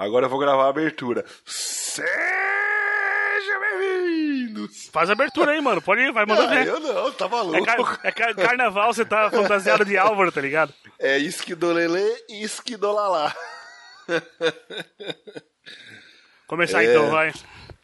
Agora 0.00 0.24
eu 0.24 0.30
vou 0.30 0.38
gravar 0.38 0.64
a 0.64 0.68
abertura. 0.70 1.26
Seja 1.44 2.08
bem-vindos! 3.60 4.88
Faz 4.90 5.10
a 5.10 5.12
abertura 5.12 5.52
aí, 5.52 5.60
mano. 5.60 5.82
Pode 5.82 6.00
ir, 6.00 6.10
vai 6.10 6.24
mandando 6.24 6.54
Ah, 6.54 6.64
eu 6.64 6.80
não, 6.80 7.12
tá 7.12 7.26
É, 7.26 7.28
maluco. 7.28 7.64
car- 7.66 8.00
é 8.02 8.10
car- 8.10 8.34
carnaval, 8.34 8.94
você 8.94 9.04
tá 9.04 9.30
fantasiado 9.30 9.84
de 9.84 9.98
Álvaro, 9.98 10.32
tá 10.32 10.40
ligado? 10.40 10.72
É 10.98 11.18
esquidolele 11.18 12.00
e 12.30 12.42
esquidolalá. 12.42 13.34
Começar 16.46 16.82
É. 16.82 16.90
então, 16.90 17.10
vai. 17.10 17.32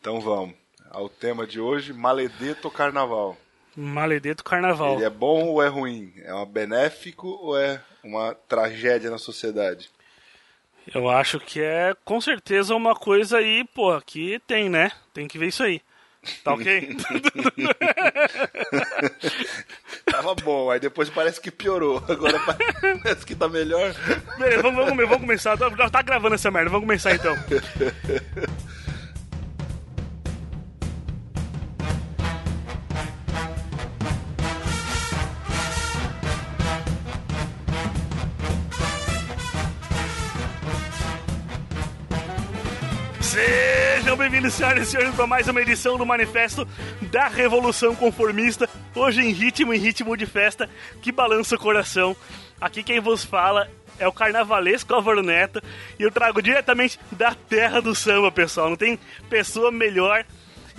Então 0.01 0.19
vamos. 0.19 0.55
Ao 0.91 1.11
tema 1.11 1.46
de 1.46 1.61
hoje, 1.61 1.93
Maledeto 1.93 2.71
Carnaval. 2.71 3.37
Maledeto 3.77 4.43
Carnaval. 4.43 4.95
Ele 4.95 5.05
é 5.05 5.11
bom 5.11 5.48
ou 5.48 5.62
é 5.62 5.69
ruim? 5.69 6.14
É 6.25 6.35
um 6.35 6.46
benéfico 6.46 7.29
ou 7.29 7.59
é 7.59 7.79
uma 8.03 8.35
tragédia 8.35 9.11
na 9.11 9.19
sociedade? 9.19 9.91
Eu 10.95 11.09
acho 11.11 11.41
que 11.41 11.61
é 11.61 11.95
com 12.05 12.21
certeza 12.21 12.75
uma 12.75 12.95
coisa 12.95 13.39
aí, 13.39 13.64
pô, 13.74 14.01
que 14.01 14.41
tem, 14.47 14.69
né? 14.69 14.92
Tem 15.12 15.27
que 15.27 15.38
ver 15.38 15.48
isso 15.48 15.62
aí. 15.62 15.80
Tá 16.42 16.55
ok? 16.55 16.97
Tava 20.11 20.34
bom, 20.34 20.70
aí 20.70 20.80
depois 20.80 21.09
parece 21.09 21.41
que 21.41 21.51
piorou. 21.51 22.02
Agora 22.09 22.38
parece 23.02 23.25
que 23.25 23.34
tá 23.34 23.48
melhor. 23.48 23.95
Beleza, 24.38 24.62
vamos, 24.62 24.84
vamos, 24.84 25.05
vamos 25.05 25.20
começar. 25.20 25.56
Já 25.56 25.91
tá 25.91 26.02
gravando 26.02 26.34
essa 26.34 26.51
merda, 26.51 26.70
vamos 26.70 26.87
começar 26.87 27.14
então. 27.14 27.34
bem-vindos, 44.29 44.55
senhoras 44.55 44.89
e 44.89 44.91
senhores, 44.91 45.15
para 45.15 45.27
mais 45.27 45.47
uma 45.47 45.61
edição 45.61 45.97
do 45.97 46.05
Manifesto 46.05 46.67
da 47.12 47.28
Revolução 47.28 47.95
Conformista. 47.95 48.69
Hoje 48.92 49.20
em 49.20 49.31
ritmo, 49.31 49.73
em 49.73 49.78
ritmo 49.78 50.17
de 50.17 50.27
festa, 50.27 50.69
que 51.00 51.12
balança 51.12 51.55
o 51.55 51.59
coração. 51.59 52.17
Aqui 52.61 52.83
quem 52.83 52.98
vos 52.98 53.25
fala 53.25 53.69
é 54.00 54.09
o 54.09 54.12
carnavalesco 54.12 54.92
Álvaro 54.92 55.23
Neto 55.23 55.62
e 55.97 56.03
eu 56.03 56.11
trago 56.11 56.42
diretamente 56.42 56.98
da 57.12 57.34
terra 57.34 57.81
do 57.81 57.95
samba, 57.95 58.33
pessoal. 58.33 58.69
Não 58.69 58.77
tem 58.77 58.98
pessoa 59.31 59.70
melhor. 59.70 60.25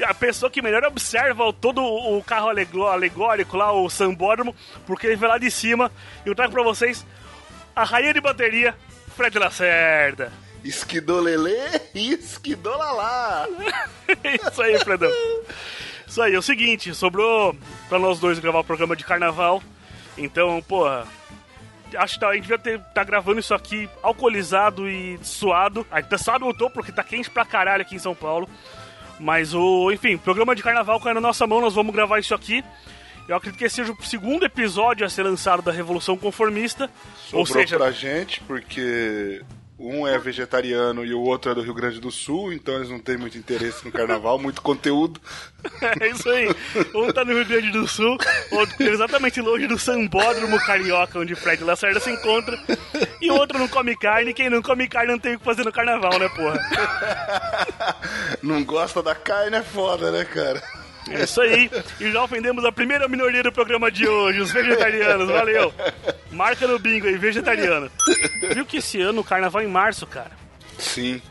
A 0.03 0.13
pessoa 0.13 0.51
que 0.51 0.61
melhor 0.61 0.83
observa 0.83 1.51
todo 1.53 1.81
o 1.81 2.21
carro 2.23 2.49
alegó- 2.49 2.89
alegórico 2.91 3.55
lá, 3.55 3.71
o 3.71 3.89
sambódromo, 3.89 4.53
porque 4.85 5.07
ele 5.07 5.15
vem 5.15 5.29
lá 5.29 5.37
de 5.37 5.49
cima. 5.49 5.89
E 6.25 6.29
eu 6.29 6.35
trago 6.35 6.51
pra 6.51 6.63
vocês 6.63 7.05
a 7.73 7.85
rainha 7.85 8.13
de 8.13 8.19
bateria, 8.19 8.75
Fred 9.15 9.39
Lacerda. 9.39 10.33
Esquidolele 10.67 11.55
e 11.95 12.13
esquidolalá. 12.13 13.47
Isso 14.51 14.61
aí, 14.61 14.77
Fredão. 14.79 15.11
Isso 16.07 16.21
aí, 16.21 16.33
é 16.33 16.37
o 16.37 16.41
seguinte, 16.41 16.93
sobrou 16.95 17.55
pra 17.89 17.99
nós 17.99 18.19
dois 18.19 18.39
gravar 18.39 18.59
o 18.59 18.63
programa 18.63 18.95
de 18.95 19.03
carnaval. 19.03 19.61
Então, 20.17 20.61
porra. 20.67 21.05
Acho 21.95 22.15
que 22.15 22.19
tá- 22.19 22.29
a 22.29 22.33
gente 22.33 22.41
devia 22.43 22.57
ter, 22.59 22.79
tá 22.93 23.01
gravando 23.01 23.39
isso 23.39 23.53
aqui 23.53 23.89
alcoolizado 24.03 24.89
e 24.89 25.17
suado. 25.23 25.87
A 25.89 26.01
gente 26.01 26.09
tá 26.09 26.17
suado 26.17 26.43
no 26.45 26.53
topo 26.53 26.73
porque 26.75 26.91
tá 26.91 27.01
quente 27.01 27.29
pra 27.29 27.45
caralho 27.45 27.81
aqui 27.81 27.95
em 27.95 27.99
São 27.99 28.13
Paulo. 28.13 28.49
Mas 29.19 29.53
o. 29.53 29.89
Enfim, 29.91 30.17
programa 30.17 30.53
de 30.53 30.61
carnaval 30.61 30.99
caiu 30.99 31.15
na 31.15 31.21
nossa 31.21 31.47
mão, 31.47 31.61
nós 31.61 31.73
vamos 31.73 31.93
gravar 31.95 32.19
isso 32.19 32.35
aqui. 32.35 32.61
Eu 33.27 33.35
acredito 33.37 33.57
que 33.59 33.65
esse 33.65 33.75
seja 33.77 33.91
o 33.93 34.03
segundo 34.03 34.45
episódio 34.45 35.05
a 35.05 35.09
ser 35.09 35.23
lançado 35.23 35.61
da 35.61 35.71
Revolução 35.71 36.17
Conformista. 36.17 36.89
Sobrou 37.25 37.39
ou 37.39 37.45
seja, 37.45 37.77
pra 37.77 37.91
gente, 37.91 38.41
porque 38.41 39.41
um 39.79 40.07
é 40.07 40.17
vegetariano 40.17 41.05
e 41.05 41.13
o 41.13 41.21
outro 41.21 41.51
é 41.51 41.55
do 41.55 41.61
Rio 41.61 41.73
Grande 41.73 41.99
do 41.99 42.09
Sul, 42.09 42.51
então 42.51 42.75
eles 42.75 42.89
não 42.89 42.99
têm 42.99 43.15
muito 43.15 43.37
interesse 43.37 43.85
no 43.85 43.91
carnaval, 43.91 44.39
muito 44.39 44.61
conteúdo. 44.61 45.19
É 45.99 46.07
isso 46.07 46.29
aí. 46.29 46.47
Um 46.95 47.11
tá 47.11 47.25
no 47.25 47.33
Rio 47.33 47.45
Grande 47.45 47.71
do 47.71 47.87
Sul, 47.87 48.17
outro 48.51 48.83
exatamente 48.83 49.41
longe 49.41 49.67
do 49.67 49.77
Sambódromo 49.77 50.57
Carioca, 50.59 51.19
onde 51.19 51.35
Fred 51.35 51.63
Lacerda 51.63 51.99
se 51.99 52.09
encontra. 52.09 52.57
E 53.21 53.29
o 53.29 53.35
outro 53.35 53.59
não 53.59 53.67
come 53.67 53.95
carne, 53.95 54.33
quem 54.33 54.49
não 54.49 54.61
come 54.61 54.87
carne 54.87 55.11
não 55.11 55.19
tem 55.19 55.35
o 55.35 55.39
que 55.39 55.45
fazer 55.45 55.63
no 55.63 55.71
carnaval, 55.71 56.17
né, 56.17 56.29
porra? 56.29 56.59
Não 58.41 58.63
gosta 58.63 59.03
da 59.03 59.13
carne 59.13 59.57
é 59.57 59.63
foda, 59.63 60.11
né, 60.11 60.23
cara? 60.23 60.61
É 61.11 61.23
isso 61.23 61.41
aí. 61.41 61.69
E 61.99 62.11
já 62.11 62.23
ofendemos 62.23 62.63
a 62.65 62.71
primeira 62.71 63.07
minoria 63.07 63.43
do 63.43 63.51
programa 63.51 63.91
de 63.91 64.07
hoje, 64.07 64.39
os 64.41 64.51
vegetarianos. 64.51 65.27
Valeu. 65.29 65.73
Marca 66.31 66.67
no 66.67 66.77
bingo 66.79 67.07
aí, 67.07 67.17
vegetariano. 67.17 67.89
Viu 68.53 68.65
que 68.65 68.77
esse 68.77 68.99
ano 69.01 69.21
o 69.21 69.23
carnaval 69.23 69.61
é 69.61 69.65
em 69.65 69.69
março, 69.69 70.05
cara? 70.07 70.31
Sim. 70.77 71.21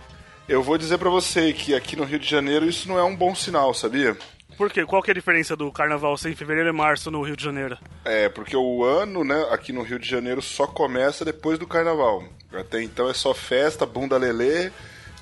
Eu 0.48 0.62
vou 0.62 0.78
dizer 0.78 0.98
pra 0.98 1.10
você 1.10 1.52
que 1.52 1.74
aqui 1.74 1.96
no 1.96 2.04
Rio 2.04 2.18
de 2.18 2.28
Janeiro 2.28 2.66
isso 2.68 2.88
não 2.88 2.98
é 2.98 3.02
um 3.04 3.14
bom 3.16 3.34
sinal, 3.34 3.74
sabia? 3.74 4.16
Por 4.56 4.70
quê? 4.70 4.86
Qual 4.86 5.02
que 5.02 5.10
é 5.10 5.12
a 5.12 5.14
diferença 5.14 5.54
do 5.54 5.70
carnaval 5.70 6.16
ser 6.16 6.30
em 6.30 6.34
fevereiro 6.36 6.70
e 6.70 6.72
março 6.72 7.10
no 7.10 7.20
Rio 7.22 7.36
de 7.36 7.44
Janeiro? 7.44 7.76
É, 8.04 8.28
porque 8.28 8.56
o 8.56 8.84
ano, 8.84 9.22
né, 9.22 9.46
aqui 9.50 9.70
no 9.72 9.82
Rio 9.82 9.98
de 9.98 10.08
Janeiro 10.08 10.40
só 10.40 10.66
começa 10.66 11.24
depois 11.24 11.58
do 11.58 11.66
carnaval. 11.66 12.24
Até 12.54 12.82
então 12.82 13.10
é 13.10 13.12
só 13.12 13.34
festa, 13.34 13.84
bunda 13.84 14.16
lelê 14.16 14.70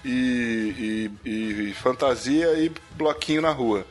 e- 0.04 1.10
e- 1.24 1.68
e 1.70 1.74
fantasia 1.74 2.52
e 2.58 2.70
bloquinho 2.96 3.42
na 3.42 3.50
rua. 3.50 3.84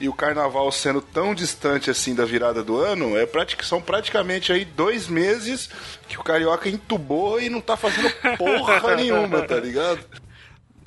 E 0.00 0.08
o 0.08 0.12
carnaval 0.12 0.70
sendo 0.72 1.00
tão 1.00 1.32
distante 1.34 1.88
assim 1.90 2.12
da 2.14 2.24
virada 2.24 2.62
do 2.64 2.76
ano, 2.76 3.16
é 3.16 3.24
pratic- 3.24 3.62
são 3.62 3.80
praticamente 3.80 4.52
aí 4.52 4.64
dois 4.64 5.06
meses 5.06 5.70
que 6.08 6.18
o 6.18 6.24
carioca 6.24 6.68
entubou 6.68 7.40
e 7.40 7.48
não 7.48 7.60
tá 7.60 7.76
fazendo 7.76 8.10
porra 8.36 8.94
nenhuma, 8.96 9.42
tá 9.42 9.56
ligado? 9.60 10.00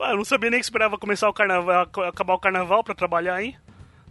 Ah, 0.01 0.11
eu 0.11 0.17
não 0.17 0.25
sabia 0.25 0.49
nem 0.49 0.59
que 0.59 0.65
esperava 0.65 0.97
começar 0.97 1.29
o 1.29 1.33
carnaval, 1.33 1.87
acabar 2.07 2.33
o 2.33 2.39
carnaval 2.39 2.83
pra 2.83 2.93
trabalhar 2.93 3.35
aí. 3.35 3.55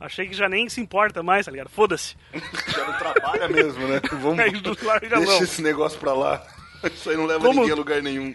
Achei 0.00 0.26
que 0.26 0.34
já 0.34 0.48
nem 0.48 0.68
se 0.70 0.80
importa 0.80 1.22
mais, 1.22 1.44
tá 1.46 1.52
ligado? 1.52 1.68
Foda-se. 1.68 2.16
Já 2.68 2.84
não 2.86 2.98
trabalha 2.98 3.48
mesmo, 3.48 3.86
né? 3.86 4.00
Vamos, 4.12 4.82
larga 4.82 5.16
mão. 5.16 5.24
deixa 5.26 5.44
esse 5.44 5.62
negócio 5.62 5.98
pra 6.00 6.12
lá. 6.14 6.42
Isso 6.82 7.08
aí 7.10 7.16
não 7.16 7.26
leva 7.26 7.40
Como- 7.46 7.60
ninguém 7.60 7.72
a 7.72 7.76
lugar 7.76 8.02
nenhum. 8.02 8.34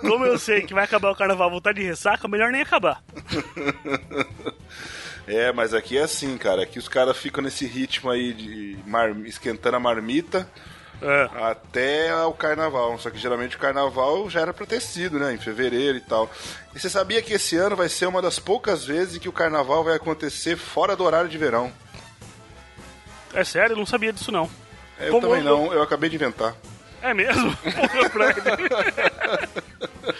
Como 0.00 0.24
eu 0.24 0.38
sei 0.38 0.62
que 0.62 0.74
vai 0.74 0.84
acabar 0.84 1.10
o 1.10 1.16
carnaval 1.16 1.50
voltar 1.50 1.72
de 1.72 1.82
ressaca, 1.82 2.26
melhor 2.28 2.50
nem 2.50 2.60
acabar. 2.62 3.02
É, 5.26 5.52
mas 5.52 5.74
aqui 5.74 5.98
é 5.98 6.02
assim, 6.02 6.36
cara. 6.38 6.62
Aqui 6.62 6.78
os 6.78 6.88
caras 6.88 7.16
ficam 7.16 7.42
nesse 7.42 7.66
ritmo 7.66 8.10
aí 8.10 8.32
de 8.32 8.78
mar- 8.86 9.10
esquentando 9.24 9.76
a 9.76 9.80
marmita 9.80 10.48
É. 11.02 11.28
até 11.42 12.14
o 12.24 12.32
carnaval. 12.32 12.96
Só 12.98 13.10
que 13.10 13.18
geralmente 13.18 13.56
o 13.56 13.58
carnaval 13.58 14.30
já 14.30 14.40
era 14.40 14.54
pra 14.54 14.64
ter 14.66 14.80
sido, 14.80 15.18
né? 15.18 15.34
Em 15.34 15.38
fevereiro 15.38 15.98
e 15.98 16.00
tal. 16.00 16.30
E 16.74 16.78
você 16.78 16.88
sabia 16.88 17.20
que 17.22 17.32
esse 17.32 17.56
ano 17.56 17.74
vai 17.74 17.88
ser 17.88 18.06
uma 18.06 18.22
das 18.22 18.38
poucas 18.38 18.84
vezes 18.84 19.18
que 19.18 19.28
o 19.28 19.32
carnaval 19.32 19.82
vai 19.82 19.96
acontecer 19.96 20.56
fora 20.56 20.94
do 20.94 21.02
horário 21.04 21.28
de 21.28 21.36
verão? 21.38 21.72
É 23.34 23.42
sério, 23.44 23.72
eu 23.74 23.78
não 23.78 23.86
sabia 23.86 24.12
disso 24.12 24.30
não. 24.30 24.48
Eu 24.98 25.10
Como 25.12 25.26
também 25.28 25.44
eu- 25.44 25.56
não, 25.58 25.72
eu 25.72 25.82
acabei 25.82 26.08
de 26.08 26.16
inventar. 26.16 26.54
É 27.02 27.12
mesmo? 27.12 27.54
Porra. 28.12 28.96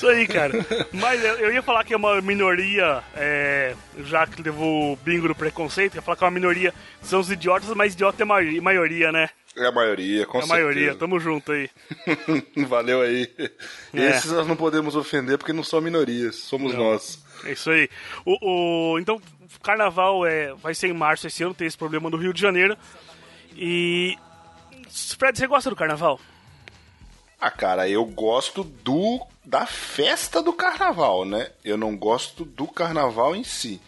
Isso 0.00 0.08
aí, 0.08 0.26
cara. 0.26 0.52
Mas 0.92 1.22
eu 1.22 1.34
eu 1.36 1.52
ia 1.52 1.62
falar 1.62 1.84
que 1.84 1.92
é 1.92 1.96
uma 1.96 2.20
minoria, 2.22 3.02
é, 3.14 3.74
já 4.04 4.26
que 4.26 4.40
levou 4.42 4.94
o 4.94 4.96
bingo 4.96 5.28
do 5.28 5.34
preconceito, 5.34 5.94
ia 5.96 6.00
falar 6.02 6.16
que 6.16 6.24
é 6.24 6.26
uma 6.26 6.30
minoria, 6.30 6.72
são 7.02 7.20
os 7.20 7.30
idiotas, 7.30 7.68
mas 7.74 7.92
idiota 7.92 8.22
é 8.22 8.24
mai- 8.24 8.60
maioria, 8.60 9.12
né? 9.12 9.28
É 9.56 9.66
a 9.66 9.72
maioria, 9.72 10.24
com 10.26 10.38
É 10.40 10.44
a 10.44 10.46
maioria, 10.46 10.80
certeza. 10.92 10.98
tamo 11.00 11.20
junto 11.20 11.52
aí. 11.52 11.68
Valeu 12.66 13.02
aí. 13.02 13.28
É. 13.92 14.06
Esses 14.10 14.30
nós 14.30 14.46
não 14.46 14.56
podemos 14.56 14.96
ofender 14.96 15.36
porque 15.36 15.52
não 15.52 15.64
são 15.64 15.80
minorias, 15.82 16.36
somos 16.36 16.72
nós. 16.74 17.22
É 17.44 17.52
isso 17.52 17.70
aí. 17.70 17.88
O, 18.24 18.92
o- 18.94 18.98
então, 18.98 19.20
carnaval 19.62 20.24
é, 20.24 20.54
vai 20.54 20.74
ser 20.74 20.86
em 20.88 20.92
março 20.94 21.26
esse 21.26 21.42
ano, 21.42 21.52
tem 21.52 21.66
esse 21.66 21.76
problema 21.76 22.08
no 22.08 22.16
Rio 22.16 22.32
de 22.32 22.40
Janeiro. 22.40 22.74
E. 23.56 24.16
Fred, 25.18 25.38
você 25.38 25.46
gosta 25.46 25.68
do 25.70 25.76
carnaval? 25.76 26.18
Ah, 27.40 27.50
cara, 27.50 27.88
eu 27.88 28.04
gosto 28.04 28.62
do 28.62 29.20
da 29.44 29.66
festa 29.66 30.42
do 30.42 30.52
carnaval, 30.52 31.24
né? 31.24 31.48
Eu 31.64 31.76
não 31.76 31.96
gosto 31.96 32.44
do 32.44 32.66
carnaval 32.68 33.34
em 33.34 33.42
si. 33.42 33.80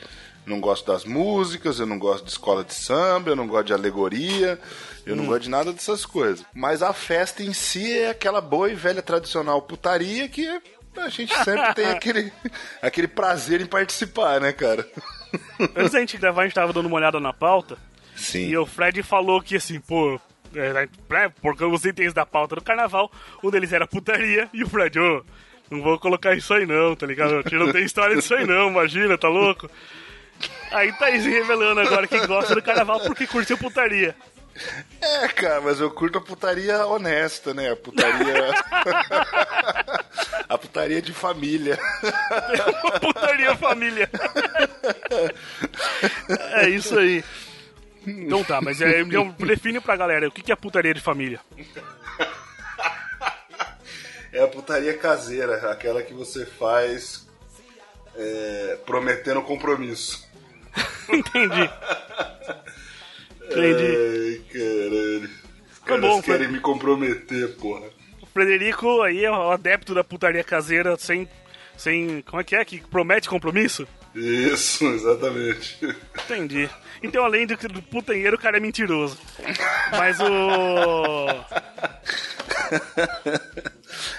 Não 0.44 0.60
gosto 0.60 0.86
das 0.90 1.04
músicas, 1.04 1.78
eu 1.78 1.86
não 1.86 1.98
gosto 1.98 2.24
de 2.24 2.30
escola 2.30 2.64
de 2.64 2.74
samba, 2.74 3.30
eu 3.30 3.36
não 3.36 3.46
gosto 3.46 3.66
de 3.66 3.72
alegoria, 3.72 4.58
eu 5.06 5.14
não 5.14 5.26
gosto 5.26 5.42
de 5.42 5.50
nada 5.50 5.72
dessas 5.72 6.04
coisas. 6.04 6.44
Mas 6.52 6.82
a 6.82 6.92
festa 6.92 7.44
em 7.44 7.52
si 7.52 7.96
é 7.96 8.10
aquela 8.10 8.40
boa 8.40 8.70
e 8.70 8.74
velha 8.74 9.02
tradicional 9.02 9.62
putaria 9.62 10.28
que 10.28 10.48
a 10.96 11.08
gente 11.08 11.32
sempre 11.44 11.74
tem 11.74 11.86
aquele, 11.92 12.32
aquele 12.80 13.06
prazer 13.06 13.60
em 13.60 13.66
participar, 13.66 14.40
né, 14.40 14.52
cara? 14.52 14.88
Antes 15.76 15.92
da 15.92 16.00
gente 16.00 16.18
gravar, 16.18 16.42
a 16.42 16.44
gente 16.46 16.54
tava 16.54 16.72
dando 16.72 16.86
uma 16.86 16.96
olhada 16.96 17.20
na 17.20 17.32
pauta. 17.32 17.78
Sim. 18.16 18.48
E 18.48 18.56
o 18.56 18.66
Fred 18.66 19.00
falou 19.02 19.40
que 19.40 19.56
assim, 19.56 19.78
pô, 19.78 20.20
porque 21.40 21.64
os 21.64 21.84
itens 21.84 22.12
da 22.12 22.26
pauta 22.26 22.56
do 22.56 22.62
carnaval, 22.62 23.10
um 23.42 23.50
deles 23.50 23.72
era 23.72 23.86
putaria, 23.86 24.48
e 24.52 24.62
o 24.62 24.68
Fred, 24.68 24.98
ô, 24.98 25.24
não 25.70 25.82
vou 25.82 25.98
colocar 25.98 26.34
isso 26.34 26.52
aí 26.52 26.66
não, 26.66 26.94
tá 26.94 27.06
ligado? 27.06 27.42
Não 27.52 27.72
tem 27.72 27.84
história 27.84 28.16
disso 28.16 28.34
aí 28.34 28.46
não, 28.46 28.68
imagina, 28.68 29.16
tá 29.16 29.28
louco? 29.28 29.70
Aí 30.70 30.92
tá 30.92 31.06
aí 31.06 31.20
se 31.20 31.28
revelando 31.28 31.80
agora 31.80 32.06
que 32.06 32.26
gosta 32.26 32.54
do 32.54 32.62
carnaval 32.62 33.00
porque 33.00 33.26
curtiu 33.26 33.56
putaria. 33.58 34.14
É, 35.00 35.28
cara, 35.28 35.60
mas 35.60 35.80
eu 35.80 35.90
curto 35.90 36.18
a 36.18 36.20
putaria 36.20 36.86
honesta, 36.86 37.54
né? 37.54 37.72
A 37.72 37.76
putaria. 37.76 38.52
A 40.48 40.58
putaria 40.58 41.00
de 41.00 41.14
família. 41.14 41.78
putaria 43.00 43.56
família. 43.56 44.10
é 46.56 46.68
isso 46.68 46.98
aí. 46.98 47.24
Então 48.06 48.42
tá, 48.44 48.60
mas 48.60 48.80
é, 48.80 49.00
então, 49.00 49.28
define 49.38 49.80
pra 49.80 49.96
galera 49.96 50.26
o 50.28 50.30
que 50.32 50.50
é 50.52 50.56
putaria 50.56 50.94
de 50.94 51.00
família. 51.00 51.40
É 54.32 54.42
a 54.42 54.48
putaria 54.48 54.96
caseira, 54.96 55.70
aquela 55.70 56.02
que 56.02 56.14
você 56.14 56.46
faz 56.46 57.28
é, 58.16 58.78
prometendo 58.86 59.42
compromisso. 59.42 60.26
Entendi. 61.12 61.68
Entendi. 63.44 63.92
Ai, 63.94 64.40
caralho. 64.50 65.24
Os 65.70 65.78
Tá 65.80 65.86
caras 65.86 66.00
bom, 66.00 66.22
querem 66.22 66.46
foi- 66.46 66.52
me 66.56 66.60
comprometer, 66.60 67.56
porra. 67.56 67.88
O 68.22 68.26
Frederico 68.26 69.02
aí 69.02 69.22
é 69.22 69.30
o 69.30 69.50
adepto 69.50 69.94
da 69.94 70.02
putaria 70.02 70.42
caseira 70.42 70.96
sem. 70.96 71.28
sem. 71.76 72.22
como 72.22 72.40
é 72.40 72.44
que 72.44 72.56
é? 72.56 72.64
Que 72.64 72.80
promete 72.80 73.28
compromisso? 73.28 73.86
Isso, 74.14 74.84
exatamente. 74.86 75.78
Entendi. 76.24 76.68
Então, 77.02 77.24
além 77.24 77.46
do, 77.46 77.56
do 77.56 77.82
putanheiro, 77.82 78.36
o 78.36 78.40
cara 78.40 78.58
é 78.58 78.60
mentiroso. 78.60 79.18
Mas 79.90 80.18
o. 80.20 81.26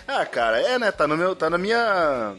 Ah, 0.07 0.25
cara, 0.25 0.59
é, 0.61 0.77
né? 0.77 0.91
Tá, 0.91 1.07
no 1.07 1.17
meu, 1.17 1.35
tá 1.35 1.49
na 1.49 1.57
minha. 1.57 2.35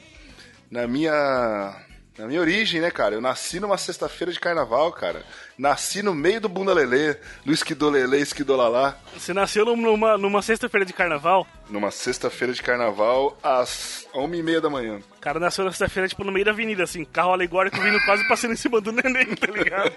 Na 0.70 0.86
minha. 0.86 1.80
Na 2.16 2.26
minha 2.28 2.40
origem, 2.40 2.80
né, 2.80 2.90
cara? 2.90 3.14
Eu 3.16 3.20
nasci 3.20 3.58
numa 3.58 3.76
sexta-feira 3.76 4.32
de 4.32 4.38
carnaval, 4.38 4.92
cara. 4.92 5.24
Nasci 5.56 6.02
no 6.02 6.14
meio 6.14 6.40
do 6.40 6.48
bunda 6.48 6.72
lelê, 6.72 7.16
do 7.44 7.52
esquidolelê, 7.52 8.20
esquidolalá. 8.20 8.96
Você 9.16 9.32
nasceu 9.32 9.64
numa, 9.64 10.18
numa 10.18 10.42
sexta-feira 10.42 10.84
de 10.84 10.92
carnaval? 10.92 11.46
Numa 11.70 11.92
sexta-feira 11.92 12.52
de 12.52 12.60
carnaval, 12.62 13.38
às 13.42 14.06
uma 14.12 14.36
e 14.36 14.42
meia 14.42 14.60
da 14.60 14.68
manhã. 14.68 15.00
O 15.16 15.20
cara 15.20 15.38
nasceu 15.38 15.64
na 15.64 15.70
sexta-feira, 15.70 16.08
tipo, 16.08 16.24
no 16.24 16.32
meio 16.32 16.44
da 16.44 16.50
avenida, 16.50 16.82
assim, 16.82 17.04
carro 17.04 17.32
alegórico 17.32 17.80
vindo 17.80 17.98
quase 18.04 18.26
passando 18.28 18.52
em 18.52 18.56
cima 18.56 18.80
do 18.80 18.92
neném, 18.92 19.34
tá 19.34 19.46
ligado? 19.46 19.92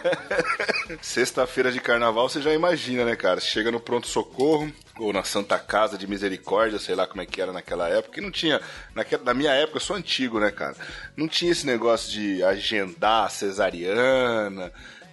Sexta-feira 1.02 1.72
de 1.72 1.80
carnaval, 1.80 2.28
você 2.28 2.40
já 2.40 2.52
imagina, 2.52 3.04
né, 3.04 3.16
cara? 3.16 3.40
Chega 3.40 3.70
no 3.70 3.80
pronto-socorro, 3.80 4.70
ou 4.98 5.12
na 5.12 5.22
Santa 5.22 5.58
Casa 5.58 5.96
de 5.96 6.06
Misericórdia, 6.06 6.78
sei 6.78 6.94
lá 6.94 7.06
como 7.06 7.22
é 7.22 7.26
que 7.26 7.40
era 7.40 7.52
naquela 7.52 7.88
época. 7.88 8.18
E 8.18 8.22
não 8.22 8.30
tinha. 8.30 8.60
Naquela, 8.94 9.22
na 9.24 9.34
minha 9.34 9.52
época, 9.52 9.76
eu 9.76 9.80
sou 9.80 9.96
antigo, 9.96 10.40
né, 10.40 10.50
cara? 10.50 10.74
Não 11.16 11.28
tinha 11.28 11.52
esse 11.52 11.66
negócio 11.66 12.10
de 12.10 12.42
agendar 12.42 13.30
cesariana. 13.30 14.57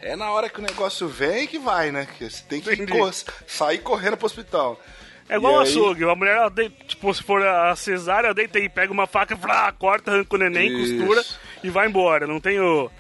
É 0.02 0.16
na 0.16 0.32
hora 0.32 0.50
que 0.50 0.60
o 0.60 0.64
negócio 0.64 1.08
vem 1.08 1.48
que 1.48 1.58
vai, 1.58 1.92
né? 1.92 2.08
Que 2.18 2.30
você 2.30 2.44
tem 2.48 2.62
que 2.62 2.86
cor- 2.88 3.14
sair 3.48 3.80
correndo 3.80 4.18
pro 4.18 4.26
hospital. 4.26 4.80
É 5.28 5.38
igual 5.38 5.54
E 5.54 5.56
um 5.56 5.60
aí- 5.62 5.68
açougue, 5.68 6.04
a 6.04 6.16
mulher, 6.16 6.50
de- 6.52 6.70
tipo, 6.70 7.12
se 7.14 7.24
for 7.24 7.42
a 7.46 7.76
cesárea, 7.76 8.34
deita 8.34 8.60
aí, 8.60 8.70
pega 8.70 8.92
uma 8.94 9.08
faca, 9.08 9.36
vrá, 9.36 9.72
corta, 9.72 10.12
arranca 10.12 10.36
o 10.36 10.38
neném, 10.38 10.68
Isso. 10.70 10.98
costura 10.98 11.24
e 11.64 11.70
vai 11.70 11.88
embora. 11.88 12.28
Não 12.28 12.40
tem 12.40 12.60
o, 12.60 12.92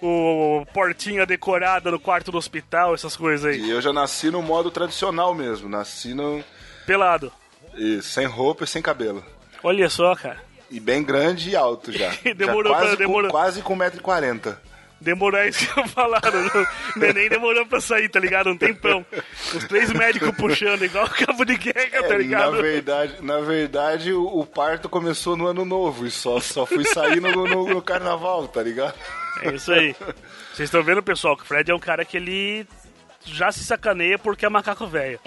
o 0.00 0.64
portinha 0.72 1.26
decorada 1.26 1.90
no 1.90 2.00
quarto 2.00 2.32
do 2.32 2.38
hospital, 2.38 2.94
essas 2.94 3.16
coisas 3.16 3.44
aí. 3.44 3.60
E 3.60 3.70
eu 3.70 3.80
já 3.82 3.92
nasci 3.92 4.30
no 4.30 4.40
modo 4.40 4.70
tradicional 4.70 5.34
mesmo. 5.34 5.68
Nasci 5.68 6.14
no, 6.14 6.42
Pelado. 6.86 7.30
e 7.76 8.00
sem 8.00 8.26
roupa 8.26 8.64
e 8.64 8.66
sem 8.66 8.80
cabelo. 8.80 9.22
Olha 9.62 9.90
só, 9.90 10.14
cara. 10.14 10.42
E 10.70 10.80
bem 10.80 11.02
grande 11.02 11.50
e 11.50 11.56
alto 11.56 11.92
já. 11.92 12.10
Demorou 12.34 12.72
já 12.72 12.78
pra- 12.78 12.86
quase, 12.86 12.96
demorou. 12.96 13.30
Com, 13.30 13.36
quase 13.36 13.62
com 13.62 13.76
1,40m. 13.76 14.56
Demorou 15.04 15.38
é 15.38 15.48
isso 15.50 15.72
que 15.72 15.78
eu 15.80 15.86
falaram. 15.88 16.46
O 16.96 16.98
neném 16.98 17.28
demorou 17.28 17.64
pra 17.66 17.80
sair, 17.80 18.08
tá 18.08 18.18
ligado? 18.18 18.50
Um 18.50 18.56
tempão. 18.56 19.04
Os 19.54 19.64
três 19.68 19.92
médicos 19.92 20.30
puxando, 20.36 20.82
igual 20.84 21.08
cabo 21.08 21.44
de 21.44 21.56
guerra, 21.56 22.02
tá 22.02 22.14
É, 22.14 22.18
ligado? 22.18 22.52
Na 22.56 22.62
verdade, 22.62 23.14
na 23.20 23.40
verdade 23.40 24.12
o, 24.12 24.24
o 24.26 24.46
parto 24.46 24.88
começou 24.88 25.36
no 25.36 25.46
ano 25.46 25.64
novo 25.64 26.06
e 26.06 26.10
só, 26.10 26.40
só 26.40 26.64
fui 26.66 26.84
sair 26.84 27.20
no, 27.20 27.46
no- 27.46 27.68
no 27.68 27.82
carnaval, 27.82 28.48
tá 28.48 28.62
ligado? 28.62 28.94
É 29.42 29.52
isso 29.54 29.72
aí. 29.72 29.94
Vocês 30.52 30.68
estão 30.68 30.82
vendo, 30.82 31.02
pessoal, 31.02 31.36
que 31.36 31.42
o 31.42 31.46
Fred 31.46 31.70
é 31.70 31.74
um 31.74 31.78
cara 31.78 32.04
que 32.04 32.16
ele 32.16 32.66
já 33.24 33.50
se 33.52 33.64
sacaneia 33.64 34.18
porque 34.18 34.46
é 34.46 34.48
macaco 34.48 34.86
velho. 34.86 35.20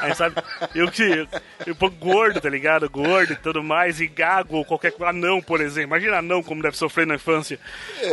Aí 0.00 0.14
sabe, 0.14 0.36
eu 0.74 0.90
que. 0.90 1.26
Eu 1.66 1.74
pô, 1.74 1.90
gordo, 1.90 2.40
tá 2.40 2.48
ligado? 2.48 2.88
Gordo 2.88 3.32
e 3.32 3.36
tudo 3.36 3.62
mais, 3.62 4.00
e 4.00 4.06
gago 4.06 4.56
ou 4.58 4.64
qualquer 4.64 4.92
coisa. 4.92 5.10
Anão, 5.10 5.42
por 5.42 5.60
exemplo. 5.60 5.88
Imagina 5.88 6.18
anão 6.18 6.42
como 6.42 6.62
deve 6.62 6.76
sofrer 6.76 7.06
na 7.06 7.16
infância. 7.16 7.58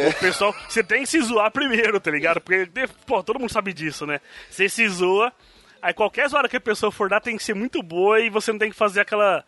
O 0.10 0.14
pessoal. 0.20 0.56
Você 0.68 0.84
tem 0.84 1.02
que 1.04 1.10
se 1.10 1.22
zoar 1.22 1.52
primeiro, 1.52 2.00
tá 2.00 2.10
ligado? 2.10 2.42
Porque, 2.42 2.68
pô, 3.06 3.22
todo 3.22 3.40
mundo 3.40 3.52
sabe 3.52 3.72
disso, 3.72 4.06
né? 4.06 4.20
Você 4.50 4.68
se 4.68 4.88
zoa, 4.88 5.32
aí 5.82 5.94
qualquer 5.94 6.28
zoada 6.28 6.50
que 6.50 6.58
a 6.58 6.62
pessoa 6.62 6.92
for 6.92 7.08
dar 7.10 7.22
tem 7.22 7.38
que 7.38 7.44
ser 7.44 7.54
muito 7.54 7.84
boa 7.84 8.20
e 8.20 8.30
você 8.30 8.52
não 8.52 8.60
tem 8.60 8.72
que 8.72 8.78
fazer 8.78 9.02
aquela. 9.02 9.44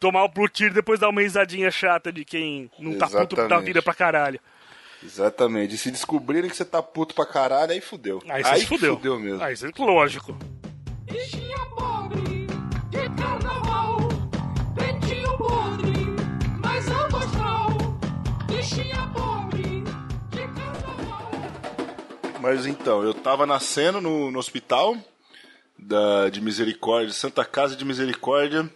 Tomar 0.00 0.24
o 0.24 0.28
pro 0.28 0.46
tiro 0.48 0.72
e 0.72 0.74
depois 0.74 1.00
dar 1.00 1.08
uma 1.08 1.22
risadinha 1.22 1.70
chata 1.70 2.12
de 2.12 2.22
quem 2.22 2.70
não 2.78 2.98
tá 2.98 3.06
puto 3.06 3.34
da 3.34 3.42
Exatamente. 3.42 3.66
vida 3.66 3.82
pra 3.82 3.94
caralho. 3.94 4.38
Exatamente. 5.02 5.74
E 5.74 5.78
se 5.78 5.90
descobrirem 5.90 6.50
que 6.50 6.56
você 6.56 6.64
tá 6.64 6.82
puto 6.82 7.14
pra 7.14 7.26
caralho, 7.26 7.72
aí 7.72 7.80
fudeu. 7.80 8.22
Aí 8.28 8.42
você 8.42 8.56
se 8.60 8.66
fudeu. 8.66 8.96
fudeu 8.96 9.18
mesmo. 9.18 9.42
Aí 9.42 9.56
você, 9.56 9.70
lógico. 9.78 10.36
Bichinha 11.04 11.58
pobre 11.76 12.46
de 12.90 13.10
carnaval, 13.16 14.08
pretinho 14.74 15.38
podre, 15.38 15.92
mas 16.62 16.88
amostral. 16.90 17.68
Bichinha 18.46 19.10
pobre 19.14 19.84
de 20.30 20.48
carnaval. 20.48 21.30
Mas 22.40 22.66
então, 22.66 23.02
eu 23.02 23.14
tava 23.14 23.46
nascendo 23.46 24.00
no, 24.00 24.30
no 24.30 24.38
hospital 24.38 24.96
da, 25.78 26.28
de 26.28 26.40
Misericórdia, 26.40 27.12
Santa 27.12 27.44
Casa 27.44 27.76
de 27.76 27.84
Misericórdia. 27.84 28.68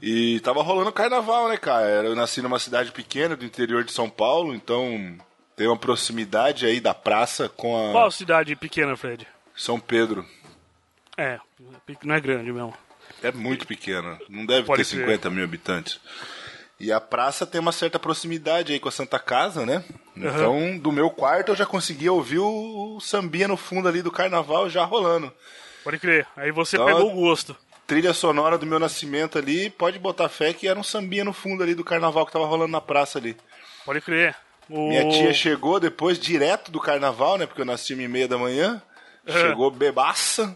E 0.00 0.38
tava 0.40 0.62
rolando 0.62 0.92
carnaval, 0.92 1.48
né, 1.48 1.56
cara? 1.56 1.86
Eu 2.04 2.14
nasci 2.14 2.40
numa 2.40 2.58
cidade 2.58 2.92
pequena 2.92 3.36
do 3.36 3.44
interior 3.44 3.82
de 3.82 3.92
São 3.92 4.08
Paulo, 4.08 4.54
então 4.54 5.16
tem 5.56 5.66
uma 5.66 5.76
proximidade 5.76 6.64
aí 6.66 6.80
da 6.80 6.94
praça 6.94 7.48
com 7.48 7.88
a 7.88 7.92
Qual 7.92 8.10
cidade 8.10 8.54
pequena, 8.54 8.96
Fred? 8.96 9.26
São 9.56 9.80
Pedro. 9.80 10.24
É, 11.16 11.38
não 12.04 12.14
é 12.14 12.20
grande 12.20 12.52
mesmo. 12.52 12.72
É 13.22 13.32
muito 13.32 13.66
pequena, 13.66 14.16
não 14.28 14.46
deve 14.46 14.66
Pode 14.68 14.84
ter 14.84 14.88
crer. 14.96 15.06
50 15.08 15.30
mil 15.30 15.42
habitantes. 15.42 15.98
E 16.78 16.92
a 16.92 17.00
praça 17.00 17.44
tem 17.44 17.60
uma 17.60 17.72
certa 17.72 17.98
proximidade 17.98 18.72
aí 18.72 18.78
com 18.78 18.88
a 18.88 18.92
Santa 18.92 19.18
Casa, 19.18 19.66
né? 19.66 19.84
Então, 20.16 20.78
do 20.78 20.92
meu 20.92 21.10
quarto 21.10 21.50
eu 21.50 21.56
já 21.56 21.66
conseguia 21.66 22.12
ouvir 22.12 22.38
o, 22.38 22.94
o 22.96 23.00
sambinha 23.00 23.48
no 23.48 23.56
fundo 23.56 23.88
ali 23.88 24.00
do 24.00 24.12
carnaval 24.12 24.70
já 24.70 24.84
rolando. 24.84 25.32
Pode 25.82 25.98
crer. 25.98 26.24
Aí 26.36 26.52
você 26.52 26.76
Então, 26.76 26.86
pegou 26.86 27.10
o 27.10 27.14
gosto. 27.16 27.56
Trilha 27.88 28.12
sonora 28.12 28.58
do 28.58 28.66
meu 28.66 28.78
nascimento 28.78 29.38
ali, 29.38 29.70
pode 29.70 29.98
botar 29.98 30.28
fé 30.28 30.52
que 30.52 30.68
era 30.68 30.78
um 30.78 30.82
sambinha 30.82 31.24
no 31.24 31.32
fundo 31.32 31.62
ali 31.62 31.74
do 31.74 31.82
carnaval 31.82 32.26
que 32.26 32.32
tava 32.32 32.44
rolando 32.44 32.70
na 32.70 32.82
praça 32.82 33.18
ali. 33.18 33.34
Pode 33.82 34.02
crer. 34.02 34.36
O... 34.68 34.90
Minha 34.90 35.08
tia 35.08 35.32
chegou 35.32 35.80
depois, 35.80 36.18
direto 36.18 36.70
do 36.70 36.78
carnaval, 36.78 37.38
né? 37.38 37.46
Porque 37.46 37.62
eu 37.62 37.64
nasci 37.64 37.94
uma 37.94 38.02
e 38.02 38.08
meia 38.08 38.28
da 38.28 38.36
manhã. 38.36 38.82
É. 39.24 39.32
Chegou 39.32 39.70
bebaça. 39.70 40.54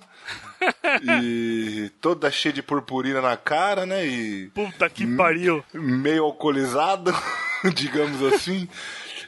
e 1.03 1.91
toda 2.03 2.31
cheia 2.31 2.53
de 2.53 2.62
purpurina 2.62 3.23
na 3.23 3.35
cara, 3.35 3.87
né? 3.87 4.07
E 4.07 4.49
Puta 4.51 4.91
que 4.91 5.07
pariu. 5.17 5.65
meio 5.73 6.25
alcoolizado, 6.25 7.15
digamos 7.75 8.23
assim. 8.31 8.69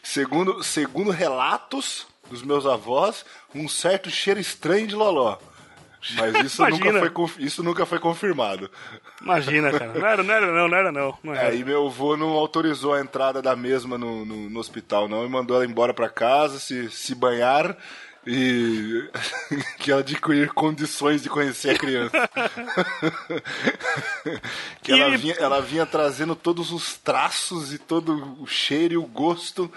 Segundo, 0.02 0.62
segundo 0.62 1.10
relatos 1.10 2.06
dos 2.30 2.42
meus 2.42 2.66
avós, 2.66 3.24
um 3.54 3.66
certo 3.66 4.10
cheiro 4.10 4.38
estranho 4.38 4.86
de 4.86 4.94
loló. 4.94 5.38
Mas 6.16 6.44
isso, 6.44 6.62
Imagina. 6.62 6.92
nunca 7.00 7.28
foi, 7.28 7.44
isso 7.44 7.62
nunca 7.62 7.86
foi 7.86 7.98
confirmado. 7.98 8.70
Imagina, 9.22 9.70
cara. 9.72 9.92
Não 9.94 10.06
era, 10.06 10.22
não 10.22 10.34
era 10.34 10.46
não, 10.52 10.68
não 10.68 10.76
era 10.76 10.92
não. 10.92 11.18
não 11.22 11.34
era. 11.34 11.48
Aí 11.48 11.64
meu 11.64 11.86
avô 11.86 12.16
não 12.16 12.28
autorizou 12.30 12.92
a 12.94 13.00
entrada 13.00 13.40
da 13.40 13.56
mesma 13.56 13.96
no, 13.96 14.24
no, 14.24 14.50
no 14.50 14.60
hospital, 14.60 15.08
não, 15.08 15.24
e 15.24 15.28
mandou 15.28 15.56
ela 15.56 15.64
embora 15.66 15.94
pra 15.94 16.08
casa, 16.08 16.58
se, 16.58 16.90
se 16.90 17.14
banhar 17.14 17.76
e 18.26 19.08
que 19.78 19.90
ela 19.90 20.00
adquirir 20.00 20.50
condições 20.52 21.22
de 21.22 21.28
conhecer 21.30 21.70
a 21.70 21.78
criança. 21.78 22.16
que 24.82 24.92
ela 24.92 25.14
E- 25.14 25.16
vinha, 25.16 25.34
ela 25.38 25.60
vinha 25.60 25.86
trazendo 25.86 26.34
todos 26.36 26.70
os 26.72 26.96
traços 26.98 27.72
e 27.72 27.78
todo 27.78 28.36
o 28.42 28.46
cheiro 28.46 28.94
e 28.94 28.96
o 28.96 29.06
gosto 29.06 29.70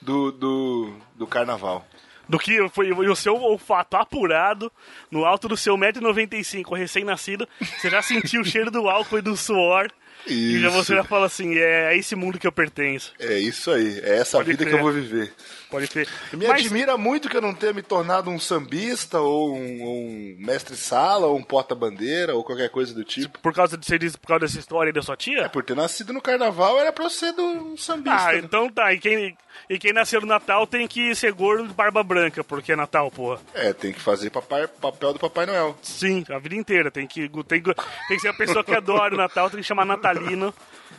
do, 0.00 0.30
do, 0.32 0.94
do 1.14 1.26
carnaval. 1.26 1.86
Do 2.28 2.38
que 2.38 2.68
foi 2.70 2.90
o 2.92 3.16
seu 3.16 3.36
olfato 3.36 3.96
apurado, 3.96 4.72
no 5.10 5.24
alto 5.24 5.48
do 5.48 5.56
seu 5.56 5.76
1,95m, 5.76 6.76
recém-nascido, 6.76 7.48
você 7.60 7.90
já 7.90 8.00
sentiu 8.02 8.40
o 8.40 8.44
cheiro 8.44 8.70
do 8.70 8.88
álcool 8.88 9.18
e 9.18 9.22
do 9.22 9.36
suor. 9.36 9.90
E 10.26 10.58
já 10.60 10.68
Isso. 10.68 10.76
você 10.76 10.94
já 10.94 11.04
fala 11.04 11.26
assim, 11.26 11.56
é 11.58 11.88
a 11.88 11.94
esse 11.94 12.14
mundo 12.16 12.38
que 12.38 12.46
eu 12.46 12.52
pertenço. 12.52 13.12
É 13.18 13.38
isso 13.38 13.70
aí, 13.70 13.98
é 14.02 14.18
essa 14.18 14.38
Pode 14.38 14.50
vida 14.50 14.64
crer. 14.64 14.70
que 14.74 14.78
eu 14.78 14.82
vou 14.82 14.92
viver. 14.92 15.32
Pode 15.70 15.88
crer. 15.88 16.08
Me 16.32 16.46
Mas- 16.46 16.60
admira 16.64 16.96
muito 16.96 17.28
que 17.28 17.36
eu 17.36 17.40
não 17.42 17.52
tenha 17.52 17.72
me 17.72 17.82
tornado 17.82 18.30
um 18.30 18.38
sambista 18.38 19.18
ou 19.20 19.54
um, 19.54 19.82
um 19.82 20.36
mestre-sala 20.38 21.26
ou 21.26 21.36
um 21.36 21.42
porta-bandeira 21.42 22.34
ou 22.34 22.44
qualquer 22.44 22.70
coisa 22.70 22.94
do 22.94 23.04
tipo. 23.04 23.38
Por 23.40 23.52
causa 23.52 23.76
de 23.76 23.98
diz 23.98 24.16
por 24.16 24.28
causa 24.28 24.46
dessa 24.46 24.58
história 24.58 24.92
da 24.92 25.02
sua 25.02 25.16
tia? 25.16 25.48
Por 25.48 25.62
ter 25.64 25.74
nascido 25.76 26.12
no 26.12 26.22
carnaval 26.22 26.78
era 26.80 26.92
pra 26.92 27.04
eu 27.04 27.10
ser 27.10 27.32
do- 27.32 27.42
um 27.42 27.76
sambista. 27.76 28.28
Ah, 28.28 28.32
né? 28.32 28.38
então 28.38 28.68
tá. 28.70 28.92
E 28.92 28.98
quem, 28.98 29.36
e 29.68 29.78
quem 29.78 29.92
nasceu 29.92 30.20
no 30.20 30.26
Natal 30.26 30.66
tem 30.66 30.86
que 30.86 31.14
ser 31.14 31.32
gordo 31.32 31.66
de 31.68 31.74
barba 31.74 32.02
branca, 32.02 32.42
porque 32.44 32.72
é 32.72 32.76
Natal, 32.76 33.10
porra. 33.10 33.40
É, 33.54 33.72
tem 33.72 33.92
que 33.92 34.00
fazer 34.00 34.30
papai- 34.30 34.68
papel 34.68 35.12
do 35.12 35.18
Papai 35.18 35.46
Noel. 35.46 35.76
Sim, 35.82 36.24
a 36.30 36.38
vida 36.38 36.54
inteira. 36.54 36.90
Tem 36.90 37.06
que, 37.06 37.28
tem, 37.48 37.60
tem 37.62 37.74
que 38.16 38.20
ser 38.20 38.28
a 38.28 38.34
pessoa 38.34 38.62
que 38.64 38.74
adora 38.74 39.14
o 39.14 39.18
Natal, 39.18 39.50
tem 39.50 39.60
que 39.60 39.66
chamar 39.66 39.84
natalino, 40.14 40.54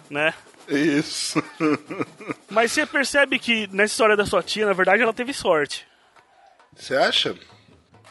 né? 0.09 0.33
Isso. 0.67 1.43
Mas 2.49 2.71
você 2.71 2.85
percebe 2.85 3.37
que 3.39 3.67
nessa 3.67 3.93
história 3.93 4.15
da 4.15 4.25
sua 4.25 4.41
tia, 4.41 4.65
na 4.65 4.73
verdade, 4.73 5.01
ela 5.03 5.13
teve 5.13 5.33
sorte. 5.33 5.85
Você 6.75 6.95
acha? 6.95 7.35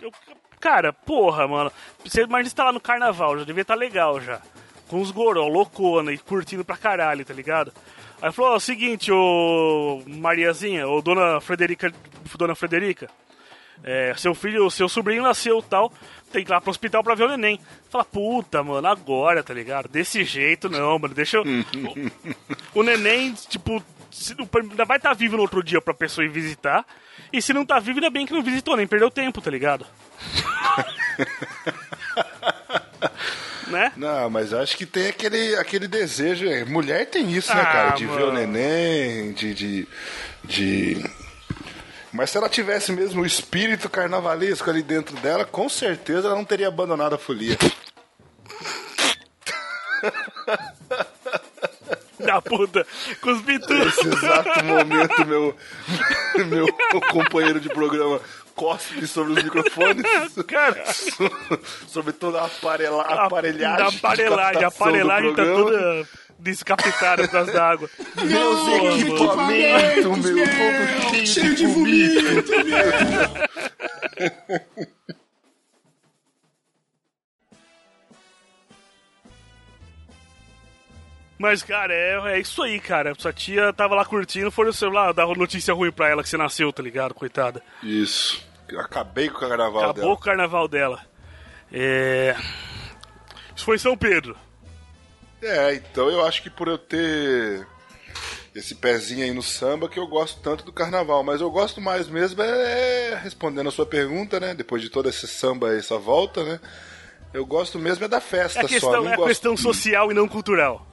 Eu- 0.01 0.13
cara, 0.61 0.93
porra, 0.93 1.47
mano. 1.49 1.73
Você 2.05 2.23
imagina 2.23 2.51
você 2.51 2.57
tá 2.57 2.65
lá 2.65 2.73
no 2.73 2.81
carnaval, 2.81 3.39
já 3.39 3.45
devia 3.45 3.63
estar 3.63 3.75
legal 3.75 4.21
já. 4.21 4.41
Com 4.89 5.01
os 5.01 5.11
goró, 5.11 5.47
loucona 5.49 6.13
e 6.13 6.19
curtindo 6.19 6.65
pra 6.65 6.77
caralho, 6.77 7.25
tá 7.25 7.35
ligado? 7.35 7.73
Aí 8.23 8.33
falou, 8.33 8.53
ó, 8.53 8.57
o 8.57 8.61
seguinte, 8.61 9.11
ô 9.13 10.03
Mariazinha, 10.07 10.87
ô 10.89 11.03
dona 11.03 11.41
Frederica, 11.41 11.93
dona 12.39 12.55
Frederica, 12.55 13.11
é, 13.83 14.15
seu 14.17 14.35
filho, 14.35 14.71
seu 14.71 14.89
sobrinho 14.89 15.23
nasceu 15.23 15.63
tal, 15.63 15.93
tem 16.33 16.45
que 16.45 16.51
ir 16.51 16.55
lá 16.55 16.61
pro 16.61 16.71
hospital 16.71 17.03
pra 17.03 17.15
ver 17.15 17.25
o 17.25 17.29
neném. 17.29 17.59
Fala, 17.91 18.05
puta, 18.05 18.63
mano, 18.63 18.87
agora, 18.89 19.43
tá 19.43 19.55
ligado? 19.55 19.89
Desse 19.89 20.25
jeito 20.25 20.69
não, 20.69 20.99
mano, 20.99 21.15
deixa 21.15 21.39
eu... 21.39 21.43
o, 21.43 22.11
o 22.81 22.83
neném, 22.83 23.33
tipo, 23.49 23.83
se- 24.11 24.35
ainda 24.55 24.85
vai 24.85 24.97
estar 24.99 25.15
vivo 25.15 25.37
no 25.37 25.43
outro 25.43 25.63
dia 25.63 25.81
pra 25.81 25.95
pessoa 25.95 26.25
ir 26.25 26.29
visitar, 26.31 26.85
e 27.33 27.41
se 27.43 27.53
não 27.53 27.65
tá 27.65 27.79
vivo, 27.79 27.99
ainda 27.99 28.11
bem 28.11 28.27
que 28.27 28.33
não 28.33 28.43
visitou, 28.43 28.77
nem 28.77 28.87
perdeu 28.87 29.11
tempo, 29.11 29.41
tá 29.41 29.51
ligado? 29.51 29.87
né? 33.69 33.93
Não, 33.97 34.29
mas 34.31 34.53
acho 34.53 34.77
que 34.77 34.87
tem 34.87 35.09
aquele, 35.09 35.57
aquele 35.57 35.89
desejo. 35.89 36.47
é, 36.49 36.65
Mulher 36.65 37.07
tem 37.07 37.31
isso, 37.33 37.55
né, 37.55 37.61
Ah, 37.63 37.67
cara? 37.67 37.91
De 37.97 38.07
ver 38.07 38.23
o 38.25 38.33
mano. 38.33 38.39
neném, 38.39 39.33
de, 39.33 39.55
de, 39.55 39.89
de. 40.45 41.05
Mas 42.15 42.31
se 42.31 42.39
ela 42.39 42.49
tivesse 42.49 42.93
mesmo 42.93 43.23
o 43.23 43.27
espírito 43.27 43.91
carnavalesco 43.91 44.71
ali 44.71 44.85
dentro 44.85 45.17
dela, 45.17 45.45
com 45.45 45.69
certeza 45.69 46.29
ela 46.29 46.37
não 46.37 46.45
teria 46.45 46.69
abandonado 46.69 47.17
a 47.17 47.19
folia. 47.19 47.59
Da 52.17 52.41
puta, 52.41 52.87
cuspi 53.21 53.59
tudo. 53.59 53.85
Nesse 53.85 54.09
exato 54.09 54.65
momento, 54.65 55.27
meu, 55.27 55.55
meu 56.47 56.67
companheiro 57.11 57.61
de 57.61 57.69
programa 57.69 58.19
cospe 58.55 59.07
sobre 59.07 59.33
os 59.33 59.43
microfones. 59.43 60.05
Cara, 60.47 60.85
sobre 61.87 62.13
toda 62.13 62.41
a 62.41 62.47
aparelha, 62.47 63.01
aparelhagem. 63.01 63.77
Da 63.77 63.91
de 63.91 63.97
aparelhagem, 63.97 64.65
a 64.65 64.69
aparelhagem 64.69 65.35
tá 65.35 65.45
toda 65.45 66.09
descapitada 66.45 67.23
por 67.25 67.31
causa 67.31 67.53
da 67.53 67.71
água. 67.71 67.91
Meus 68.23 69.03
equipamentos, 69.03 70.33
meu, 70.33 70.47
todo 70.47 71.27
cheio, 71.27 71.55
de 71.55 71.67
vomito. 71.67 72.45
Mas, 81.39 81.63
cara, 81.63 81.93
é, 81.93 82.37
é 82.37 82.41
isso 82.41 82.63
aí, 82.63 82.79
cara. 82.79 83.15
Sua 83.19 83.33
tia 83.33 83.73
tava 83.73 83.95
lá 83.95 84.05
curtindo, 84.05 84.51
foi 84.51 84.69
o 84.69 84.73
celular 84.73 85.13
dar 85.13 85.27
notícia 85.27 85.75
ruim 85.75 85.91
pra 85.91 86.09
ela 86.09 86.23
que 86.23 86.29
você 86.29 86.37
nasceu, 86.37 86.73
tá 86.73 86.83
ligado? 86.83 87.13
Coitada. 87.13 87.63
Isso. 87.83 88.47
Acabei 88.79 89.29
com 89.29 89.37
o 89.37 89.41
carnaval 89.41 89.83
Acabou 89.83 89.95
dela. 89.95 90.07
com 90.07 90.13
o 90.13 90.25
carnaval 90.25 90.69
dela. 90.69 91.01
É. 91.73 92.37
Isso 93.55 93.65
foi 93.65 93.77
em 93.77 93.81
São 93.81 93.97
Pedro. 93.97 94.37
É, 95.45 95.75
então 95.75 96.09
eu 96.11 96.25
acho 96.25 96.43
que 96.43 96.51
por 96.51 96.69
eu 96.69 96.79
ter 96.79 97.67
esse 98.55 98.75
pezinho 98.75 99.25
aí 99.25 99.33
no 99.33 99.43
samba 99.43 99.89
que 99.89 99.99
eu 99.99 100.07
gosto 100.07 100.41
tanto 100.41 100.65
do 100.65 100.73
carnaval. 100.73 101.23
Mas 101.25 101.41
eu 101.41 101.51
gosto 101.51 101.81
mais 101.81 102.09
mesmo 102.09 102.41
é, 102.43 103.19
respondendo 103.23 103.69
a 103.69 103.73
sua 103.73 103.85
pergunta, 103.85 104.39
né? 104.39 104.55
Depois 104.55 104.81
de 104.81 104.89
todo 104.89 105.09
esse 105.09 105.27
samba, 105.27 105.75
essa 105.75 105.99
volta, 105.99 106.45
né? 106.45 106.61
Eu 107.33 107.45
gosto 107.45 107.79
mesmo 107.79 108.05
é 108.05 108.09
da 108.09 108.21
festa 108.21 108.61
É 108.61 108.61
a 108.61 108.63
só. 108.63 108.69
questão, 108.69 109.03
não 109.03 109.11
é 109.11 109.15
a 109.15 109.17
gosto... 109.17 109.29
questão 109.29 109.57
social 109.57 110.11
e 110.11 110.15
não 110.15 110.29
cultural. 110.29 110.87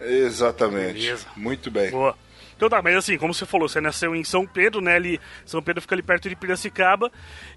Exatamente. 0.00 1.00
Beleza. 1.00 1.26
Muito 1.34 1.70
bem. 1.70 1.90
Boa. 1.90 2.14
Então 2.56 2.68
tá, 2.68 2.82
mas 2.82 2.96
assim, 2.96 3.16
como 3.16 3.32
você 3.32 3.46
falou, 3.46 3.68
você 3.68 3.80
nasceu 3.80 4.14
em 4.14 4.24
São 4.24 4.44
Pedro, 4.44 4.80
né? 4.80 4.96
Ali, 4.96 5.20
São 5.46 5.62
Pedro 5.62 5.80
fica 5.80 5.94
ali 5.94 6.02
perto 6.02 6.28
de 6.28 6.36
Piracicaba. 6.36 7.10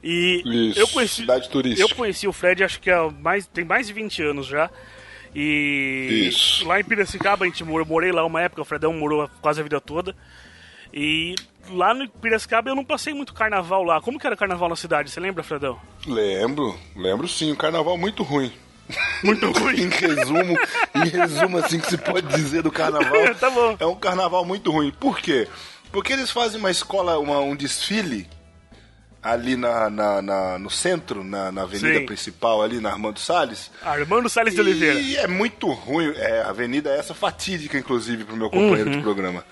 E 0.04 0.70
Isso, 0.70 0.80
eu 0.80 0.88
conheci. 0.88 1.16
cidade 1.22 1.50
turística. 1.50 1.82
Eu 1.82 1.96
conheci 1.96 2.28
o 2.28 2.32
Fred, 2.32 2.64
acho 2.64 2.80
que 2.80 2.90
há 2.90 3.10
mais, 3.10 3.48
tem 3.48 3.66
mais 3.66 3.88
de 3.88 3.94
20 3.94 4.22
anos 4.22 4.46
já. 4.48 4.70
E 5.34 6.28
Isso. 6.30 6.68
lá 6.68 6.80
em 6.80 6.84
Piracicaba, 6.84 7.46
a 7.46 7.48
gente 7.48 7.64
morou, 7.64 7.82
eu 7.82 7.86
morei 7.86 8.12
lá 8.12 8.26
uma 8.26 8.42
época, 8.42 8.62
o 8.62 8.66
Fredão 8.66 8.94
morou 8.94 9.30
quase 9.42 9.60
a 9.60 9.64
vida 9.64 9.80
toda. 9.80 10.16
E 10.94 11.36
lá 11.70 11.94
no 11.94 12.08
Piracicaba 12.10 12.70
eu 12.70 12.76
não 12.76 12.84
passei 12.84 13.14
muito 13.14 13.34
carnaval 13.34 13.84
lá. 13.84 14.02
Como 14.02 14.20
que 14.20 14.28
era 14.28 14.36
carnaval 14.36 14.68
na 14.68 14.76
cidade? 14.76 15.10
Você 15.10 15.20
lembra, 15.20 15.42
Fredão? 15.44 15.80
Lembro, 16.06 16.78
lembro 16.96 17.28
sim. 17.28 17.52
Um 17.52 17.56
carnaval 17.56 17.98
muito 17.98 18.24
ruim. 18.24 18.52
Muito 19.24 19.46
em 19.48 19.52
ruim. 19.54 19.88
resumo, 19.90 20.58
em 20.96 21.08
resumo 21.08 21.58
assim 21.60 21.80
que 21.80 21.88
se 21.90 21.98
pode 21.98 22.28
dizer 22.28 22.62
do 22.62 22.72
carnaval. 22.72 23.34
Tá 23.40 23.50
bom. 23.50 23.78
É 23.80 23.86
um 23.86 23.96
carnaval 23.96 24.44
muito 24.44 24.70
ruim. 24.70 24.92
Por 25.00 25.18
quê? 25.20 25.48
Porque 25.94 26.12
eles 26.12 26.30
fazem 26.30 26.60
uma 26.60 26.72
escola, 26.72 27.18
uma- 27.20 27.40
um 27.40 27.56
desfile 27.56 28.28
ali 29.24 29.56
na, 29.56 29.90
na- 29.90 30.22
na- 30.22 30.60
no 30.60 30.70
centro, 30.70 31.24
na, 31.24 31.52
na 31.52 31.62
avenida 31.64 32.00
Sim. 32.00 32.06
principal, 32.06 32.62
ali 32.62 32.80
na 32.80 32.90
Armando 32.90 33.20
Salles. 33.20 33.70
Armando 33.84 34.28
Salles 34.30 34.54
de 34.56 34.62
Oliveira. 34.62 35.00
E 35.00 35.16
é 35.18 35.28
muito 35.28 35.70
ruim. 35.72 36.12
É, 36.16 36.42
a 36.42 36.50
avenida 36.50 36.90
é 36.90 36.98
essa 36.98 37.14
fatídica, 37.14 37.78
inclusive, 37.78 38.24
pro 38.24 38.36
meu 38.36 38.50
companheiro 38.50 38.90
Uhum. 38.90 38.98
de 38.98 39.04
programa. 39.04 39.46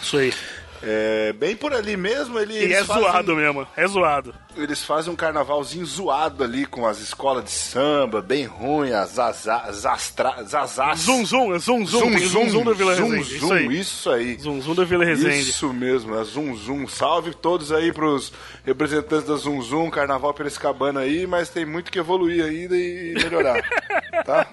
Isso 0.00 0.16
aí. 0.16 0.32
É, 0.82 1.32
bem 1.32 1.56
por 1.56 1.72
ali 1.72 1.96
mesmo, 1.96 2.38
ele, 2.38 2.66
E 2.66 2.72
é 2.74 2.82
zoado 2.82 3.34
mesmo, 3.34 3.66
é 3.76 3.86
zoado. 3.86 4.34
Eles 4.56 4.84
fazem 4.84 5.12
um 5.12 5.16
carnavalzinho 5.16 5.84
zoado 5.84 6.44
ali 6.44 6.66
com 6.66 6.86
as 6.86 7.00
escolas 7.00 7.44
de 7.44 7.50
samba, 7.50 8.22
bem 8.22 8.44
ruim, 8.44 8.92
as 8.92 9.10
zastra, 9.10 10.42
zazás. 10.44 11.00
Zum 11.00 11.24
Zum, 11.24 11.54
é 11.54 11.58
Zum 11.58 11.86
Zum, 11.86 12.18
Zum 12.18 12.48
Zum 12.48 12.64
da 12.64 12.72
Vila 12.72 12.94
zum, 12.94 13.10
Resende. 13.10 13.38
zum, 13.38 13.46
isso 13.46 13.52
aí. 13.52 13.80
isso 13.80 14.10
aí. 14.10 14.36
Zum 14.38 14.60
Zum 14.62 14.74
da 14.74 14.84
Vila 14.84 15.04
Resende. 15.04 15.50
Isso 15.50 15.72
mesmo, 15.72 16.16
é 16.16 16.24
Zum 16.24 16.56
Zum. 16.56 16.86
Salve 16.86 17.34
todos 17.34 17.72
aí 17.72 17.92
pros 17.92 18.32
representantes 18.64 19.26
da 19.26 19.36
Zum 19.36 19.60
Zum, 19.62 19.90
Carnaval 19.90 20.32
Piracicabana 20.34 21.00
aí, 21.00 21.26
mas 21.26 21.48
tem 21.48 21.64
muito 21.66 21.90
que 21.90 21.98
evoluir 21.98 22.44
ainda 22.44 22.76
e 22.76 23.14
melhorar, 23.14 23.62
tá? 24.24 24.46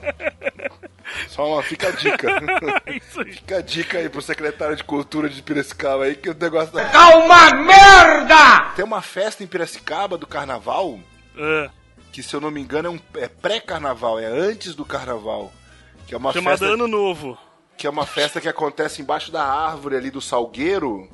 Só 1.28 1.54
uma, 1.54 1.62
fica 1.62 1.90
a 1.90 1.92
dica. 1.92 2.28
isso 2.88 3.22
aí. 3.22 3.34
Fica 3.34 3.58
a 3.58 3.62
dica 3.62 3.98
aí 3.98 4.10
pro 4.10 4.22
secretário 4.22 4.76
de 4.76 4.84
Cultura 4.84 5.30
de 5.30 5.42
Piracicaba 5.42 6.06
aí, 6.06 6.16
que 6.16 6.30
o 6.30 6.36
negócio 6.40 6.74
da... 6.74 6.86
Tá 6.86 7.10
uma 7.18 7.52
merda! 7.54 8.72
Tem 8.76 8.86
uma 8.86 9.02
festa 9.02 9.44
em 9.44 9.48
Piracicaba 9.48 9.91
do 10.18 10.28
Carnaval, 10.28 11.00
É, 11.38 11.70
que 12.12 12.22
se 12.24 12.34
eu 12.36 12.42
não 12.42 12.52
me 12.52 12.62
engano 12.62 12.88
é, 12.88 12.92
um, 12.92 13.00
é 13.16 13.28
pré-carnaval, 13.28 14.20
é 14.20 14.26
antes 14.26 14.76
do 14.76 14.86
Carnaval. 14.86 15.52
Que 16.08 16.14
é 16.16 16.18
uma 16.18 16.34
chamada 16.34 16.58
festa 16.58 16.74
Ano 16.74 16.88
Novo. 16.88 17.38
que 17.78 17.88
é 17.88 17.90
uma 17.90 18.06
festa 18.06 18.42
que 18.42 18.50
acontece 18.50 19.02
embaixo 19.02 19.32
da 19.32 19.44
árvore 19.44 19.96
ali 19.96 20.12
do 20.12 20.22
salgueiro. 20.22 21.10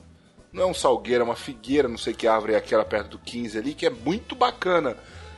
Não 0.51 0.63
é 0.63 0.65
um 0.65 0.73
salgueiro, 0.73 1.21
é 1.21 1.25
uma 1.25 1.35
figueira, 1.35 1.87
não 1.87 1.97
sei 1.97 2.13
que 2.13 2.27
árvore 2.27 2.53
é 2.53 2.57
aquela 2.57 2.83
perto 2.85 3.09
do 3.11 3.19
15 3.19 3.57
ali, 3.57 3.73
que 3.73 3.85
é 3.85 3.89
muito 3.89 4.35
bacana. 4.35 4.97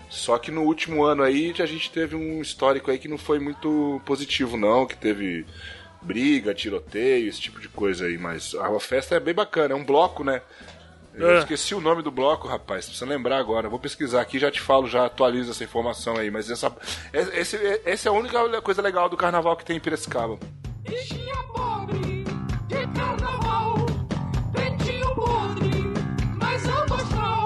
Só 0.10 0.38
que 0.38 0.50
no 0.50 0.64
último 0.64 1.04
ano 1.04 1.24
aí 1.24 1.54
a 1.60 1.66
gente 1.66 1.92
teve 1.92 2.16
um 2.16 2.42
histórico 2.42 2.90
aí 2.90 2.98
que 2.98 3.08
não 3.08 3.18
foi 3.18 3.40
muito 3.40 4.02
positivo 4.06 4.58
não, 4.58 4.86
que 4.88 4.96
teve 4.98 5.46
briga, 6.02 6.54
tiroteio, 6.54 7.28
esse 7.28 7.42
tipo 7.42 7.60
de 7.60 7.68
coisa 7.68 8.06
aí, 8.06 8.18
mas 8.18 8.56
a 8.56 8.80
festa 8.80 9.16
é 9.16 9.20
bem 9.20 9.34
bacana, 9.34 9.74
é 9.74 9.78
um 9.78 9.84
bloco, 9.84 10.24
né? 10.24 10.42
Eu 11.14 11.32
É. 11.32 11.40
esqueci 11.40 11.76
o 11.76 11.82
nome 11.82 12.02
do 12.02 12.12
bloco, 12.12 12.48
rapaz. 12.48 12.86
Precisa 12.86 13.06
lembrar 13.06 13.38
agora. 13.38 13.68
Vou 13.70 13.80
pesquisar 13.80 14.22
aqui, 14.22 14.40
já 14.40 14.50
te 14.52 14.62
falo, 14.62 14.88
já 14.88 15.06
atualizo 15.06 15.52
essa 15.52 15.64
informação 15.64 16.16
aí. 16.18 16.30
Mas 16.32 16.50
essa, 16.50 16.72
esse, 17.12 17.58
esse 17.86 18.08
é 18.08 18.12
a 18.12 18.14
única 18.14 18.62
coisa 18.62 18.82
legal 18.82 19.10
do 19.10 19.18
carnaval 19.18 19.56
que 19.58 19.66
tem 19.66 19.78
em 19.78 19.80
Piracicaba. 19.80 20.38
Bichinha 20.88 21.36
pobre 21.54 22.24
de 22.68 22.88
carnaval, 22.96 23.86
pretinho 24.54 25.16
podre, 25.16 25.94
mas 26.40 26.66
astral. 26.68 27.46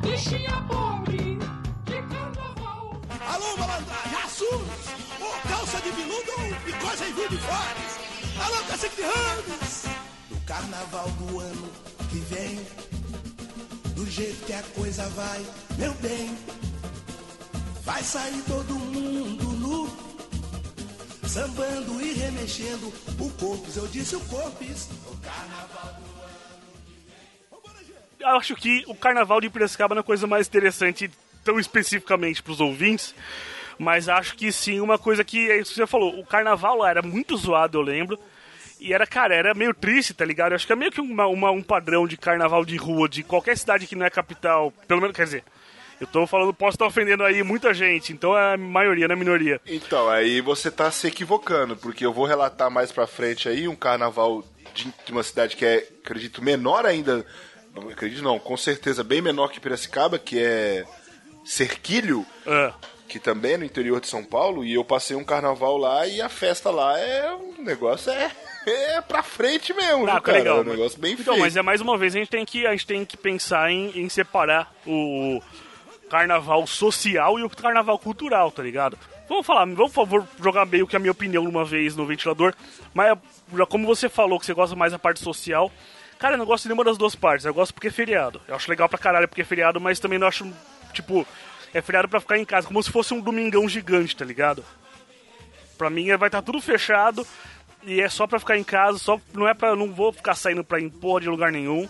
Bichinha 0.00 0.64
pobre 0.68 1.38
de 1.84 2.02
carnaval. 2.02 3.00
Alô, 3.28 3.56
malandragem, 3.58 4.18
assuntos! 4.24 4.86
Ô, 5.20 5.48
calça 5.48 5.80
de 5.82 5.90
veludo 5.90 6.30
ou 6.38 6.60
picose 6.64 7.04
em 7.04 7.12
vinho 7.14 7.28
de 7.28 7.38
fones! 7.38 7.98
Alô, 8.44 8.64
cacique 8.68 8.96
de 8.96 9.02
ramos! 9.02 9.84
No 10.30 10.40
carnaval 10.46 11.08
do 11.10 11.40
ano 11.40 11.68
que 12.16 12.34
vem, 12.34 12.58
do 13.94 14.06
jeito 14.06 14.46
que 14.46 14.52
a 14.54 14.62
coisa 14.74 15.06
vai, 15.10 15.44
meu 15.76 15.92
bem, 15.94 16.34
vai 17.82 18.02
sair 18.02 18.42
todo 18.48 18.74
mundo 18.74 19.44
nu, 19.44 21.28
sambando 21.28 22.00
e 22.00 22.14
remexendo 22.14 22.90
o 23.20 23.30
corpus. 23.32 23.76
Eu 23.76 23.86
disse 23.88 24.16
o 24.16 24.20
corpus, 24.20 24.88
o 25.06 25.16
carnaval 25.18 26.00
do 26.00 26.20
ano 26.22 26.74
que 26.86 27.84
vem. 27.90 28.26
Eu 28.26 28.36
acho 28.38 28.56
que 28.56 28.84
o 28.86 28.94
carnaval 28.94 29.40
de 29.40 29.50
Piracicaba 29.50 29.94
não 29.94 30.00
é 30.00 30.02
a 30.02 30.04
coisa 30.04 30.26
mais 30.26 30.46
interessante, 30.46 31.10
tão 31.44 31.60
especificamente 31.60 32.42
pros 32.42 32.60
ouvintes. 32.60 33.14
Mas 33.78 34.08
acho 34.08 34.36
que 34.36 34.50
sim, 34.50 34.80
uma 34.80 34.96
coisa 34.96 35.22
que 35.22 35.50
é 35.50 35.60
isso 35.60 35.72
que 35.72 35.76
você 35.76 35.86
falou, 35.86 36.18
o 36.18 36.24
carnaval 36.24 36.78
lá 36.78 36.88
era 36.88 37.02
muito 37.02 37.36
zoado, 37.36 37.76
eu 37.76 37.82
lembro. 37.82 38.18
E 38.80 38.92
era, 38.92 39.06
cara, 39.06 39.34
era 39.34 39.54
meio 39.54 39.72
triste, 39.74 40.12
tá 40.14 40.24
ligado? 40.24 40.52
Eu 40.52 40.56
acho 40.56 40.66
que 40.66 40.72
é 40.72 40.76
meio 40.76 40.90
que 40.92 41.00
uma- 41.00 41.26
uma- 41.26 41.50
um 41.50 41.62
padrão 41.62 42.06
de 42.06 42.16
carnaval 42.16 42.64
de 42.64 42.76
rua 42.76 43.08
de 43.08 43.22
qualquer 43.22 43.56
cidade 43.56 43.86
que 43.86 43.96
não 43.96 44.04
é 44.06 44.10
capital. 44.10 44.72
Pelo 44.86 45.00
menos, 45.00 45.16
quer 45.16 45.24
dizer, 45.24 45.44
Eu 45.98 46.06
tô 46.06 46.26
falando, 46.26 46.52
posso 46.52 46.74
estar 46.74 46.84
ofendendo 46.84 47.24
aí 47.24 47.42
muita 47.42 47.72
gente, 47.72 48.12
então 48.12 48.36
é 48.36 48.52
a 48.52 48.56
maioria, 48.58 49.08
não 49.08 49.14
é 49.14 49.18
minoria. 49.18 49.58
Então, 49.64 50.10
aí 50.10 50.42
você 50.42 50.70
tá 50.70 50.90
se 50.90 51.06
equivocando, 51.06 51.74
porque 51.74 52.04
eu 52.04 52.12
vou 52.12 52.26
relatar 52.26 52.70
mais 52.70 52.92
pra 52.92 53.06
frente 53.06 53.48
aí 53.48 53.66
um 53.66 53.74
carnaval 53.74 54.44
de, 54.74 54.92
de 55.06 55.10
uma 55.12 55.22
cidade 55.22 55.56
que 55.56 55.64
é, 55.64 55.88
acredito, 56.04 56.42
menor 56.44 56.84
ainda. 56.84 57.24
Não 57.74 57.88
acredito 57.88 58.22
não, 58.22 58.38
com 58.38 58.58
certeza 58.58 59.02
bem 59.02 59.22
menor 59.22 59.48
que 59.48 59.58
Piracicaba, 59.58 60.18
que 60.18 60.38
é 60.38 60.84
Cerquilho, 61.46 62.26
Ah, 62.46 62.74
que 63.08 63.18
também 63.18 63.52
é 63.52 63.56
no 63.58 63.64
interior 63.64 64.00
de 64.00 64.06
São 64.08 64.24
Paulo, 64.24 64.64
e 64.64 64.74
eu 64.74 64.84
passei 64.84 65.16
um 65.16 65.24
carnaval 65.24 65.76
lá 65.76 66.06
e 66.06 66.20
a 66.20 66.28
festa 66.28 66.70
lá 66.70 66.98
é 66.98 67.32
um 67.34 67.62
negócio 67.62 68.10
é, 68.10 68.30
é 68.66 69.00
pra 69.00 69.22
frente 69.22 69.72
mesmo, 69.72 70.04
Ah, 70.08 70.12
viu, 70.12 70.14
tá 70.14 70.20
cara? 70.20 70.38
legal. 70.38 70.58
é 70.58 70.60
um 70.60 70.64
negócio 70.64 70.98
bem 71.00 71.12
então, 71.18 71.38
mas 71.38 71.56
é 71.56 71.62
mais 71.62 71.80
uma 71.80 71.96
vez, 71.96 72.14
a 72.14 72.18
gente 72.18 72.28
tem 72.30 72.44
que, 72.44 72.66
a 72.66 72.72
gente 72.72 72.86
tem 72.86 73.04
que 73.04 73.16
pensar 73.16 73.70
em, 73.70 73.90
em 73.98 74.08
separar 74.08 74.72
o 74.86 75.40
carnaval 76.10 76.66
social 76.66 77.38
e 77.38 77.42
o 77.42 77.50
carnaval 77.50 77.98
cultural, 77.98 78.50
tá 78.50 78.62
ligado? 78.62 78.98
Vamos 79.28 79.44
falar, 79.46 79.64
vamos 79.64 79.92
por 79.92 80.06
favor 80.06 80.28
jogar 80.40 80.64
meio 80.66 80.86
que 80.86 80.94
a 80.94 80.98
minha 81.00 81.10
opinião 81.10 81.44
uma 81.44 81.64
vez 81.64 81.96
no 81.96 82.06
ventilador, 82.06 82.54
mas 82.94 83.16
já 83.56 83.66
como 83.66 83.86
você 83.86 84.08
falou 84.08 84.38
que 84.38 84.46
você 84.46 84.54
gosta 84.54 84.76
mais 84.76 84.92
da 84.92 84.98
parte 85.00 85.18
social, 85.20 85.70
cara, 86.18 86.34
eu 86.34 86.38
não 86.38 86.46
gosto 86.46 86.62
de 86.62 86.68
nenhuma 86.68 86.84
das 86.84 86.96
duas 86.96 87.14
partes, 87.16 87.44
eu 87.44 87.52
gosto 87.54 87.74
porque 87.74 87.88
é 87.88 87.90
feriado. 87.90 88.40
Eu 88.46 88.54
acho 88.54 88.70
legal 88.70 88.88
pra 88.88 88.98
caralho 88.98 89.26
porque 89.26 89.42
é 89.42 89.44
feriado, 89.44 89.80
mas 89.80 89.98
também 89.98 90.16
não 90.18 90.28
acho, 90.28 90.46
tipo, 90.92 91.26
é 91.76 91.82
feriado 91.82 92.08
pra 92.08 92.20
ficar 92.20 92.38
em 92.38 92.44
casa, 92.44 92.66
como 92.66 92.82
se 92.82 92.90
fosse 92.90 93.12
um 93.14 93.20
domingão 93.20 93.68
gigante, 93.68 94.16
tá 94.16 94.24
ligado? 94.24 94.64
Pra 95.78 95.90
mim 95.90 96.14
vai 96.16 96.28
estar 96.28 96.42
tudo 96.42 96.60
fechado 96.60 97.26
e 97.82 98.00
é 98.00 98.08
só 98.08 98.26
pra 98.26 98.38
ficar 98.40 98.56
em 98.56 98.64
casa, 98.64 98.98
só 98.98 99.20
não 99.34 99.46
é 99.46 99.54
para 99.54 99.76
não 99.76 99.92
vou 99.92 100.12
ficar 100.12 100.34
saindo 100.34 100.64
pra 100.64 100.80
impor 100.80 101.20
de 101.20 101.28
lugar 101.28 101.52
nenhum. 101.52 101.88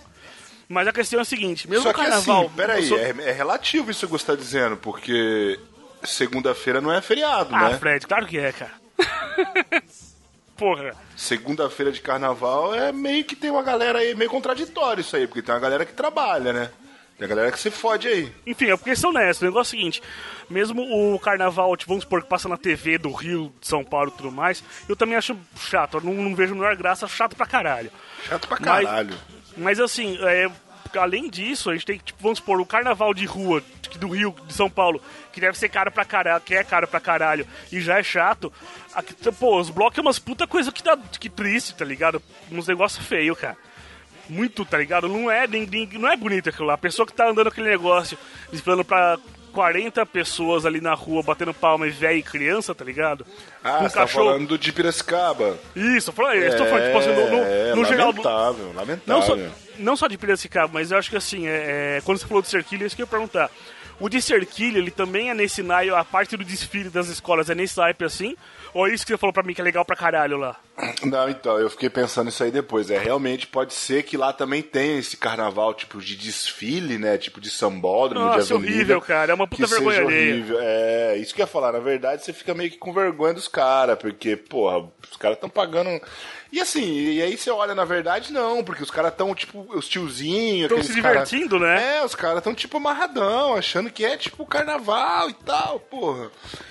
Mas 0.68 0.88
a 0.88 0.92
questão 0.92 1.20
é 1.20 1.22
a 1.22 1.24
seguinte, 1.24 1.70
mesmo 1.70 1.84
Só 1.84 1.92
que 1.92 2.00
carnaval, 2.00 2.46
assim, 2.46 2.54
peraí, 2.56 2.86
sou- 2.88 2.98
é, 2.98 3.10
é 3.10 3.30
relativo 3.32 3.90
isso 3.90 4.04
que 4.06 4.12
você 4.12 4.26
tá 4.26 4.34
dizendo, 4.34 4.76
porque 4.76 5.60
segunda-feira 6.02 6.80
não 6.80 6.92
é 6.92 7.00
feriado, 7.00 7.54
Ah, 7.54 7.68
né? 7.70 7.78
Fred, 7.78 8.04
claro 8.06 8.26
que 8.26 8.36
é, 8.38 8.50
cara. 8.52 8.72
Porra. 10.56 10.92
Segunda-feira 11.16 11.92
de 11.92 12.00
carnaval 12.00 12.74
é 12.74 12.90
meio 12.90 13.24
que 13.24 13.36
tem 13.36 13.50
uma 13.50 13.62
galera 13.62 13.98
aí, 13.98 14.14
meio 14.14 14.30
contraditório 14.30 15.02
isso 15.02 15.14
aí, 15.14 15.26
porque 15.26 15.42
tem 15.42 15.54
uma 15.54 15.60
galera 15.60 15.84
que 15.84 15.92
trabalha, 15.92 16.52
né? 16.52 16.70
Tem 17.18 17.24
a 17.24 17.28
galera 17.28 17.50
que 17.52 17.58
se 17.58 17.70
fode 17.70 18.06
aí. 18.06 18.30
Enfim, 18.46 18.66
é 18.70 18.76
porque 18.76 18.94
são 18.94 19.10
honestos. 19.10 19.40
O 19.42 19.44
negócio 19.46 19.74
é 19.74 19.78
o 19.78 19.80
seguinte: 19.80 20.02
mesmo 20.50 20.82
o 21.14 21.18
carnaval, 21.18 21.74
tipo, 21.76 21.88
vamos 21.90 22.04
supor 22.04 22.22
que 22.22 22.28
passa 22.28 22.48
na 22.48 22.56
TV 22.58 22.98
do 22.98 23.10
Rio, 23.10 23.52
de 23.60 23.66
São 23.66 23.82
Paulo 23.82 24.12
e 24.14 24.16
tudo 24.18 24.30
mais, 24.30 24.62
eu 24.88 24.94
também 24.94 25.16
acho 25.16 25.36
chato. 25.58 25.96
Eu 25.96 26.00
não, 26.02 26.12
não 26.14 26.34
vejo 26.34 26.52
a 26.52 26.56
menor 26.56 26.76
graça, 26.76 27.08
chato 27.08 27.34
pra 27.34 27.46
caralho. 27.46 27.90
Chato 28.28 28.46
pra 28.46 28.58
Mas- 28.60 28.84
caralho. 28.84 29.14
Mas 29.56 29.80
assim, 29.80 30.18
é, 30.20 30.50
além 30.98 31.30
disso, 31.30 31.70
a 31.70 31.72
gente 31.72 31.86
tem 31.86 31.96
que, 31.98 32.04
tipo, 32.04 32.22
vamos 32.22 32.38
supor, 32.38 32.60
o 32.60 32.66
carnaval 32.66 33.14
de 33.14 33.24
rua 33.24 33.62
do 33.98 34.08
Rio, 34.10 34.34
de 34.46 34.52
São 34.52 34.68
Paulo, 34.68 35.00
que 35.32 35.40
deve 35.40 35.56
ser 35.56 35.70
caro 35.70 35.90
pra 35.90 36.04
caralho, 36.04 36.42
que 36.42 36.54
é 36.54 36.62
caro 36.62 36.86
pra 36.86 37.00
caralho, 37.00 37.46
e 37.72 37.80
já 37.80 37.98
é 37.98 38.02
chato. 38.02 38.52
Aqui, 38.94 39.14
pô, 39.32 39.58
os 39.58 39.70
blocos 39.70 39.96
é 39.96 40.02
umas 40.02 40.18
puta 40.18 40.46
coisa 40.46 40.70
que, 40.70 40.82
dá, 40.82 40.98
que 41.18 41.30
triste, 41.30 41.74
tá 41.74 41.84
ligado? 41.86 42.20
Uns 42.52 42.68
negócios 42.68 43.06
feios, 43.06 43.38
cara. 43.38 43.56
Muito, 44.28 44.64
tá 44.64 44.78
ligado? 44.78 45.08
Não 45.08 45.30
é, 45.30 45.46
não 45.98 46.08
é 46.08 46.16
bonito 46.16 46.48
aquilo 46.48 46.66
lá. 46.66 46.74
A 46.74 46.78
pessoa 46.78 47.06
que 47.06 47.12
tá 47.12 47.28
andando 47.28 47.48
aquele 47.48 47.68
negócio, 47.68 48.18
esperando 48.52 48.84
pra 48.84 49.18
40 49.56 50.04
pessoas 50.04 50.66
ali 50.66 50.82
na 50.82 50.92
rua, 50.92 51.22
batendo 51.22 51.54
palma, 51.54 51.86
e 51.86 51.90
velho 51.90 52.18
e 52.18 52.22
criança, 52.22 52.74
tá 52.74 52.84
ligado? 52.84 53.26
Ah, 53.64 53.78
Com 53.78 53.88
você 53.88 53.94
tá 53.94 54.06
falando 54.06 54.58
de 54.58 54.70
Piracicaba. 54.70 55.58
Isso, 55.74 56.10
eu 56.10 56.14
falei, 56.14 56.42
eu 56.44 56.48
estou 56.48 56.66
falando, 56.66 56.84
tipo 56.84 56.98
assim, 56.98 57.14
no, 57.14 57.30
no, 57.30 57.42
é, 57.42 57.74
no 57.74 57.84
geral 57.86 58.08
lamentável, 58.08 58.72
lamentável. 58.74 59.00
não 59.06 59.22
só, 59.22 59.36
não 59.78 59.96
só 59.96 60.06
de 60.08 60.18
Piracicaba, 60.18 60.70
mas 60.74 60.90
eu 60.90 60.98
acho 60.98 61.08
que 61.08 61.16
assim, 61.16 61.46
é, 61.46 61.96
é, 61.96 62.02
quando 62.04 62.18
você 62.18 62.26
falou 62.26 62.42
de 62.42 62.48
Cerquilho, 62.48 62.82
é 62.82 62.86
isso 62.86 62.94
que 62.94 63.00
eu 63.00 63.06
ia 63.06 63.10
perguntar. 63.10 63.50
O 63.98 64.10
de 64.10 64.20
Cerquilho, 64.20 64.76
ele 64.76 64.90
também 64.90 65.30
é 65.30 65.34
nesse 65.34 65.62
naipe, 65.62 65.94
a 65.94 66.04
parte 66.04 66.36
do 66.36 66.44
desfile 66.44 66.90
das 66.90 67.08
escolas 67.08 67.48
é 67.48 67.54
nesse 67.54 67.78
naipe 67.78 68.04
assim? 68.04 68.36
Ou 68.74 68.86
é 68.86 68.92
isso 68.92 69.06
que 69.06 69.12
você 69.12 69.16
falou 69.16 69.32
pra 69.32 69.42
mim 69.42 69.54
que 69.54 69.60
é 69.62 69.64
legal 69.64 69.86
pra 69.86 69.96
caralho 69.96 70.36
lá? 70.36 70.54
Não, 71.04 71.28
então, 71.28 71.58
eu 71.58 71.70
fiquei 71.70 71.88
pensando 71.88 72.28
isso 72.28 72.42
aí 72.44 72.50
depois. 72.50 72.90
É, 72.90 72.98
realmente 72.98 73.46
pode 73.46 73.72
ser 73.72 74.02
que 74.02 74.16
lá 74.16 74.32
também 74.32 74.60
tenha 74.60 74.98
esse 74.98 75.16
carnaval, 75.16 75.72
tipo, 75.72 76.00
de 76.00 76.14
desfile, 76.16 76.98
né? 76.98 77.16
Tipo, 77.16 77.40
de 77.40 77.48
sambódromo, 77.48 78.30
de 78.30 78.36
Nossa, 78.36 78.54
avenida. 78.54 78.74
horrível, 78.76 79.00
cara. 79.00 79.32
É 79.32 79.34
uma 79.34 79.46
puta 79.48 79.66
vergonha 79.66 80.00
alheia. 80.00 80.32
horrível. 80.34 80.58
É, 80.60 81.16
isso 81.16 81.34
que 81.34 81.40
eu 81.40 81.44
ia 81.44 81.48
falar. 81.50 81.72
Na 81.72 81.78
verdade, 81.78 82.24
você 82.24 82.32
fica 82.32 82.52
meio 82.54 82.70
que 82.70 82.76
com 82.76 82.92
vergonha 82.92 83.32
dos 83.34 83.48
caras, 83.48 83.98
porque, 83.98 84.36
porra, 84.36 84.86
os 85.10 85.16
caras 85.16 85.36
estão 85.36 85.48
pagando... 85.48 85.88
E 86.52 86.60
assim, 86.60 87.10
e 87.10 87.20
aí 87.20 87.36
você 87.36 87.50
olha, 87.50 87.74
na 87.74 87.84
verdade, 87.84 88.32
não, 88.32 88.62
porque 88.62 88.82
os 88.82 88.90
caras 88.90 89.10
estão, 89.10 89.34
tipo, 89.34 89.66
os 89.74 89.88
tiozinhos... 89.88 90.68
Tão 90.68 90.78
aqueles 90.78 90.94
se 90.94 91.02
cara- 91.02 91.24
divertindo, 91.24 91.58
né? 91.58 91.98
É, 91.98 92.04
os 92.04 92.14
caras 92.14 92.38
estão, 92.38 92.54
tipo, 92.54 92.76
amarradão, 92.76 93.56
achando 93.56 93.90
que 93.90 94.04
é, 94.04 94.16
tipo, 94.16 94.46
carnaval 94.46 95.28
e 95.28 95.34
tal, 95.34 95.80
porra. 95.80 96.30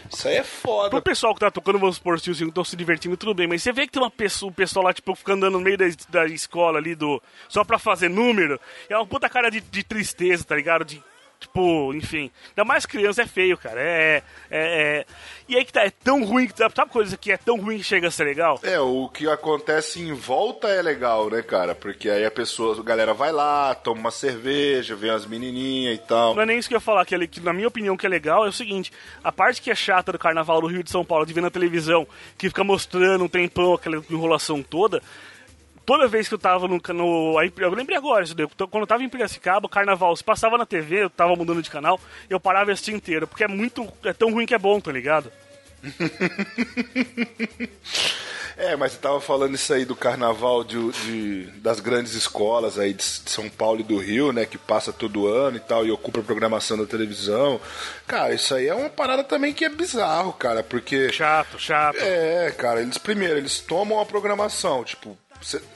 Isso 0.09 0.27
aí 0.27 0.35
é 0.37 0.43
foda. 0.43 0.89
Pro 0.91 1.01
pessoal 1.01 1.33
que 1.33 1.41
tá 1.41 1.51
tocando, 1.51 1.77
vamos 1.77 1.97
supor, 1.97 2.15
os 2.15 2.25
estão 2.25 2.63
se 2.63 2.75
divertindo, 2.75 3.17
tudo 3.17 3.33
bem, 3.33 3.47
mas 3.47 3.61
você 3.61 3.73
vê 3.73 3.85
que 3.85 3.91
tem 3.95 4.03
uma 4.03 4.11
pessoa, 4.11 4.49
um 4.49 4.53
pessoal 4.53 4.85
lá, 4.85 4.93
tipo, 4.93 5.15
ficando 5.15 5.49
no 5.49 5.59
meio 5.59 5.77
da, 5.77 5.85
da 6.09 6.25
escola 6.25 6.77
ali, 6.77 6.95
do 6.95 7.21
só 7.47 7.63
pra 7.63 7.79
fazer 7.79 8.09
número, 8.09 8.59
é 8.89 8.95
uma 8.97 9.07
puta 9.07 9.29
cara 9.29 9.49
de, 9.49 9.61
de 9.61 9.83
tristeza, 9.83 10.43
tá 10.43 10.55
ligado? 10.55 10.83
De, 10.83 11.01
tipo, 11.39 11.93
enfim. 11.93 12.31
Ainda 12.49 12.65
mais 12.65 12.85
criança 12.85 13.21
é 13.21 13.25
feio, 13.27 13.57
cara. 13.57 13.79
É, 13.81 14.23
é, 14.49 15.01
é- 15.01 15.05
E 15.47 15.55
aí 15.55 15.63
que 15.63 15.71
tá, 15.73 15.83
é 15.85 15.89
tão 15.91 16.23
ruim, 16.23 16.47
que 16.47 16.57
sabe 16.57 16.73
coisa 16.89 17.15
que 17.17 17.31
é 17.31 17.37
tão 17.37 17.59
ruim 17.59 17.77
que 17.77 17.83
chega 17.83 18.07
a 18.07 18.11
ser 18.11 18.23
legal? 18.23 18.59
É, 18.63 18.79
o 18.79 19.07
que 19.09 19.27
acontece 19.27 20.01
em 20.01 20.13
volta 20.13 20.67
é 20.67 20.81
legal, 20.81 21.29
né, 21.29 21.41
cara? 21.41 21.75
Porque 21.75 22.09
aí 22.09 22.25
a 22.25 22.31
pessoa, 22.31 22.79
a 22.79 22.83
galera 22.83 23.13
vai 23.13 23.31
lá, 23.31 23.75
toma 23.75 23.99
uma 24.01 24.11
cerveja, 24.11 24.95
vê 24.95 25.09
as 25.09 25.25
menininhas 25.25 25.95
e 25.95 25.99
tal. 25.99 26.33
Não 26.35 26.41
é 26.41 26.45
nem 26.45 26.57
isso 26.57 26.67
que 26.67 26.73
eu 26.73 26.77
ia 26.77 26.81
falar, 26.81 27.05
que, 27.05 27.13
ele- 27.13 27.27
que 27.27 27.39
na 27.39 27.53
minha 27.53 27.67
opinião 27.67 27.95
que 27.95 28.05
é 28.05 28.09
legal 28.09 28.45
é 28.45 28.49
o 28.49 28.53
seguinte, 28.53 28.91
a 29.23 29.31
parte 29.31 29.61
que 29.61 29.69
é 29.69 29.75
chata 29.75 30.11
do 30.11 30.19
carnaval 30.19 30.61
do 30.61 30.67
Rio 30.67 30.83
de 30.83 30.89
São 30.89 31.05
Paulo, 31.05 31.25
de 31.25 31.33
ver 31.33 31.41
na 31.41 31.51
televisão, 31.51 32.07
que 32.37 32.47
fica 32.49 32.63
mostrando 32.63 33.23
um 33.23 33.27
tempão 33.27 33.73
aquela 33.73 33.97
enrolação 34.09 34.63
toda, 34.63 35.01
toda 35.85 36.07
vez 36.07 36.27
que 36.27 36.33
eu 36.33 36.39
tava 36.39 36.67
no... 36.67 36.81
no 36.93 37.35
eu 37.57 37.69
lembrei 37.71 37.97
agora, 37.97 38.25
daí, 38.33 38.47
quando 38.69 38.83
eu 38.83 38.87
tava 38.87 39.03
em 39.03 39.09
Piracicaba, 39.09 39.65
o 39.65 39.69
carnaval, 39.69 40.15
se 40.15 40.23
passava 40.23 40.57
na 40.57 40.65
TV, 40.65 41.03
eu 41.03 41.09
tava 41.09 41.35
mudando 41.35 41.61
de 41.61 41.69
canal, 41.69 41.99
eu 42.29 42.39
parava 42.39 42.71
e 42.71 42.73
assistia 42.73 42.95
inteiro, 42.95 43.27
porque 43.27 43.43
é 43.43 43.47
muito... 43.47 43.87
é 44.03 44.13
tão 44.13 44.31
ruim 44.31 44.45
que 44.45 44.55
é 44.55 44.59
bom, 44.59 44.79
tá 44.79 44.91
ligado? 44.91 45.31
É, 48.57 48.73
mas 48.77 48.93
você 48.93 48.99
tava 48.99 49.19
falando 49.19 49.53
isso 49.53 49.73
aí 49.73 49.83
do 49.83 49.97
carnaval 49.97 50.63
de, 50.63 50.77
de- 50.91 51.43
das 51.59 51.81
grandes 51.81 52.13
escolas 52.13 52.79
aí 52.79 52.93
de 52.93 53.03
São 53.03 53.49
Paulo 53.49 53.81
e 53.81 53.83
do 53.83 53.97
Rio, 53.97 54.31
né? 54.31 54.45
Que 54.45 54.57
passa 54.57 54.93
todo 54.93 55.27
ano 55.27 55.57
e 55.57 55.59
tal, 55.59 55.85
e 55.85 55.91
ocupa 55.91 56.21
a 56.21 56.23
programação 56.23 56.77
da 56.77 56.85
televisão. 56.85 57.59
Cara, 58.07 58.33
isso 58.33 58.55
aí 58.55 58.67
é 58.67 58.73
uma 58.73 58.89
parada 58.89 59.25
também 59.25 59.53
que 59.53 59.65
é 59.65 59.69
bizarro, 59.69 60.31
cara, 60.31 60.63
porque. 60.63 61.11
Chato, 61.11 61.59
chato. 61.59 61.97
É, 61.99 62.49
cara, 62.51 62.81
eles 62.81 62.97
primeiro, 62.97 63.37
eles 63.37 63.59
tomam 63.59 63.99
a 63.99 64.05
programação, 64.05 64.85
tipo, 64.85 65.17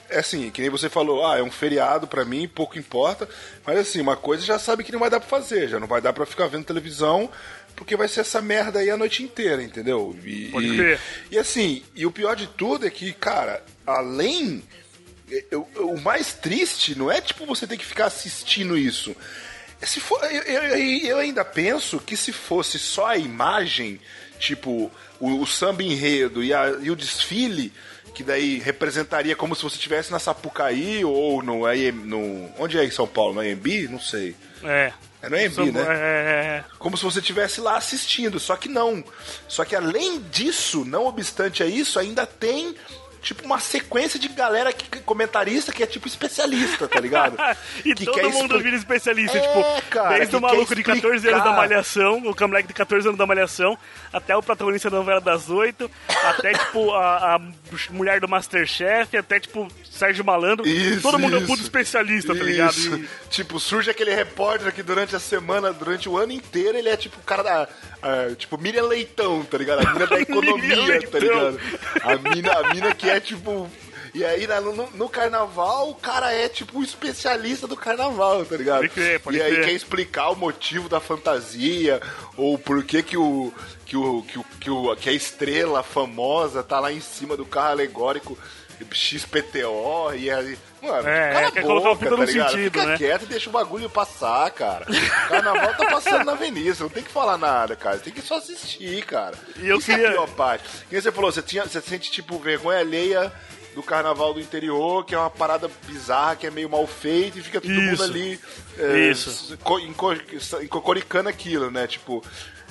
é 0.08 0.18
assim, 0.18 0.50
que 0.50 0.60
nem 0.60 0.70
você 0.70 0.88
falou, 0.88 1.24
ah, 1.26 1.38
é 1.38 1.42
um 1.42 1.50
feriado 1.50 2.06
pra 2.06 2.24
mim, 2.24 2.48
pouco 2.48 2.78
importa, 2.78 3.28
mas 3.64 3.78
assim, 3.78 4.00
uma 4.00 4.16
coisa 4.16 4.44
já 4.44 4.58
sabe 4.58 4.82
que 4.84 4.92
não 4.92 4.98
vai 4.98 5.10
dar 5.10 5.20
pra 5.20 5.28
fazer, 5.28 5.68
já 5.68 5.78
não 5.78 5.86
vai 5.86 6.00
dar 6.00 6.12
pra 6.12 6.26
ficar 6.26 6.46
vendo 6.48 6.64
televisão, 6.64 7.30
porque 7.76 7.96
vai 7.96 8.08
ser 8.08 8.20
essa 8.20 8.42
merda 8.42 8.80
aí 8.80 8.90
a 8.90 8.96
noite 8.96 9.22
inteira, 9.22 9.62
entendeu? 9.62 10.16
E, 10.24 10.48
Pode 10.50 10.66
e- 10.66 10.76
crer. 10.76 11.00
E 11.30 11.38
assim, 11.38 11.82
e 11.94 12.04
o 12.04 12.10
pior 12.10 12.34
de 12.34 12.46
tudo 12.48 12.86
é 12.86 12.90
que, 12.90 13.12
cara, 13.12 13.62
além. 13.86 14.62
eu- 15.52 15.68
eu- 15.76 15.90
o 15.90 16.00
mais 16.00 16.32
triste 16.32 16.98
não 16.98 17.08
é 17.08 17.20
tipo 17.20 17.46
você 17.46 17.64
ter 17.64 17.76
que 17.76 17.86
ficar 17.86 18.06
assistindo 18.06 18.76
isso. 18.76 19.14
Se 19.80 20.00
for, 20.00 20.18
eu, 20.24 20.42
eu- 20.42 20.76
eu 21.06 21.18
ainda 21.18 21.44
penso 21.44 22.00
que 22.00 22.16
se 22.16 22.32
fosse 22.32 22.80
só 22.80 23.06
a 23.06 23.16
imagem, 23.16 24.00
tipo, 24.40 24.90
o, 25.20 25.40
o 25.40 25.46
samba 25.46 25.84
enredo 25.84 26.42
e, 26.42 26.52
a- 26.52 26.76
e 26.82 26.90
o 26.90 26.96
desfile, 26.96 27.72
que 28.14 28.22
daí 28.22 28.58
representaria 28.58 29.34
como 29.36 29.54
se 29.54 29.62
você 29.62 29.76
estivesse 29.76 30.10
na 30.10 30.18
Sapucaí 30.18 31.04
ou 31.04 31.42
no, 31.42 31.66
AM 31.66 31.92
no. 32.04 32.50
Onde 32.58 32.78
é 32.78 32.84
em 32.84 32.90
São 32.90 33.06
Paulo? 33.06 33.34
No 33.34 33.40
AMB? 33.40 33.88
Não 33.88 34.00
sei. 34.00 34.34
É. 34.62 34.92
É 35.22 35.28
no 35.28 35.36
AMB, 35.36 35.54
São- 35.54 35.66
né? 35.66 35.84
é, 35.86 36.64
como 36.78 36.96
se 36.96 37.04
você 37.04 37.18
estivesse 37.18 37.60
lá 37.60 37.76
assistindo, 37.76 38.40
só 38.40 38.56
que 38.56 38.68
não. 38.68 39.04
Só 39.46 39.64
que 39.64 39.76
além 39.76 40.20
disso, 40.30 40.84
não 40.84 41.06
obstante 41.06 41.62
a 41.62 41.66
isso, 41.66 41.98
ainda 41.98 42.24
tem 42.24 42.74
tipo 43.22 43.44
uma 43.44 43.58
sequência 43.60 44.18
de 44.18 44.28
galera 44.28 44.72
que 44.72 45.00
comentarista 45.00 45.72
que 45.72 45.82
é 45.82 45.86
tipo 45.86 46.08
especialista, 46.08 46.88
tá 46.88 46.98
ligado? 47.00 47.36
e 47.84 47.94
que 47.94 48.04
todo 48.04 48.30
mundo 48.30 48.56
expli- 48.56 48.62
vira 48.62 48.76
especialista, 48.76 49.38
É, 49.38 49.40
tipo, 49.40 49.82
cara, 49.90 50.18
desde 50.18 50.36
o 50.36 50.40
maluco 50.40 50.74
de 50.74 50.82
14 50.82 51.28
anos 51.28 51.44
da. 51.44 51.50
Malhação, 51.52 52.18
o 52.18 52.34
moleque 52.48 52.68
de 52.68 52.74
14 52.74 53.06
anos 53.08 53.18
da 53.18 53.26
Malhação, 53.26 53.76
até 54.12 54.34
o 54.36 54.42
protagonista 54.42 54.88
da 54.88 54.96
novela 54.98 55.20
das 55.20 55.50
oito, 55.50 55.90
até, 56.24 56.52
tipo, 56.54 56.92
a, 56.92 57.34
a 57.36 57.40
mulher 57.90 58.20
do 58.20 58.28
Masterchef, 58.28 59.16
até, 59.16 59.38
tipo, 59.38 59.68
Sérgio 59.84 60.24
Malandro. 60.24 60.66
Isso, 60.66 61.02
todo 61.02 61.18
mundo 61.18 61.34
é 61.36 61.38
um 61.38 61.42
isso. 61.42 61.48
puto 61.48 61.62
especialista, 61.62 62.34
tá 62.34 62.42
ligado? 62.42 62.70
Isso. 62.72 62.94
E- 62.96 63.08
Tipo, 63.30 63.60
surge 63.60 63.90
aquele 63.90 64.12
repórter 64.14 64.72
que 64.72 64.82
durante 64.82 65.14
a 65.14 65.20
semana, 65.20 65.72
durante 65.72 66.08
o 66.08 66.16
ano 66.18 66.32
inteiro, 66.32 66.76
ele 66.78 66.88
é 66.88 66.96
tipo 66.96 67.18
o 67.20 67.22
cara 67.22 67.42
da. 67.42 67.68
ah, 68.02 68.34
tipo, 68.36 68.56
Miriam 68.58 68.84
Leitão, 68.86 69.42
tá 69.44 69.56
ligado? 69.58 69.86
A 69.86 69.92
mina 69.92 70.06
da 70.06 70.18
economia, 70.20 71.08
tá 71.08 71.18
ligado? 71.18 71.60
A 72.02 72.16
mina, 72.16 72.52
a 72.52 72.74
mina 72.74 72.94
que 72.94 73.09
é 73.10 73.20
tipo. 73.20 73.70
E 74.12 74.24
aí 74.24 74.44
na- 74.46 74.60
no, 74.60 74.72
no 74.90 75.08
carnaval 75.08 75.90
o 75.90 75.94
cara 75.94 76.32
é 76.32 76.48
tipo 76.48 76.78
um 76.78 76.82
especialista 76.82 77.68
do 77.68 77.76
carnaval, 77.76 78.44
tá 78.44 78.56
ligado? 78.56 78.78
Pode 78.80 78.88
crer, 78.90 79.20
pode 79.20 79.36
e 79.36 79.42
aí 79.42 79.52
crer. 79.52 79.64
quer 79.66 79.72
explicar 79.72 80.30
o 80.30 80.36
motivo 80.36 80.88
da 80.88 80.98
fantasia, 80.98 82.00
ou 82.36 82.58
por 82.58 82.82
que 82.84 83.02
que 83.02 83.16
o. 83.16 83.52
Que, 83.86 83.96
o, 83.96 84.22
que, 84.22 84.38
o, 84.38 84.44
que, 84.60 84.70
o, 84.70 84.96
que 84.96 85.08
a 85.08 85.12
estrela 85.12 85.82
famosa 85.82 86.62
tá 86.62 86.78
lá 86.78 86.92
em 86.92 87.00
cima 87.00 87.36
do 87.36 87.44
carro 87.44 87.70
alegórico 87.70 88.38
XPTO 88.92 90.14
e 90.16 90.30
aí. 90.30 90.58
Mano, 90.82 91.08
É, 91.08 91.32
cala 91.32 91.48
a 91.48 91.52
quer 91.52 91.60
boca, 91.62 91.66
colocar 91.74 91.90
o 91.90 91.96
puta 91.96 92.10
tá 92.10 92.16
no 92.16 92.24
ligado? 92.24 92.50
sentido, 92.50 92.64
Fica 92.72 92.86
né? 92.86 92.96
quieto 92.96 93.22
e 93.22 93.26
deixa 93.26 93.48
o 93.50 93.52
bagulho 93.52 93.90
passar, 93.90 94.50
cara. 94.50 94.86
Carnaval 95.28 95.74
tá 95.76 95.86
passando 95.90 96.24
na 96.24 96.34
você 96.74 96.82
não 96.82 96.90
tem 96.90 97.02
que 97.02 97.10
falar 97.10 97.36
nada, 97.36 97.76
cara. 97.76 97.96
Você 97.98 98.04
tem 98.04 98.12
que 98.12 98.22
só 98.22 98.36
assistir, 98.38 99.04
cara. 99.04 99.36
E 99.56 99.68
eu 99.68 99.78
Isso 99.78 99.90
é 99.90 99.94
queria- 99.94 100.08
a 100.08 100.12
pior 100.12 100.28
parte. 100.28 100.64
E 100.90 101.00
você 101.00 101.12
falou, 101.12 101.30
você, 101.30 101.42
tinha, 101.42 101.64
você 101.66 101.80
sente, 101.80 102.10
tipo, 102.10 102.38
vergonha 102.38 102.78
alheia 102.80 103.30
do 103.74 103.82
carnaval 103.82 104.34
do 104.34 104.40
interior, 104.40 105.04
que 105.04 105.14
é 105.14 105.18
uma 105.18 105.30
parada 105.30 105.70
bizarra, 105.86 106.34
que 106.36 106.46
é 106.46 106.50
meio 106.50 106.68
mal 106.68 106.86
feita 106.86 107.38
e 107.38 107.42
fica 107.42 107.60
todo 107.60 107.70
mundo 107.70 107.92
Isso. 107.94 108.02
ali 108.02 108.40
é, 108.78 108.98
Isso. 109.10 109.56
co- 109.62 109.78
enco- 109.78 110.14
encocoricando 110.62 111.28
aquilo, 111.28 111.70
né? 111.70 111.86
Tipo. 111.86 112.24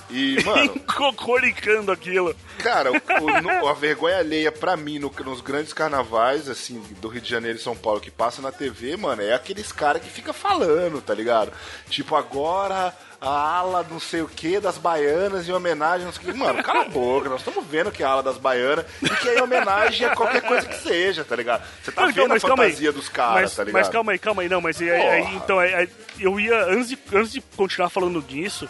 E, 0.09 0.43
mano, 0.43 0.79
Cocoricando 0.95 1.91
aquilo. 1.91 2.35
Cara, 2.59 2.91
o- 2.91 3.63
o- 3.63 3.67
a 3.67 3.73
vergonha 3.73 4.17
alheia 4.17 4.51
pra 4.51 4.75
mim 4.75 4.99
no- 4.99 5.13
nos 5.23 5.41
grandes 5.41 5.71
carnavais, 5.73 6.49
assim, 6.49 6.81
do 6.99 7.07
Rio 7.07 7.21
de 7.21 7.29
Janeiro 7.29 7.57
e 7.57 7.61
São 7.61 7.75
Paulo, 7.75 7.99
que 8.01 8.09
passa 8.11 8.41
na 8.41 8.51
TV, 8.51 8.97
mano, 8.97 9.21
é 9.21 9.33
aqueles 9.33 9.71
caras 9.71 10.01
que 10.01 10.09
fica 10.09 10.33
falando, 10.33 11.01
tá 11.01 11.13
ligado? 11.13 11.51
Tipo, 11.89 12.15
agora 12.15 12.93
a 13.21 13.27
ala 13.29 13.85
não 13.89 13.99
sei 13.99 14.21
o 14.21 14.27
que 14.29 14.59
das 14.61 14.77
baianas 14.77 15.47
em 15.47 15.51
homenagem, 15.51 16.05
não 16.05 16.13
sei 16.13 16.23
o 16.23 16.31
que. 16.31 16.37
Mano, 16.37 16.63
cala 16.63 16.81
a 16.81 16.89
boca, 16.89 17.29
nós 17.29 17.41
estamos 17.41 17.65
vendo 17.67 17.91
que 17.91 18.01
é 18.01 18.05
a 18.05 18.09
ala 18.09 18.23
das 18.23 18.37
baianas 18.37 18.85
e 19.01 19.09
que 19.09 19.29
é 19.29 19.37
em 19.39 19.41
homenagem 19.41 20.07
a 20.07 20.15
qualquer 20.15 20.41
coisa 20.41 20.65
que 20.67 20.77
seja, 20.81 21.23
tá 21.23 21.35
ligado? 21.35 21.61
Você 21.83 21.91
tá 21.91 22.01
Não, 22.03 22.09
então, 22.09 22.23
vendo 22.23 22.35
a 22.35 22.39
calma 22.39 22.63
aí. 22.63 22.69
fantasia 22.71 22.91
dos 22.93 23.09
caras, 23.09 23.41
mas, 23.41 23.55
tá 23.55 23.63
ligado? 23.63 23.81
mas 23.81 23.89
calma 23.89 24.11
aí, 24.13 24.19
calma 24.19 24.41
aí, 24.41 24.49
não, 24.49 24.61
mas 24.61 24.81
aí, 24.81 24.87
Porra. 24.89 25.11
aí, 25.11 25.35
então, 25.35 25.59
aí- 25.59 25.73
aí 25.75 25.89
eu 26.19 26.39
ia, 26.39 26.63
antes 26.65 26.89
de, 26.89 26.99
antes 27.13 27.31
de 27.33 27.41
continuar 27.55 27.89
falando 27.89 28.21
disso, 28.21 28.69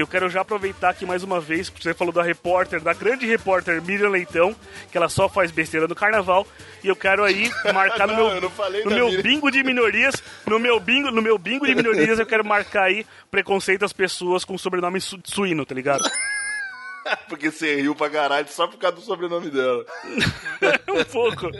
eu 0.00 0.06
quero 0.06 0.28
já 0.28 0.40
aproveitar 0.40 0.90
aqui 0.90 1.04
mais 1.06 1.22
uma 1.22 1.40
vez, 1.40 1.68
porque 1.70 1.82
você 1.82 1.94
falou 1.94 2.12
da 2.12 2.22
repórter, 2.22 2.80
da 2.80 2.92
grande 2.92 3.26
repórter 3.26 3.82
Miriam 3.82 4.10
Leitão, 4.10 4.54
que 4.90 4.96
ela 4.96 5.08
só 5.08 5.28
faz 5.28 5.50
besteira 5.50 5.88
no 5.88 5.94
carnaval, 5.94 6.46
e 6.82 6.88
eu 6.88 6.96
quero 6.96 7.24
aí 7.24 7.50
marcar 7.72 8.06
no 8.06 8.14
Não, 8.14 8.26
meu, 8.26 8.34
eu 8.36 8.40
não 8.42 8.50
falei 8.50 8.84
no 8.84 8.90
meu 8.90 9.06
Miriam. 9.06 9.22
bingo 9.22 9.50
de 9.50 9.62
minorias, 9.62 10.22
no 10.46 10.58
meu 10.58 10.78
bingo, 10.80 11.10
no 11.10 11.22
meu 11.22 11.38
bingo 11.38 11.66
de 11.66 11.74
minorias 11.74 12.18
eu 12.18 12.26
quero 12.26 12.44
marcar 12.44 12.84
aí 12.84 13.06
preconceito 13.30 13.84
às 13.84 13.92
pessoas 13.92 14.44
com 14.44 14.56
sobrenome 14.58 15.00
su 15.00 15.18
suíno, 15.24 15.64
tá 15.66 15.74
ligado? 15.74 16.02
Porque 17.28 17.50
você 17.50 17.76
riu 17.76 17.94
pra 17.94 18.10
caralho 18.10 18.48
só 18.48 18.66
por 18.66 18.76
causa 18.78 18.96
do 18.96 19.02
sobrenome 19.02 19.50
dela. 19.50 19.84
um 20.88 21.04
pouco. 21.04 21.50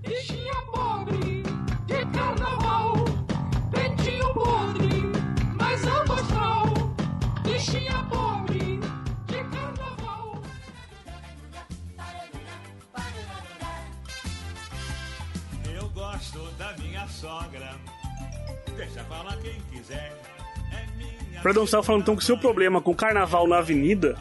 Bichinha 0.00 0.54
pobre 0.72 1.42
de 1.86 2.06
carnaval, 2.16 2.63
Bichinha 7.64 8.06
pobre 8.10 8.78
de 9.26 9.44
carnaval. 9.44 10.42
Eu 15.74 15.88
gosto 15.88 16.40
da 16.58 16.76
minha 16.76 17.08
sogra. 17.08 17.74
Deixa 18.76 19.02
falar 19.04 19.38
quem 19.38 19.58
quiser. 19.72 20.12
É 20.72 20.86
minha. 20.98 21.40
Falando 21.82 22.02
então 22.02 22.14
que 22.14 22.22
o 22.22 22.26
seu 22.26 22.36
problema 22.36 22.82
com 22.82 22.90
o 22.90 22.94
carnaval 22.94 23.48
na 23.48 23.56
avenida 23.56 24.14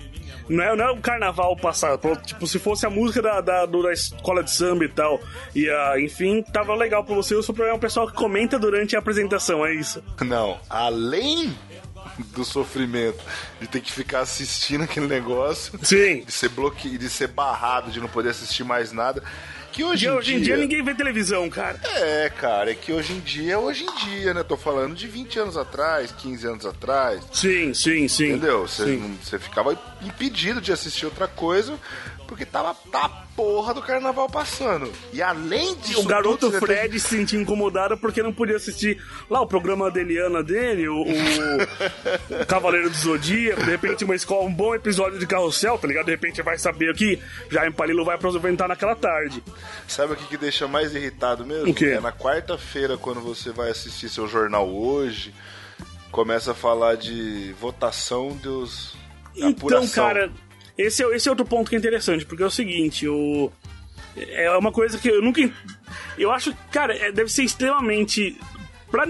não 0.47 0.63
é, 0.63 0.75
não 0.75 0.85
é 0.85 0.91
o 0.91 1.01
carnaval 1.01 1.57
passado. 1.57 1.99
Tipo, 2.25 2.47
se 2.47 2.59
fosse 2.59 2.85
a 2.85 2.89
música 2.89 3.21
da, 3.21 3.41
da, 3.41 3.65
da 3.65 3.91
escola 3.91 4.41
de 4.41 4.51
samba 4.51 4.85
e 4.85 4.89
tal, 4.89 5.19
e 5.53 5.69
ah, 5.69 5.95
enfim, 5.99 6.41
tava 6.41 6.73
legal 6.75 7.03
pra 7.03 7.13
você. 7.13 7.35
O 7.35 7.43
seu 7.43 7.53
problema 7.53 7.75
é 7.75 7.77
o 7.77 7.81
pessoal 7.81 8.07
que 8.07 8.13
comenta 8.13 8.57
durante 8.57 8.95
a 8.95 8.99
apresentação, 8.99 9.65
é 9.65 9.73
isso. 9.73 10.01
Não, 10.21 10.57
além 10.69 11.53
do 12.17 12.45
sofrimento 12.45 13.23
de 13.59 13.67
ter 13.67 13.81
que 13.81 13.91
ficar 13.91 14.21
assistindo 14.21 14.83
aquele 14.83 15.07
negócio, 15.07 15.79
Sim. 15.81 16.23
de 16.25 16.31
ser 16.31 16.49
bloqueado, 16.49 16.97
de 16.97 17.09
ser 17.09 17.27
barrado, 17.27 17.91
de 17.91 17.99
não 17.99 18.07
poder 18.07 18.29
assistir 18.29 18.63
mais 18.63 18.91
nada. 18.91 19.23
Que 19.71 19.83
hoje, 19.83 20.05
em, 20.05 20.11
hoje 20.11 20.35
em 20.35 20.39
dia 20.39 20.55
ninguém 20.55 20.83
vê 20.83 20.93
televisão, 20.93 21.49
cara. 21.49 21.79
É, 21.83 22.29
cara, 22.29 22.71
é 22.71 22.75
que 22.75 22.93
hoje 22.93 23.13
em 23.13 23.19
dia 23.19 23.53
é 23.53 23.57
hoje 23.57 23.83
em 23.83 24.05
dia, 24.05 24.31
né? 24.31 24.43
Tô 24.43 24.55
falando 24.55 24.93
de 24.93 25.07
20 25.07 25.39
anos 25.39 25.57
atrás, 25.57 26.11
15 26.11 26.47
anos 26.47 26.65
atrás. 26.65 27.23
Sim, 27.33 27.73
sim, 27.73 28.07
sim. 28.07 28.33
Entendeu? 28.33 28.67
Você 28.67 29.39
ficava 29.39 29.75
impedido 30.03 30.61
de 30.61 30.71
assistir 30.71 31.05
outra 31.05 31.27
coisa 31.27 31.79
porque 32.33 32.47
tava 32.47 32.73
tá 32.91 33.27
porra 33.35 33.75
do 33.75 33.81
carnaval 33.81 34.27
passando. 34.27 34.91
E 35.13 35.21
além 35.21 35.75
disso. 35.75 36.01
O 36.01 36.03
garoto 36.05 36.49
tudo, 36.49 36.51
tem- 36.53 36.61
Fred 36.61 36.99
se 36.99 37.09
sentia 37.09 37.39
incomodado 37.39 37.95
porque 37.95 38.23
não 38.23 38.33
podia 38.33 38.55
assistir 38.55 38.99
lá 39.29 39.39
o 39.39 39.45
programa 39.47 39.91
da 39.91 40.01
Eliana 40.01 40.41
dele, 40.41 40.87
o, 40.89 41.03
o 41.03 42.45
Cavaleiro 42.47 42.89
do 42.89 42.95
Zodíaco, 42.95 43.63
de 43.63 43.69
repente 43.69 44.03
uma 44.03 44.15
escola, 44.15 44.45
um 44.45 44.53
bom 44.53 44.73
episódio 44.73 45.19
de 45.19 45.27
carrossel, 45.27 45.77
tá 45.77 45.87
ligado? 45.87 46.05
De 46.05 46.11
repente 46.11 46.41
vai 46.41 46.57
saber 46.57 46.95
que 46.95 47.19
Jaime 47.51 47.73
Palilo 47.73 48.03
vai 48.03 48.15
apresentar 48.15 48.67
naquela 48.67 48.95
tarde. 48.95 49.43
Sabe 49.87 50.13
o 50.13 50.15
que, 50.15 50.25
que 50.25 50.37
deixa 50.37 50.67
mais 50.67 50.95
irritado 50.95 51.45
mesmo? 51.45 51.69
O 51.69 51.73
quê? 51.73 51.85
É 51.85 51.99
na 51.99 52.11
quarta-feira, 52.11 52.97
quando 52.97 53.21
você 53.21 53.51
vai 53.51 53.69
assistir 53.69 54.09
seu 54.09 54.27
jornal 54.27 54.67
hoje, 54.67 55.31
começa 56.11 56.51
a 56.51 56.55
falar 56.55 56.95
de 56.95 57.53
votação 57.59 58.29
dos. 58.37 58.95
Então, 59.35 59.87
cara, 59.87 60.31
esse 60.77 61.03
é, 61.03 61.15
esse 61.15 61.27
é 61.27 61.31
outro 61.31 61.45
ponto 61.45 61.69
que 61.69 61.75
é 61.75 61.79
interessante, 61.79 62.25
porque 62.25 62.43
é 62.43 62.45
o 62.45 62.51
seguinte, 62.51 63.07
o. 63.07 63.51
É 64.15 64.49
uma 64.57 64.71
coisa 64.71 64.97
que 64.97 65.07
eu 65.09 65.21
nunca. 65.21 65.41
Eu 66.17 66.31
acho, 66.31 66.55
cara, 66.71 66.95
é- 66.95 67.11
deve 67.11 67.31
ser 67.31 67.43
extremamente. 67.43 68.37
Pra, 68.91 69.05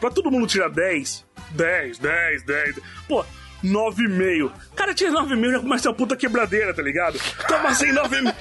pra 0.00 0.10
todo 0.10 0.30
mundo 0.30 0.46
tirar 0.46 0.68
10, 0.70 1.24
10, 1.50 1.98
10, 1.98 2.42
10. 2.42 2.76
Pô, 3.06 3.24
9,5. 3.62 4.50
Cara, 4.74 4.94
tira 4.94 5.10
9,5 5.10 5.52
já 5.52 5.60
começa 5.60 5.90
a 5.90 5.92
puta 5.92 6.16
quebradeira, 6.16 6.72
tá 6.72 6.82
ligado? 6.82 7.18
Como 7.46 7.66
assim 7.68 7.92
9,5? 7.92 8.34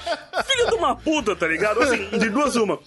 Filho 0.45 0.69
de 0.69 0.75
uma 0.75 0.95
puta, 0.95 1.35
tá 1.35 1.47
ligado? 1.47 1.81
Assim, 1.81 2.17
de 2.17 2.29
duas 2.29 2.55
uma. 2.55 2.79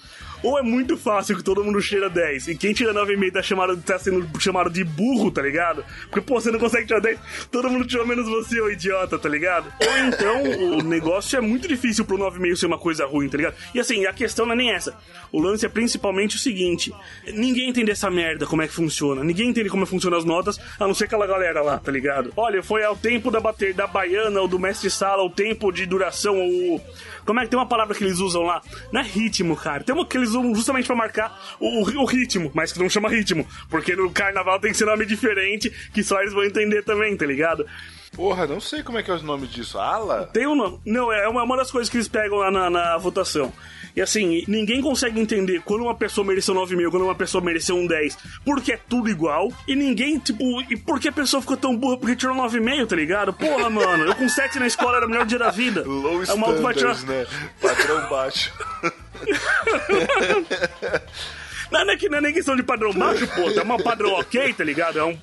Ou 0.42 0.58
é 0.58 0.62
muito 0.62 0.96
fácil 0.96 1.36
que 1.36 1.42
todo 1.42 1.64
mundo 1.64 1.80
tira 1.80 2.08
10 2.08 2.48
e 2.48 2.56
quem 2.56 2.72
tira 2.72 2.94
9,5 2.94 3.32
tá, 3.32 3.42
chamado, 3.42 3.76
tá 3.78 3.98
sendo 3.98 4.28
chamado 4.40 4.70
de 4.70 4.84
burro, 4.84 5.30
tá 5.30 5.42
ligado? 5.42 5.84
Porque, 6.04 6.20
pô, 6.20 6.40
você 6.40 6.50
não 6.50 6.58
consegue 6.58 6.86
tirar 6.86 7.00
10, 7.00 7.18
todo 7.50 7.68
mundo 7.68 7.86
tirou 7.86 8.06
menos 8.06 8.28
você, 8.28 8.60
ô 8.60 8.70
idiota, 8.70 9.18
tá 9.18 9.28
ligado? 9.28 9.72
Ou 9.80 9.98
então 10.06 10.78
o 10.78 10.82
negócio 10.82 11.36
é 11.36 11.40
muito 11.40 11.66
difícil 11.66 12.04
pro 12.04 12.16
9,5 12.16 12.56
ser 12.56 12.66
uma 12.66 12.78
coisa 12.78 13.06
ruim, 13.06 13.28
tá 13.28 13.36
ligado? 13.36 13.56
E 13.74 13.80
assim, 13.80 14.06
a 14.06 14.12
questão 14.12 14.46
não 14.46 14.52
é 14.52 14.56
nem 14.56 14.70
essa. 14.70 14.96
O 15.32 15.40
lance 15.40 15.66
é 15.66 15.68
principalmente 15.68 16.36
o 16.36 16.38
seguinte: 16.38 16.92
ninguém 17.32 17.68
entende 17.68 17.90
essa 17.90 18.10
merda, 18.10 18.46
como 18.46 18.62
é 18.62 18.68
que 18.68 18.74
funciona. 18.74 19.22
Ninguém 19.24 19.48
entende 19.48 19.68
como 19.68 19.86
funcionam 19.86 20.18
as 20.18 20.24
notas, 20.24 20.58
a 20.78 20.86
não 20.86 20.94
ser 20.94 21.04
aquela 21.04 21.26
galera 21.26 21.62
lá, 21.62 21.78
tá 21.78 21.90
ligado? 21.90 22.32
Olha, 22.36 22.62
foi 22.62 22.84
ao 22.84 22.96
tempo 22.96 23.30
da 23.30 23.40
bater 23.40 23.74
da 23.74 23.86
baiana 23.86 24.40
ou 24.40 24.48
do 24.48 24.58
mestre 24.58 24.90
sala, 24.90 25.22
o 25.22 25.30
tempo 25.30 25.72
de 25.72 25.86
duração, 25.86 26.38
ou. 26.38 26.80
Como 27.28 27.40
é 27.40 27.44
que 27.44 27.50
tem 27.50 27.58
uma 27.58 27.66
palavra 27.66 27.94
que 27.94 28.02
eles 28.02 28.20
usam 28.20 28.42
lá? 28.42 28.62
Não 28.90 29.02
é 29.02 29.04
ritmo, 29.04 29.54
cara. 29.54 29.84
Tem 29.84 29.94
uma 29.94 30.06
que 30.06 30.16
eles 30.16 30.30
usam 30.30 30.54
justamente 30.54 30.86
pra 30.86 30.96
marcar 30.96 31.38
o, 31.60 31.82
o 32.00 32.04
ritmo, 32.06 32.50
mas 32.54 32.72
que 32.72 32.78
não 32.78 32.88
chama 32.88 33.10
ritmo. 33.10 33.46
Porque 33.68 33.94
no 33.94 34.10
carnaval 34.10 34.58
tem 34.58 34.70
que 34.72 34.78
ser 34.78 34.86
nome 34.86 35.04
diferente, 35.04 35.70
que 35.92 36.02
só 36.02 36.18
eles 36.22 36.32
vão 36.32 36.42
entender 36.42 36.82
também, 36.84 37.14
tá 37.18 37.26
ligado? 37.26 37.66
Porra, 38.18 38.48
não 38.48 38.60
sei 38.60 38.82
como 38.82 38.98
é 38.98 39.02
que 39.04 39.12
é 39.12 39.14
os 39.14 39.22
nomes 39.22 39.48
disso. 39.48 39.78
Ala? 39.78 40.28
Tem 40.32 40.44
um 40.44 40.56
nome. 40.56 40.80
Não, 40.84 41.12
é 41.12 41.28
uma, 41.28 41.44
uma 41.44 41.56
das 41.56 41.70
coisas 41.70 41.88
que 41.88 41.96
eles 41.96 42.08
pegam 42.08 42.38
lá 42.38 42.50
na, 42.50 42.68
na 42.68 42.98
votação. 42.98 43.52
E 43.94 44.02
assim, 44.02 44.42
ninguém 44.48 44.82
consegue 44.82 45.20
entender 45.20 45.62
quando 45.64 45.82
uma 45.82 45.94
pessoa 45.94 46.26
mereceu 46.26 46.52
9 46.52 46.74
mil, 46.74 46.90
quando 46.90 47.04
uma 47.04 47.14
pessoa 47.14 47.42
mereceu 47.44 47.76
um 47.76 47.86
10, 47.86 48.18
porque 48.44 48.72
é 48.72 48.76
tudo 48.88 49.08
igual. 49.08 49.52
E 49.68 49.76
ninguém, 49.76 50.18
tipo, 50.18 50.42
e 50.62 50.76
por 50.76 50.98
que 50.98 51.06
a 51.06 51.12
pessoa 51.12 51.40
ficou 51.40 51.56
tão 51.56 51.76
burra 51.76 51.96
porque 51.96 52.16
tirou 52.16 52.34
9,5, 52.34 52.88
tá 52.88 52.96
ligado? 52.96 53.32
Porra, 53.32 53.70
mano, 53.70 54.06
eu 54.06 54.16
com 54.16 54.28
7 54.28 54.58
na 54.58 54.66
escola 54.66 54.96
era 54.96 55.06
o 55.06 55.08
melhor 55.08 55.24
dia 55.24 55.38
da 55.38 55.50
vida. 55.50 55.84
Low 55.86 56.20
o 56.20 56.36
maluco 56.36 56.60
vai 56.60 56.74
tirar. 56.74 57.00
né? 57.04 57.24
Padrão 57.62 58.08
baixo. 58.10 58.52
Não, 61.70 61.84
não 61.84 61.92
é, 61.92 61.96
que, 61.98 62.08
não 62.08 62.16
é 62.18 62.20
nem 62.22 62.32
questão 62.32 62.56
de 62.56 62.62
padrão 62.62 62.94
baixo, 62.94 63.28
pô. 63.28 63.50
É 63.50 63.62
um 63.62 63.76
padrão 63.76 64.12
ok, 64.14 64.54
tá 64.54 64.64
ligado? 64.64 64.98
É 64.98 65.04
um. 65.04 65.18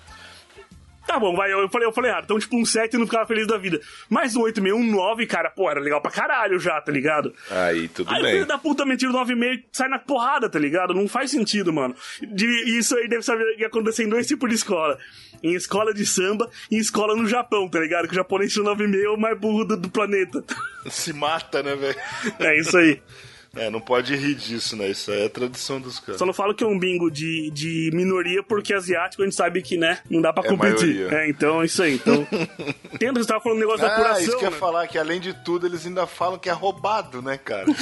Tá 1.08 1.20
bom, 1.20 1.36
vai, 1.36 1.54
eu 1.54 1.70
falei, 1.70 1.88
eu 1.88 1.94
falei 1.94 2.10
errado. 2.12 2.24
Então, 2.26 2.40
tipo, 2.40 2.58
um 2.60 2.66
7 2.66 2.98
não 2.98 3.06
ficava 3.06 3.26
feliz 3.28 3.46
da 3.48 3.58
vida. 3.58 3.80
Mas 4.10 4.36
um 4.36 4.42
8,5, 4.42 4.74
um 4.74 4.92
9, 4.92 5.26
cara, 5.28 5.50
pô, 5.52 5.70
era 5.70 5.80
legal 5.80 6.02
pra 6.02 6.10
caralho 6.12 6.60
já, 6.60 6.82
tá 6.82 6.92
ligado? 6.92 7.34
Aí, 7.52 7.88
tudo 7.88 8.12
Aí 8.12 8.20
o 8.20 8.24
bem. 8.24 8.34
filho 8.34 8.46
da 8.48 8.58
puta 8.58 8.84
o 8.84 8.88
9,5 8.88 9.44
e 9.54 9.64
sai 9.72 9.88
na 9.88 10.00
porrada, 10.00 10.50
tá 10.50 10.58
ligado? 10.58 10.94
Não 10.94 11.08
faz 11.08 11.30
sentido, 11.32 11.72
mano. 11.72 11.96
De- 12.22 12.78
isso 12.78 12.98
aí 12.98 13.08
deve 13.08 13.22
saber 13.22 13.56
que 13.56 13.64
acontecer 13.66 14.04
em 14.04 14.10
dois 14.10 14.26
tipos 14.26 14.50
de 14.50 14.56
escola. 14.56 14.98
Em 15.44 15.54
escola 15.54 15.94
de 15.94 16.06
samba 16.06 16.50
e 16.72 16.76
em 16.76 16.80
escola 16.80 17.16
no 17.16 17.28
Japão, 17.28 17.70
tá 17.70 17.80
ligado? 17.80 18.08
Que 18.08 18.14
o 18.14 18.16
japonês 18.16 18.52
tira 18.52 18.66
9,5 18.66 19.04
é 19.06 19.10
o 19.10 19.18
mais 19.18 19.38
burro 19.40 19.64
do, 19.64 19.78
do 19.78 19.90
planeta. 19.90 20.44
Se 20.90 21.14
mata, 21.14 21.62
né, 21.62 21.76
velho? 21.76 21.96
É 22.40 22.60
isso 22.60 22.76
aí. 22.78 23.00
É, 23.56 23.70
não 23.70 23.80
pode 23.80 24.16
rir 24.16 24.36
disso, 24.36 24.76
né? 24.76 24.90
Isso 24.90 25.12
aí 25.12 25.22
é 25.22 25.26
a 25.26 25.30
tradição 25.30 25.80
dos 25.80 26.00
caras. 26.00 26.18
Só 26.20 26.26
não 26.26 26.34
falo 26.34 26.54
que 26.54 26.64
é 26.64 26.68
um 26.68 26.78
bingo 26.78 27.10
de, 27.10 27.50
de 27.52 27.90
minoria, 27.94 28.44
porque 28.44 28.74
asiático 28.74 29.22
a 29.22 29.26
gente 29.26 29.36
sabe 29.36 29.62
que, 29.62 29.78
né, 29.78 30.00
não 30.10 30.22
dá 30.22 30.34
pra 30.34 30.44
É 30.44 30.48
competir. 30.48 31.14
É, 31.14 31.30
então 31.30 31.62
é 31.62 31.66
isso 31.66 31.82
aí. 31.82 31.96
Então, 31.96 32.28
tendo 33.00 33.14
que 33.14 33.24
você 33.24 33.28
tava 33.28 33.42
falando 33.42 33.58
um 33.58 33.62
negócio 33.62 33.82
da 33.82 33.88
Ah, 33.88 33.96
apuração. 33.96 34.22
isso 34.24 34.32
que 34.38 34.44
eu 34.46 34.50
ia 34.50 34.52
né? 34.52 34.58
falar, 34.58 34.88
que 34.88 34.98
além 34.98 35.20
de 35.20 35.34
tudo, 35.44 35.66
eles 35.66 35.86
ainda 35.86 36.06
falam 36.06 36.38
que 36.38 36.50
é 36.50 36.54
roubado, 36.54 37.22
né, 37.22 37.38
cara? 37.38 37.66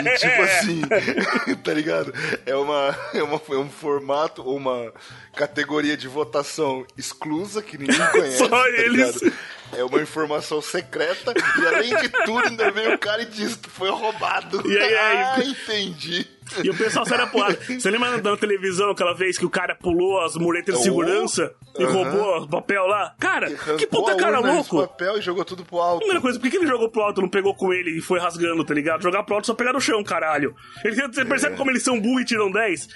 E 0.00 0.16
tipo 0.18 0.42
assim, 0.42 0.82
tá 1.62 1.72
ligado? 1.74 2.12
É, 2.46 2.54
uma, 2.56 2.96
é, 3.14 3.22
uma, 3.22 3.40
é 3.50 3.56
um 3.56 3.68
formato, 3.68 4.42
uma 4.42 4.92
categoria 5.34 5.96
de 5.96 6.08
votação 6.08 6.84
exclusa 6.96 7.62
que 7.62 7.76
ninguém 7.78 7.98
conhece. 8.10 8.38
Só 8.38 8.48
tá 8.48 8.68
eles. 8.70 8.92
ligado? 9.20 9.32
É 9.76 9.84
uma 9.84 10.00
informação 10.02 10.60
secreta 10.60 11.32
e 11.60 11.66
além 11.66 11.94
de 11.96 12.08
tudo, 12.24 12.48
ainda 12.48 12.70
vem 12.70 12.92
o 12.92 12.98
cara 12.98 13.22
e 13.22 13.26
diz 13.26 13.54
que 13.56 13.70
foi 13.70 13.88
roubado. 13.90 14.62
E 14.68 14.76
aí, 14.78 14.94
aí? 14.96 15.16
ah, 15.22 15.44
entendi. 15.44 16.26
E 16.64 16.68
o 16.68 16.76
pessoal 16.76 17.06
sai 17.06 17.18
da 17.18 17.28
porrada. 17.28 17.56
Você 17.64 17.88
lembra 17.90 18.20
na 18.20 18.36
televisão 18.36 18.90
aquela 18.90 19.14
vez 19.14 19.38
que 19.38 19.46
o 19.46 19.50
cara 19.50 19.76
pulou 19.76 20.20
as 20.22 20.34
muretas 20.34 20.74
de 20.74 20.80
Oh, 20.80 20.84
segurança 20.84 21.54
e 21.78 21.84
aham. 21.84 21.92
roubou 21.92 22.42
o 22.42 22.48
papel 22.48 22.84
lá? 22.86 23.14
Cara, 23.20 23.48
que 23.78 23.86
puta 23.86 24.16
cara 24.16 24.40
louco! 24.40 24.80
papel 24.88 25.18
e 25.18 25.22
jogou 25.22 25.44
tudo 25.44 25.64
pro 25.64 25.78
alto. 25.78 25.98
Primeira 26.00 26.20
coisa, 26.20 26.40
por 26.40 26.50
que 26.50 26.56
ele 26.56 26.66
jogou 26.66 26.90
pro 26.90 27.02
alto, 27.02 27.22
não 27.22 27.28
pegou 27.28 27.54
com 27.54 27.72
ele 27.72 27.96
e 27.96 28.00
foi 28.00 28.18
rasgando, 28.18 28.64
tá 28.64 28.74
ligado? 28.74 29.02
Jogar 29.02 29.22
pro 29.22 29.36
alto 29.36 29.44
é 29.44 29.46
só 29.46 29.54
pegar 29.54 29.72
no 29.72 29.80
chão, 29.80 30.02
caralho. 30.02 30.54
Ele, 30.84 30.96
você 30.96 31.20
É. 31.20 31.24
percebe 31.24 31.56
como 31.56 31.70
eles 31.70 31.84
são 31.84 32.00
burros 32.00 32.22
e 32.22 32.24
tiram 32.24 32.50
10? 32.50 32.88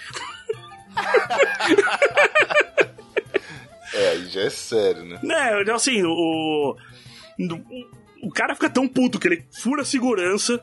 É, 3.95 4.09
aí 4.11 4.27
já 4.27 4.43
é 4.43 4.51
sério, 4.51 5.05
né? 5.05 5.19
Né, 5.23 5.73
assim, 5.73 6.03
o, 6.03 6.11
o. 6.11 6.77
O 8.23 8.31
cara 8.31 8.55
fica 8.55 8.71
tão 8.71 8.89
puto 8.89 9.19
que 9.21 9.29
ele 9.29 9.45
fura 9.53 9.83
a 9.83 9.85
segurança 9.85 10.59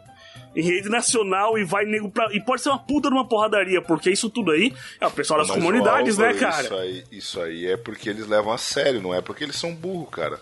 em 0.56 0.64
rede 0.64 0.90
nacional 0.90 1.58
e 1.58 1.64
vai 1.64 1.86
nego 1.86 2.10
pra. 2.10 2.28
E 2.34 2.42
pode 2.42 2.62
ser 2.62 2.70
uma 2.70 2.80
puta 2.80 3.08
de 3.08 3.14
uma 3.16 3.28
porradaria, 3.28 3.82
porque 3.82 4.10
isso 4.10 4.30
tudo 4.30 4.52
aí 4.52 4.74
é 5.00 5.08
o 5.08 5.12
pessoal 5.12 5.40
das 5.40 5.50
Mas, 5.50 5.58
comunidades, 5.58 6.20
Álvaro, 6.20 6.34
né, 6.34 6.40
cara? 6.40 6.64
Isso 6.64 6.76
aí, 6.76 7.04
isso 7.12 7.42
aí 7.42 7.68
é 7.68 7.78
porque 7.78 8.10
eles 8.10 8.28
levam 8.28 8.52
a 8.52 8.58
sério, 8.58 9.02
não 9.02 9.14
é 9.14 9.22
porque 9.22 9.44
eles 9.44 9.56
são 9.56 9.74
burros, 9.74 10.10
cara. 10.10 10.40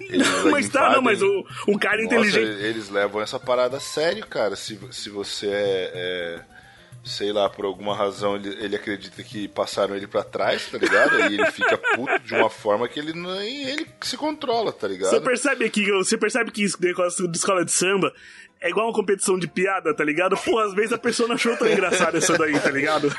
Eles 0.00 0.28
mas 0.44 0.68
tá, 0.68 0.92
não, 0.92 1.02
mas 1.02 1.20
o, 1.20 1.44
um 1.66 1.76
cara 1.76 2.00
Nossa, 2.02 2.16
inteligente. 2.16 2.64
eles 2.64 2.88
levam 2.88 3.20
essa 3.20 3.38
parada 3.40 3.78
a 3.78 3.80
sério, 3.80 4.24
cara. 4.26 4.54
Se, 4.54 4.78
se 4.92 5.10
você 5.10 5.48
é, 5.48 5.92
é, 5.94 6.40
sei 7.08 7.32
lá, 7.32 7.48
por 7.48 7.64
alguma 7.64 7.96
razão 7.96 8.36
ele, 8.36 8.48
ele 8.62 8.76
acredita 8.76 9.22
que 9.22 9.48
passaram 9.48 9.96
ele 9.96 10.06
pra 10.06 10.22
trás, 10.22 10.66
tá 10.66 10.78
ligado? 10.78 11.18
E 11.20 11.34
ele 11.34 11.50
fica 11.50 11.76
puto 11.76 12.18
de 12.20 12.34
uma 12.34 12.50
forma 12.50 12.88
que 12.88 12.98
ele 13.00 13.12
nem 13.12 13.64
ele 13.64 13.86
se 14.00 14.16
controla, 14.16 14.72
tá 14.72 14.86
ligado? 14.86 15.10
Você 15.10 15.20
percebe 15.20 15.68
que 15.70 15.90
você 15.92 16.16
percebe 16.16 16.50
que 16.50 16.62
isso 16.62 16.76
negócio 16.80 17.26
de 17.26 17.36
escola 17.38 17.64
de 17.64 17.72
samba 17.72 18.12
é 18.60 18.70
igual 18.70 18.86
uma 18.86 18.92
competição 18.92 19.38
de 19.38 19.46
piada, 19.46 19.94
tá 19.94 20.04
ligado? 20.04 20.36
Pô, 20.36 20.58
às 20.58 20.74
vezes 20.74 20.92
a 20.92 20.98
pessoa 20.98 21.28
não 21.28 21.36
achou 21.36 21.56
tão 21.56 21.68
engraçada 21.68 22.18
essa 22.18 22.36
daí, 22.36 22.58
tá 22.58 22.70
ligado? 22.70 23.14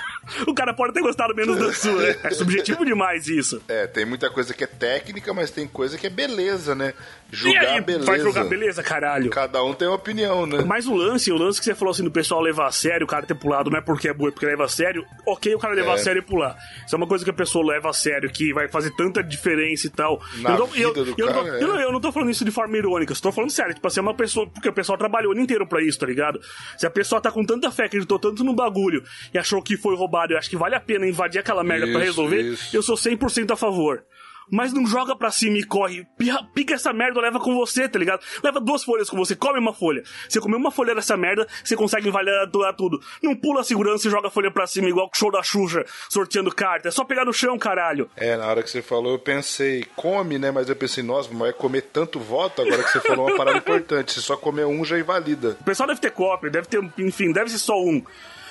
O 0.45 0.53
cara 0.53 0.73
pode 0.73 0.93
ter 0.93 1.01
gostado 1.01 1.33
menos 1.33 1.57
da 1.57 1.73
sua, 1.73 2.01
né? 2.01 2.15
É 2.23 2.31
subjetivo 2.31 2.85
demais 2.85 3.27
isso. 3.27 3.61
É, 3.67 3.87
tem 3.87 4.05
muita 4.05 4.29
coisa 4.29 4.53
que 4.53 4.63
é 4.63 4.67
técnica, 4.67 5.33
mas 5.33 5.49
tem 5.49 5.67
coisa 5.67 5.97
que 5.97 6.07
é 6.07 6.09
beleza, 6.09 6.75
né? 6.75 6.93
E 7.31 7.35
Julgar 7.35 7.65
aí, 7.67 7.81
beleza. 7.81 8.05
vai 8.05 8.19
jogar 8.19 8.43
beleza, 8.45 8.81
caralho. 8.83 9.29
Cada 9.29 9.63
um 9.63 9.73
tem 9.73 9.87
uma 9.87 9.95
opinião, 9.95 10.45
né? 10.45 10.63
Mas 10.65 10.87
o 10.87 10.95
lance, 10.95 11.31
o 11.31 11.37
lance 11.37 11.59
que 11.59 11.65
você 11.65 11.75
falou 11.75 11.91
assim 11.91 12.03
do 12.03 12.11
pessoal 12.11 12.41
levar 12.41 12.67
a 12.67 12.71
sério, 12.71 13.05
o 13.05 13.07
cara 13.07 13.25
ter 13.25 13.35
pulado, 13.35 13.69
não 13.69 13.77
é 13.77 13.81
porque 13.81 14.07
é 14.07 14.13
burro, 14.13 14.29
é 14.29 14.31
porque 14.31 14.45
leva 14.45 14.65
a 14.65 14.67
sério. 14.67 15.05
Ok, 15.27 15.53
o 15.53 15.59
cara 15.59 15.73
levar 15.73 15.91
É. 15.91 15.95
a 15.95 15.97
sério 15.97 16.19
e 16.19 16.25
pular. 16.25 16.55
Isso 16.85 16.95
é 16.95 16.97
uma 16.97 17.07
coisa 17.07 17.23
que 17.23 17.29
a 17.29 17.33
pessoa 17.33 17.65
leva 17.65 17.89
a 17.89 17.93
sério, 17.93 18.29
que 18.31 18.51
vai 18.53 18.67
fazer 18.67 18.91
tanta 18.95 19.23
diferença 19.23 19.87
e 19.87 19.89
tal. 19.89 20.21
Na 20.39 20.51
eu, 20.51 20.57
não- 20.59 20.67
vida 20.67 20.83
eu, 20.87 20.93
do 20.93 21.15
eu, 21.17 21.25
não 21.27 21.47
é. 21.47 21.63
eu 21.63 21.67
não- 21.67 21.79
eu 21.79 21.91
não 21.91 22.01
tô 22.01 22.11
falando 22.11 22.29
isso 22.31 22.43
de 22.43 22.51
forma 22.51 22.75
irônica, 22.77 23.13
estou 23.13 23.31
falando 23.31 23.51
sério. 23.51 23.73
Tipo 23.75 23.87
assim, 23.87 23.99
é 23.99 24.03
uma 24.03 24.13
pessoa, 24.15 24.47
porque 24.49 24.69
o 24.69 24.73
pessoal 24.73 24.97
trabalhou 24.97 25.29
o 25.29 25.33
ano 25.33 25.41
inteiro 25.41 25.67
pra 25.67 25.81
isso, 25.83 25.99
tá 25.99 26.05
ligado? 26.07 26.39
Se 26.77 26.87
a 26.87 26.89
pessoa 26.89 27.21
tá 27.21 27.31
com 27.31 27.43
tanta 27.45 27.69
fé, 27.71 27.85
acreditou 27.85 28.17
tanto 28.17 28.43
no 28.43 28.53
bagulho 28.55 29.03
e 29.33 29.37
achou 29.37 29.61
que 29.61 29.77
foi 29.77 29.95
roubado 29.95 30.33
e 30.33 30.37
acho 30.37 30.49
que 30.49 30.57
vale 30.57 30.75
a 30.75 30.79
pena 30.79 31.07
invadir 31.07 31.39
aquela 31.39 31.63
merda 31.63 31.85
pra 31.85 31.97
Isso, 31.97 32.03
resolver, 32.05 32.41
isso. 32.41 32.75
eu 32.75 32.81
sou 32.81 32.95
100% 32.97 33.51
a 33.51 33.55
favor. 33.55 34.03
Mas 34.51 34.73
não 34.73 34.85
joga 34.85 35.15
pra 35.15 35.31
cima 35.31 35.57
e 35.57 35.63
corre. 35.63 36.07
Pica 36.53 36.73
essa 36.73 36.91
merda, 36.93 37.19
leva 37.21 37.39
com 37.39 37.53
você, 37.55 37.87
tá 37.87 37.99
ligado? 37.99 38.21
Leva 38.43 38.59
duas 38.59 38.83
folhas 38.83 39.09
com 39.09 39.17
você, 39.17 39.35
come 39.35 39.59
uma 39.59 39.73
folha. 39.73 40.03
Você 40.27 40.39
comer 40.39 40.55
uma 40.55 40.71
folha 40.71 40.95
dessa 40.95 41.15
merda, 41.15 41.47
você 41.63 41.75
consegue 41.75 42.07
invalidar 42.07 42.49
tudo. 42.75 42.99
Não 43.21 43.35
pula 43.35 43.61
a 43.61 43.63
segurança 43.63 44.07
e 44.07 44.11
joga 44.11 44.27
a 44.27 44.31
folha 44.31 44.51
pra 44.51 44.67
cima, 44.67 44.89
igual 44.89 45.09
o 45.13 45.17
show 45.17 45.31
da 45.31 45.43
Xuxa, 45.43 45.85
sorteando 46.09 46.53
carta. 46.53 46.87
É 46.87 46.91
só 46.91 47.03
pegar 47.03 47.25
no 47.25 47.33
chão, 47.33 47.57
caralho. 47.57 48.09
É, 48.15 48.35
na 48.37 48.47
hora 48.47 48.63
que 48.63 48.69
você 48.69 48.81
falou, 48.81 49.13
eu 49.13 49.19
pensei, 49.19 49.85
come, 49.95 50.37
né? 50.37 50.51
Mas 50.51 50.69
eu 50.69 50.75
pensei, 50.75 51.03
nossa, 51.03 51.29
mas 51.29 51.39
vai 51.39 51.53
comer 51.53 51.81
tanto 51.81 52.19
voto 52.19 52.61
agora 52.61 52.83
que 52.83 52.91
você 52.91 52.99
falou 53.01 53.27
uma 53.27 53.37
parada 53.37 53.57
importante. 53.59 54.13
Se 54.13 54.21
só 54.21 54.35
comer 54.35 54.65
um, 54.65 54.83
já 54.83 54.97
invalida. 54.97 55.57
O 55.61 55.63
pessoal 55.63 55.87
deve 55.87 56.01
ter 56.01 56.11
cópia, 56.11 56.49
deve 56.49 56.67
ter, 56.67 56.83
enfim, 56.97 57.31
deve 57.31 57.49
ser 57.49 57.59
só 57.59 57.79
um. 57.79 58.03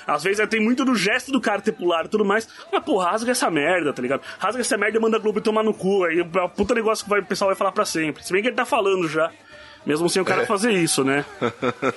Às 0.07 0.23
vezes 0.23 0.47
tem 0.49 0.59
muito 0.59 0.83
do 0.85 0.95
gesto 0.95 1.31
do 1.31 1.39
cara 1.41 1.61
ter 1.61 1.71
pulado 1.71 2.07
e 2.07 2.09
tudo 2.11 2.25
mais. 2.25 2.47
Mas, 2.71 2.83
pô, 2.83 2.97
rasga 2.97 3.31
essa 3.31 3.49
merda, 3.49 3.93
tá 3.93 4.01
ligado? 4.01 4.21
Rasga 4.37 4.61
essa 4.61 4.77
merda 4.77 4.97
e 4.97 5.01
manda 5.01 5.17
a 5.17 5.19
Globo 5.19 5.41
tomar 5.41 5.63
no 5.63 5.73
cu. 5.73 6.03
Aí 6.05 6.19
é 6.19 6.23
um 6.43 6.49
puta 6.49 6.73
negócio 6.73 7.03
que 7.03 7.09
vai- 7.09 7.19
o 7.19 7.25
pessoal 7.25 7.49
vai 7.49 7.55
falar 7.55 7.71
pra 7.71 7.85
sempre. 7.85 8.23
Se 8.23 8.31
bem 8.33 8.41
que 8.41 8.47
ele 8.47 8.55
tá 8.55 8.65
falando 8.65 9.07
já. 9.07 9.31
Mesmo 9.85 10.09
sem 10.09 10.21
o 10.21 10.25
cara 10.25 10.45
fazer 10.45 10.71
isso, 10.73 11.03
né? 11.03 11.23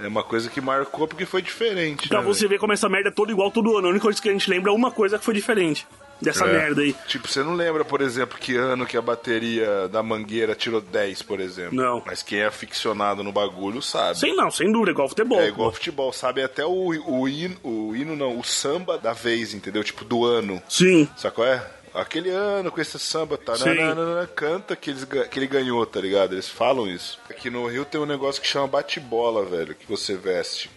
É 0.00 0.06
uma 0.06 0.22
coisa 0.22 0.48
que 0.48 0.60
marcou 0.60 1.08
porque 1.08 1.26
foi 1.26 1.42
diferente. 1.42 2.08
Pra 2.08 2.20
né, 2.20 2.24
você 2.24 2.46
ver 2.46 2.58
como 2.60 2.72
essa 2.72 2.88
merda 2.88 3.08
é 3.08 3.12
toda 3.12 3.32
igual 3.32 3.50
todo 3.50 3.76
ano. 3.76 3.88
A 3.88 3.90
única 3.90 4.04
coisa 4.04 4.22
que 4.22 4.28
a 4.28 4.32
gente 4.32 4.48
lembra 4.48 4.70
é 4.70 4.74
uma 4.74 4.92
coisa 4.92 5.18
que 5.18 5.24
foi 5.24 5.34
diferente. 5.34 5.88
Dessa 6.20 6.44
É. 6.46 6.52
merda 6.52 6.82
aí. 6.82 6.94
Tipo, 7.06 7.28
você 7.28 7.42
não 7.42 7.54
lembra, 7.54 7.84
por 7.84 8.00
exemplo, 8.00 8.38
que 8.38 8.56
ano 8.56 8.84
que 8.86 8.96
a 8.96 9.02
bateria 9.02 9.88
da 9.88 10.02
mangueira 10.02 10.54
tirou 10.54 10.80
10, 10.80 11.22
por 11.22 11.38
exemplo. 11.40 11.74
Não. 11.76 12.02
Mas 12.04 12.22
quem 12.22 12.40
é 12.40 12.46
aficionado 12.46 13.22
no 13.22 13.30
bagulho 13.32 13.80
sabe. 13.80 14.18
Sem 14.18 14.34
não, 14.36 14.50
sem 14.50 14.72
dúvida, 14.72 14.90
igual 14.90 15.08
futebol. 15.08 15.40
É 15.40 15.48
igual 15.48 15.70
pô. 15.70 15.76
futebol, 15.76 16.12
sabe 16.12 16.42
até 16.42 16.64
o, 16.64 16.70
o, 16.70 17.28
hino, 17.28 17.56
o 17.62 17.94
hino, 17.94 18.16
não, 18.16 18.38
o 18.38 18.44
samba 18.44 18.98
da 18.98 19.12
vez, 19.12 19.54
entendeu? 19.54 19.84
Tipo, 19.84 20.04
do 20.04 20.24
ano. 20.24 20.60
Sim. 20.68 21.08
Sabe 21.16 21.34
qual 21.36 21.46
é? 21.46 21.64
Aquele 21.94 22.30
ano 22.30 22.70
com 22.70 22.80
esse 22.80 22.98
samba, 22.98 23.38
tá? 23.38 23.56
Sim. 23.56 23.74
nananana, 23.74 24.26
canta 24.26 24.76
que, 24.76 24.90
eles, 24.90 25.04
que 25.04 25.38
ele 25.38 25.46
ganhou, 25.46 25.84
tá 25.86 26.00
ligado? 26.00 26.34
Eles 26.34 26.48
falam 26.48 26.86
isso. 26.86 27.18
Aqui 27.30 27.48
no 27.48 27.66
Rio 27.66 27.84
tem 27.84 28.00
um 28.00 28.04
negócio 28.06 28.42
que 28.42 28.46
chama 28.48 28.66
bate-bola, 28.68 29.44
velho, 29.44 29.74
que 29.74 29.86
você 29.88 30.14
veste. 30.16 30.70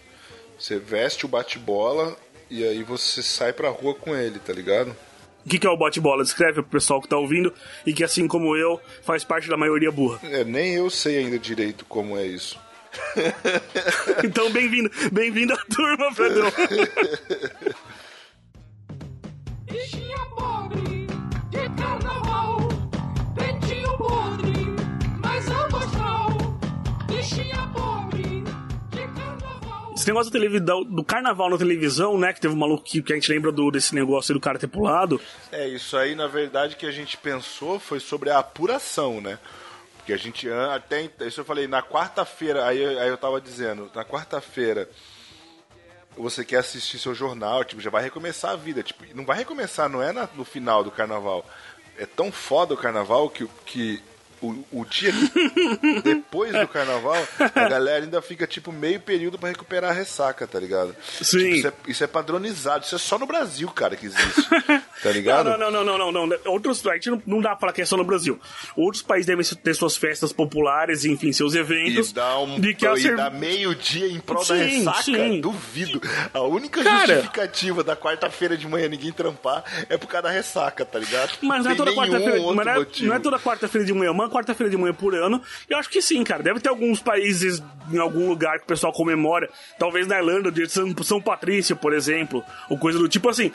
Você 0.58 0.78
veste 0.80 1.26
o 1.26 1.30
bate-bola 1.30 2.16
e 2.50 2.64
aí 2.64 2.82
você 2.84 3.22
sai 3.22 3.52
pra 3.52 3.70
rua 3.70 3.94
com 3.96 4.16
ele, 4.16 4.40
tá 4.40 4.54
ligado? 4.54 4.96
O 5.46 5.50
que, 5.50 5.58
que 5.60 5.68
é 5.68 5.70
o 5.70 5.78
bate-bola? 5.78 6.24
Descreve 6.24 6.62
pro 6.62 6.72
pessoal 6.72 7.02
que 7.02 7.08
tá 7.08 7.18
ouvindo 7.18 7.54
e 7.86 7.94
que, 7.94 8.04
assim 8.04 8.28
como 8.28 8.56
eu, 8.56 8.80
faz 9.04 9.24
parte 9.24 9.50
da 9.50 9.58
maioria 9.58 9.92
burra. 9.92 10.20
É, 10.24 10.44
nem 10.44 10.76
eu 10.76 10.90
sei 10.90 11.18
ainda 11.18 11.40
direito 11.40 11.86
como 11.86 12.18
é 12.18 12.26
isso. 12.26 12.60
Então, 14.24 14.52
bem-vindo, 14.52 14.92
bem-vindo 15.12 15.54
à 15.54 15.58
turma, 15.58 16.14
Fredão. 16.14 16.52
Bichinha 19.66 20.18
pobre 20.36 21.08
de 21.50 21.70
carnaval, 21.82 22.68
pretinho 23.34 23.98
podre, 23.98 24.66
mas. 25.22 25.46
Bichinha 27.08 27.61
negócio 30.12 30.32
da 30.32 30.40
televi- 30.40 30.60
da- 30.60 30.74
do 30.96 31.04
carnaval 31.04 31.50
na 31.50 31.58
televisão, 31.58 32.18
né? 32.18 32.32
Que 32.34 32.40
teve 32.42 32.54
um 32.54 32.58
maluco 32.58 32.84
que, 32.84 33.02
que 33.02 33.12
a 33.12 33.16
gente 33.16 33.32
lembra 33.32 33.52
do, 33.52 33.70
desse 33.72 33.94
negócio 33.96 34.34
do 34.34 34.40
cara 34.40 34.58
ter 34.60 34.68
pulado. 34.68 35.20
É, 35.52 35.68
isso 35.68 35.98
aí, 35.98 36.16
na 36.16 36.28
verdade, 36.28 36.76
que 36.76 36.86
a 36.86 36.92
gente 36.92 37.18
pensou 37.18 37.80
foi 37.80 38.00
sobre 38.00 38.30
a 38.30 38.40
apuração, 38.40 39.20
né? 39.22 39.40
Porque 39.98 40.14
a 40.14 40.18
gente 40.18 40.50
até. 40.50 41.10
Isso 41.22 41.42
eu 41.42 41.46
falei, 41.46 41.68
na 41.68 41.82
quarta-feira, 41.84 42.66
aí, 42.66 42.82
eu- 42.82 43.00
aí 43.00 43.08
eu 43.10 43.18
tava 43.18 43.40
dizendo, 43.42 43.90
na 43.94 44.04
quarta-feira 44.04 44.90
você 46.18 46.44
quer 46.44 46.58
assistir 46.58 47.00
seu 47.00 47.16
jornal, 47.16 47.64
tipo, 47.64 47.82
já 47.82 47.90
vai 47.90 48.04
recomeçar 48.04 48.52
a 48.52 48.56
vida. 48.56 48.84
Tipo, 48.84 49.04
não 49.16 49.26
vai 49.26 49.38
recomeçar, 49.38 49.88
não 49.90 50.02
é 50.04 50.12
na- 50.12 50.28
no 50.36 50.44
final 50.44 50.84
do 50.84 50.92
carnaval. 50.92 51.46
É 51.98 52.06
tão 52.06 52.32
foda 52.32 52.74
o 52.74 52.78
carnaval 52.78 53.30
que, 53.30 53.48
que 53.66 54.02
o, 54.42 54.64
o 54.72 54.86
dia 54.86 55.12
depois 56.04 56.52
do 56.54 56.68
carnaval, 56.68 57.16
a 57.40 57.70
galera 57.70 58.04
ainda 58.04 58.22
fica, 58.22 58.46
tipo, 58.48 58.72
meio 58.72 59.00
período 59.00 59.38
pra 59.38 59.50
recuperar 59.50 59.92
a 59.92 59.94
ressaca, 59.94 60.48
tá 60.48 60.60
ligado? 60.60 60.96
Sim. 61.22 61.38
Tipo, 61.38 61.48
isso, 61.56 61.68
é, 61.68 61.74
isso 61.88 62.04
é 62.04 62.08
padronizado, 62.08 62.86
isso 62.86 62.96
é 62.96 62.98
só 62.98 63.18
no 63.18 63.26
Brasil, 63.26 63.68
cara, 63.70 63.96
que 63.96 64.06
existe. 64.08 64.48
Tá 65.04 65.12
ligado? 65.12 65.50
Não, 65.50 65.58
não, 65.58 65.72
não, 65.72 65.84
não, 65.84 65.98
não, 65.98 66.12
não, 66.12 66.28
não. 66.28 66.38
Outros, 66.46 66.86
a 66.88 66.94
gente 66.94 67.10
não, 67.10 67.22
não 67.26 67.42
dá 67.42 67.50
pra 67.52 67.60
falar 67.62 67.74
que 67.74 67.82
é 67.82 67.86
só 67.86 67.98
no 67.98 68.04
Brasil. 68.04 68.40
Outros 68.76 69.02
países 69.02 69.26
devem 69.26 69.44
ter 69.46 69.74
suas 69.74 69.96
festas 69.98 70.32
populares, 70.32 71.06
enfim, 71.06 71.32
seus 71.32 71.56
eventos. 71.56 72.12
E 72.12 72.14
dá, 72.14 72.38
um, 72.40 72.60
de 72.60 72.74
que 72.74 72.88
e 72.88 73.02
cer- 73.02 73.16
dá 73.16 73.30
meio-dia 73.30 74.08
em 74.08 74.20
prol 74.20 74.46
da 74.46 74.56
Sim, 74.56 74.80
ressaca? 74.80 75.02
sim. 75.04 75.42
Duvido. 75.42 76.02
A 76.34 76.42
única 76.42 76.84
Cara. 76.84 77.08
justificativa 77.16 77.84
da 77.84 77.96
quarta-feira 77.96 78.56
de 78.58 78.68
manhã 78.68 78.88
ninguém 78.88 79.12
trampar 79.12 79.64
é 79.90 79.98
por 79.98 80.08
causa 80.08 80.28
da 80.28 80.34
ressaca, 80.34 80.86
tá 80.86 81.00
ligado? 81.00 81.32
Mas 81.42 81.64
não 81.64 81.72
é 81.72 81.76
Tem 81.76 81.78
toda 81.78 81.92
nenhum 81.92 82.02
quarta-feira. 82.14 82.40
não 82.40 82.62
é, 82.74 82.86
não 83.08 83.16
é 83.16 83.20
toda 83.20 83.40
quarta-feira 83.40 83.86
de 83.88 83.94
manhã, 83.94 84.14
quarta-feira 84.32 84.70
de 84.70 84.78
manhã 84.78 84.94
por 84.94 85.14
ano. 85.14 85.42
Eu 85.70 85.78
acho 85.78 85.90
que 85.90 86.02
sim, 86.02 86.24
cara. 86.24 86.42
Deve 86.42 86.60
ter 86.60 86.70
alguns 86.70 87.00
países, 87.00 87.62
em 87.92 87.98
algum 87.98 88.28
lugar 88.30 88.58
que 88.58 88.64
o 88.64 88.68
pessoal 88.68 88.94
comemora. 88.94 89.50
Talvez 89.78 90.08
na 90.08 90.18
Irlanda, 90.18 90.50
o 90.50 90.52
dia 90.52 90.66
de 90.66 90.72
São, 90.72 90.94
São 91.04 91.22
Patrício, 91.22 91.76
por 91.76 91.94
exemplo. 91.94 92.44
Ou 92.70 92.78
coisa 92.78 92.98
do 92.98 93.10
tipo 93.10 93.30
assim. 93.30 93.52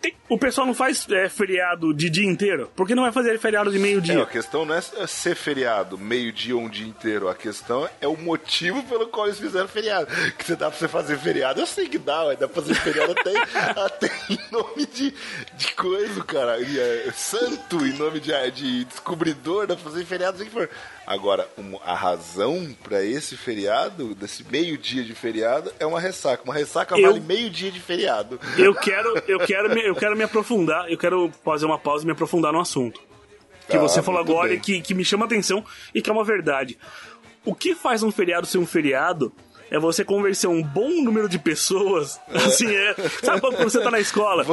Tem- 0.00 0.14
o 0.28 0.38
pessoal 0.38 0.66
não 0.66 0.74
faz 0.74 1.06
é, 1.10 1.28
feriado 1.28 1.92
de 1.94 2.08
dia 2.10 2.24
inteiro? 2.26 2.70
Por 2.76 2.86
que 2.86 2.94
não 2.94 3.02
vai 3.04 3.12
fazer 3.12 3.38
feriado 3.38 3.70
de 3.70 3.76
É, 3.76 3.80
meio-dia? 3.80 4.22
a 4.22 4.26
questão 4.26 4.64
não 4.64 4.74
é 4.74 4.80
ser 5.06 5.34
feriado 5.34 5.96
meio-dia 5.98 6.54
ou 6.56 6.62
um 6.62 6.68
dia 6.68 6.86
inteiro. 6.86 7.28
A 7.28 7.34
questão 7.34 7.88
é 8.00 8.06
o 8.08 8.16
motivo 8.16 8.82
pelo 8.84 9.06
qual 9.08 9.26
eles 9.26 9.38
fizeram 9.38 9.68
feriado. 9.68 10.06
Que 10.36 10.44
você 10.44 10.56
dá 10.56 10.70
pra 10.70 10.78
você 10.78 10.88
fazer 10.88 11.18
feriado, 11.18 11.60
eu 11.60 11.66
sei 11.66 11.88
que 11.88 11.98
dá, 11.98 12.24
ué, 12.24 12.36
dá 12.36 12.46
pra 12.48 12.62
fazer 12.62 12.74
feriado 12.74 13.12
até, 13.12 13.32
até 13.80 14.10
em 14.30 14.38
nome 14.50 14.86
de, 14.86 15.14
de 15.54 15.72
coisa, 15.74 16.22
cara. 16.24 16.58
E, 16.60 16.78
é, 16.78 17.10
santo, 17.14 17.84
em 17.86 17.92
nome 17.94 18.20
de, 18.20 18.32
de 18.50 18.84
descobridor, 18.84 19.66
dá 19.66 19.74
pra 19.74 19.84
fazer 19.84 20.04
feriado, 20.04 20.36
sei 20.38 20.46
que 20.46 20.52
for. 20.52 20.68
Agora, 21.10 21.48
a 21.86 21.94
razão 21.94 22.68
pra 22.82 23.02
esse 23.02 23.34
feriado, 23.34 24.14
desse 24.14 24.44
meio-dia 24.44 25.02
de 25.02 25.14
feriado, 25.14 25.72
é 25.80 25.86
uma 25.86 25.98
ressaca. 25.98 26.42
Uma 26.44 26.52
ressaca 26.52 26.94
Eu- 26.98 27.08
vale 27.08 27.20
meio-dia 27.20 27.70
de 27.70 27.80
feriado. 27.80 28.38
Eu 28.58 28.74
quero, 28.74 29.22
eu 29.26 29.38
quero, 29.40 29.74
me, 29.74 29.82
eu 29.86 29.94
quero 29.94 30.14
me 30.14 30.22
aprofundar, 30.24 30.90
eu 30.90 30.98
quero 30.98 31.32
fazer 31.42 31.64
uma 31.64 31.78
pausa 31.78 32.04
e 32.04 32.06
me 32.06 32.12
aprofundar 32.12 32.52
no 32.52 32.60
assunto. 32.60 33.00
Que 33.70 33.76
Ah, 33.76 33.80
você 33.80 34.02
falou 34.02 34.20
agora 34.20 34.48
bem. 34.50 34.58
e 34.58 34.60
que, 34.60 34.80
que 34.82 34.92
me 34.94 35.02
chama 35.04 35.24
atenção 35.24 35.64
e 35.94 36.02
que 36.02 36.10
é 36.10 36.12
uma 36.12 36.24
verdade. 36.24 36.78
O 37.42 37.54
que 37.54 37.74
faz 37.74 38.02
um 38.02 38.10
feriado 38.12 38.46
ser 38.46 38.58
um 38.58 38.66
feriado 38.66 39.32
é 39.70 39.78
você 39.78 40.04
convencer 40.04 40.48
um 40.48 40.62
bom 40.62 41.02
número 41.02 41.28
de 41.28 41.38
pessoas. 41.38 42.20
Assim, 42.28 42.66
é. 42.74 42.94
Sabe 43.22 43.40
quando 43.40 43.56
você 43.58 43.80
tá 43.80 43.90
na 43.90 44.00
escola? 44.00 44.44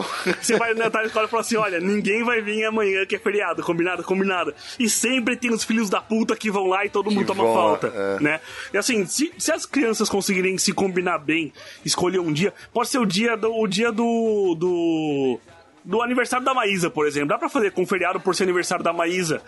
Você 0.41 0.58
vai 0.58 0.73
né, 0.73 0.89
tá 0.89 0.99
na 0.99 1.06
escola 1.06 1.25
e 1.25 1.30
fala 1.30 1.41
assim: 1.41 1.56
olha, 1.56 1.80
ninguém 1.80 2.23
vai 2.23 2.41
vir 2.41 2.65
amanhã 2.65 3.06
que 3.06 3.15
é 3.15 3.19
feriado, 3.19 3.63
combinado, 3.63 4.04
combinado. 4.04 4.54
E 4.80 4.89
sempre 4.89 5.36
tem 5.36 5.51
os 5.51 5.63
filhos 5.63 5.89
da 5.89 6.01
puta 6.01 6.36
que 6.36 6.51
vão 6.51 6.67
lá 6.67 6.86
e 6.86 6.89
todo 6.89 7.12
mundo 7.12 7.25
toma 7.25 7.43
vão 7.43 7.54
lá, 7.54 7.62
falta. 7.62 7.88
é. 7.88 8.23
Né? 8.23 8.39
E 8.73 8.78
assim, 8.78 9.06
se, 9.06 9.32
se 9.38 9.51
as 9.51 9.65
crianças 9.65 10.10
conseguirem 10.10 10.58
se 10.58 10.71
combinar 10.73 11.19
bem, 11.19 11.54
escolher 11.84 12.19
um 12.19 12.34
dia, 12.34 12.54
pode 12.73 12.89
ser 12.89 12.99
o 12.99 13.06
dia 13.06 13.36
do. 13.36 13.54
O 13.56 13.67
dia 13.67 13.91
do, 13.91 14.56
do 14.58 15.39
do 15.86 16.01
aniversário 16.01 16.43
da 16.43 16.54
Maísa, 16.54 16.89
por 16.89 17.06
exemplo. 17.06 17.30
Dá 17.30 17.38
pra 17.38 17.47
fazer 17.47 17.71
com 17.71 17.86
feriado 17.86 18.19
por 18.19 18.36
ser 18.36 18.43
aniversário 18.43 18.84
da 18.84 18.91
Maísa. 18.91 19.41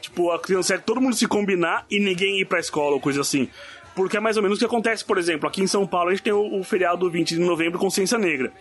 Tipo, 0.00 0.32
a 0.32 0.38
criança, 0.38 0.76
todo 0.76 1.00
mundo 1.00 1.14
se 1.14 1.26
combinar 1.26 1.86
e 1.90 1.98
ninguém 1.98 2.40
ir 2.40 2.44
pra 2.44 2.58
escola 2.58 2.94
ou 2.94 3.00
coisa 3.00 3.20
assim. 3.20 3.48
Porque 3.94 4.16
é 4.16 4.20
mais 4.20 4.36
ou 4.36 4.42
menos 4.42 4.56
o 4.56 4.58
que 4.58 4.64
acontece, 4.64 5.04
por 5.04 5.18
exemplo, 5.18 5.48
aqui 5.48 5.62
em 5.62 5.66
São 5.66 5.86
Paulo 5.86 6.08
a 6.08 6.12
gente 6.12 6.22
tem 6.22 6.32
o, 6.32 6.58
o 6.58 6.64
feriado 6.64 7.08
20 7.08 7.34
de 7.36 7.40
novembro, 7.40 7.78
Consciência 7.78 8.18
Negra. 8.18 8.52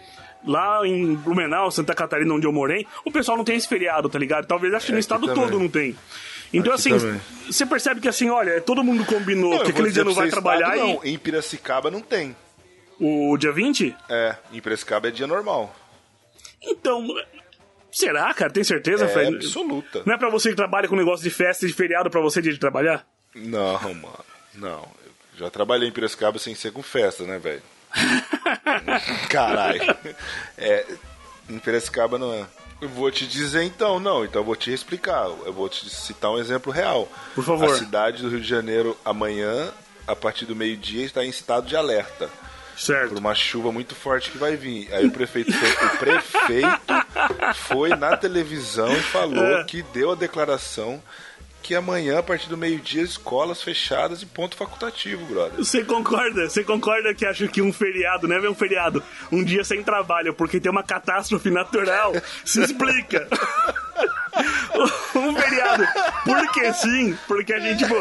Lá 0.46 0.86
em 0.86 1.16
Blumenau, 1.16 1.72
Santa 1.72 1.96
Catarina, 1.96 2.34
onde 2.34 2.46
eu 2.46 2.52
morei, 2.52 2.86
o 3.06 3.12
pessoal 3.12 3.38
não 3.38 3.46
tem 3.46 3.56
esse 3.56 3.68
feriado, 3.68 4.10
tá 4.10 4.20
ligado? 4.20 4.46
Talvez 4.46 4.74
acho 4.74 4.86
que 4.88 4.92
no 4.92 4.98
aqui 4.98 5.02
estado 5.04 5.26
também. 5.26 5.44
todo 5.44 5.60
não 5.60 5.70
tem. 5.70 5.96
Então, 6.54 6.74
Aqui 6.74 6.88
assim, 6.90 7.00
também. 7.00 7.22
você 7.50 7.66
percebe 7.66 8.00
que 8.02 8.08
assim, 8.08 8.30
olha, 8.30 8.62
todo 8.62 8.84
mundo 8.84 9.04
combinou 9.06 9.56
Não, 9.56 9.64
que 9.64 9.72
aquele 9.72 9.92
dia 9.92 10.04
não 10.04 10.14
vai 10.14 10.30
trabalhar 10.30 10.76
estado, 10.76 10.88
não. 10.88 11.00
Em 11.04 11.18
Piracicaba 11.18 11.90
não 11.90 12.02
tem. 12.02 12.36
e 13.00 13.32
o 13.32 13.38
dia 13.38 13.52
20? 13.52 13.96
É, 14.10 14.36
em 14.52 14.62
Piracicaba 14.62 15.08
é 15.08 15.12
dia 15.12 15.26
normal. 15.26 15.74
Então, 16.62 17.08
será, 17.92 18.32
cara? 18.34 18.52
Tem 18.52 18.64
certeza, 18.64 19.06
É 19.06 19.08
Fred? 19.08 19.36
absoluta. 19.36 20.04
Não 20.06 20.14
é 20.14 20.18
pra 20.18 20.30
você 20.30 20.50
que 20.50 20.56
trabalha 20.56 20.88
com 20.88 20.96
negócio 20.96 21.24
de 21.24 21.30
festa 21.30 21.66
e 21.66 21.70
de 21.70 21.74
feriado 21.74 22.10
pra 22.10 22.22
você 22.22 22.42
dia 22.42 22.54
de 22.54 22.60
trabalhar? 22.60 23.06
Não, 23.34 23.80
mano. 23.96 24.26
Não. 24.56 24.88
Já 25.38 25.50
trabalhei 25.50 25.90
em 25.90 25.92
Piracicaba 25.92 26.38
sem 26.40 26.54
ser 26.56 26.72
com 26.72 26.84
festa, 26.84 27.24
né, 27.24 27.40
velho? 27.40 27.62
Caralho. 29.30 29.96
É, 30.58 30.86
em 31.50 31.60
Piracicaba 31.60 32.18
não 32.18 32.34
é. 32.34 32.46
Eu 32.82 32.90
vou 32.90 33.10
te 33.12 33.26
dizer 33.26 33.64
então, 33.64 34.00
não, 34.00 34.26
então 34.26 34.42
eu 34.42 34.46
vou 34.46 34.56
te 34.56 34.72
explicar. 34.74 35.26
Eu 35.46 35.54
vou 35.54 35.70
te 35.70 35.90
citar 35.90 36.32
um 36.32 36.38
exemplo 36.40 36.72
real. 36.72 37.08
Por 37.34 37.44
favor. 37.44 37.70
A 37.74 37.78
cidade 37.78 38.22
do 38.22 38.30
Rio 38.30 38.42
de 38.42 38.48
Janeiro, 38.48 38.98
amanhã, 39.06 39.72
a 40.06 40.16
partir 40.16 40.46
do 40.46 40.56
meio-dia, 40.56 41.06
está 41.06 41.24
em 41.24 41.30
estado 41.30 41.66
de 41.68 41.76
alerta. 41.76 42.28
Por 42.28 42.80
Certo. 42.80 43.18
uma 43.20 43.36
chuva 43.36 43.72
muito 43.72 43.94
forte 43.96 44.32
que 44.32 44.38
vai 44.38 44.56
vir. 44.58 44.92
Aí 44.94 45.06
o 45.06 45.12
prefeito 45.12 45.54
foi, 45.54 45.70
o 45.88 45.98
prefeito 45.98 46.94
foi 47.56 47.90
na 47.90 48.18
televisão 48.18 48.92
e 48.92 49.00
falou 49.02 49.60
É. 49.60 49.64
que 49.64 49.84
deu 49.84 50.12
a 50.12 50.16
declaração 50.16 51.02
que 51.64 51.74
amanhã, 51.74 52.20
a 52.20 52.24
partir 52.24 52.50
do 52.50 52.58
meio-dia, 52.58 53.02
escolas 53.02 53.64
fechadas 53.64 54.22
e 54.22 54.26
ponto 54.26 54.56
facultativo, 54.56 55.26
brother. 55.26 55.58
Você 55.58 55.84
concorda? 55.84 56.50
Você 56.50 56.62
concorda 56.64 57.14
que 57.14 57.26
acha 57.26 57.48
que 57.48 57.62
um 57.62 57.72
feriado, 57.72 58.28
não 58.28 58.36
é 58.36 58.50
um 58.50 58.54
feriado, 58.54 59.02
um 59.32 59.42
dia 59.42 59.64
sem 59.64 59.82
trabalho, 59.82 60.34
porque 60.34 60.60
tem 60.60 60.70
uma 60.70 60.84
catástrofe 60.84 61.50
natural, 61.50 62.12
se 62.44 62.62
explica. 62.62 63.28
feriado, 65.76 66.24
porque 66.26 66.74
sim, 66.74 67.18
porque 67.28 67.54
a 67.54 67.60
gente, 67.60 67.80
tipo, 67.80 67.96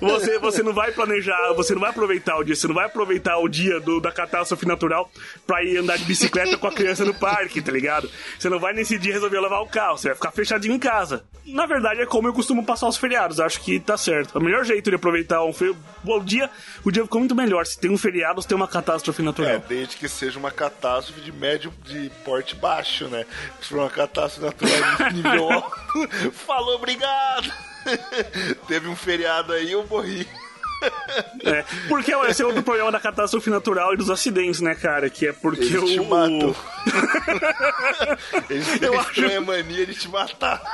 você, 0.00 0.38
você 0.38 0.62
não 0.62 0.72
vai 0.72 0.92
planejar, 0.92 1.52
você 1.54 1.74
não 1.74 1.80
vai 1.80 1.90
aproveitar 1.90 2.36
o 2.38 2.44
dia, 2.44 2.54
você 2.54 2.66
não 2.68 2.74
vai 2.74 2.86
aproveitar 2.86 3.38
o 3.38 3.48
dia 3.48 3.80
do, 3.80 4.00
da 4.00 4.12
catástrofe 4.12 4.66
natural 4.66 5.10
pra 5.46 5.62
ir 5.64 5.78
andar 5.78 5.96
de 5.98 6.04
bicicleta 6.04 6.56
com 6.56 6.66
a 6.66 6.72
criança 6.72 7.04
no 7.04 7.14
parque, 7.14 7.60
tá 7.62 7.72
ligado? 7.72 8.10
Você 8.38 8.48
não 8.48 8.58
vai 8.58 8.72
nesse 8.72 8.98
dia 8.98 9.12
resolver 9.12 9.40
lavar 9.40 9.62
o 9.62 9.66
carro, 9.66 9.98
você 9.98 10.08
vai 10.08 10.16
ficar 10.16 10.30
fechadinho 10.32 10.74
em 10.74 10.78
casa. 10.78 11.24
Na 11.46 11.64
verdade, 11.66 12.00
é 12.00 12.06
como 12.06 12.26
eu 12.26 12.32
costumo 12.32 12.64
passar 12.64 12.88
os 12.88 12.96
feriados, 12.96 13.38
acho 13.38 13.60
que 13.60 13.78
tá 13.78 13.96
certo. 13.96 14.36
O 14.36 14.42
melhor 14.42 14.64
jeito 14.64 14.90
de 14.90 14.96
aproveitar 14.96 15.44
um 15.44 15.52
fe... 15.52 15.74
o 16.04 16.20
dia, 16.20 16.50
o 16.84 16.90
dia 16.90 17.04
ficou 17.04 17.20
muito 17.20 17.34
melhor. 17.36 17.64
Se 17.66 17.78
tem 17.78 17.90
um 17.90 17.96
feriado, 17.98 18.42
se 18.42 18.48
tem 18.48 18.56
uma 18.56 18.66
catástrofe 18.66 19.22
É, 19.22 19.24
natural. 19.24 19.58
desde 19.68 19.96
que 19.96 20.08
seja 20.08 20.38
uma 20.38 20.50
catástrofe 20.50 21.20
de 21.20 21.30
médio 21.32 21.72
de 21.84 22.10
porte 22.24 22.56
baixo, 22.56 23.06
né? 23.08 23.24
Se 23.60 23.68
for 23.68 23.78
uma 23.78 23.90
catástrofe 23.90 24.44
natural 24.44 25.08
de 25.08 25.14
nível 25.22 25.52
alto, 25.52 25.70
falou 26.32 26.74
obrigado. 26.74 27.05
Teve 28.66 28.88
um 28.88 28.96
feriado 28.96 29.52
aí, 29.52 29.72
eu 29.72 29.86
morri. 29.86 30.26
É, 31.44 31.64
porque 31.88 32.12
esse 32.28 32.42
é 32.42 32.46
outro 32.46 32.62
problema 32.62 32.92
da 32.92 33.00
catástrofe 33.00 33.48
natural 33.48 33.94
e 33.94 33.96
dos 33.96 34.10
acidentes, 34.10 34.60
né, 34.60 34.74
cara? 34.74 35.08
Que 35.08 35.28
é 35.28 35.32
porque 35.32 35.62
Eles 35.62 35.82
o. 35.82 35.86
te 35.86 36.00
matam. 36.00 36.54
Eles 38.50 38.78
têm 38.78 38.88
Eu 38.88 39.00
acho- 39.00 39.44
mania 39.44 39.86
de 39.86 39.94
te 39.94 40.08
matar. 40.08 40.60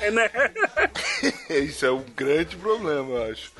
é, 0.00 0.10
né? 0.10 0.30
Isso 1.50 1.86
é 1.86 1.92
um 1.92 2.04
grande 2.16 2.56
problema, 2.56 3.10
eu 3.10 3.30
acho. 3.32 3.52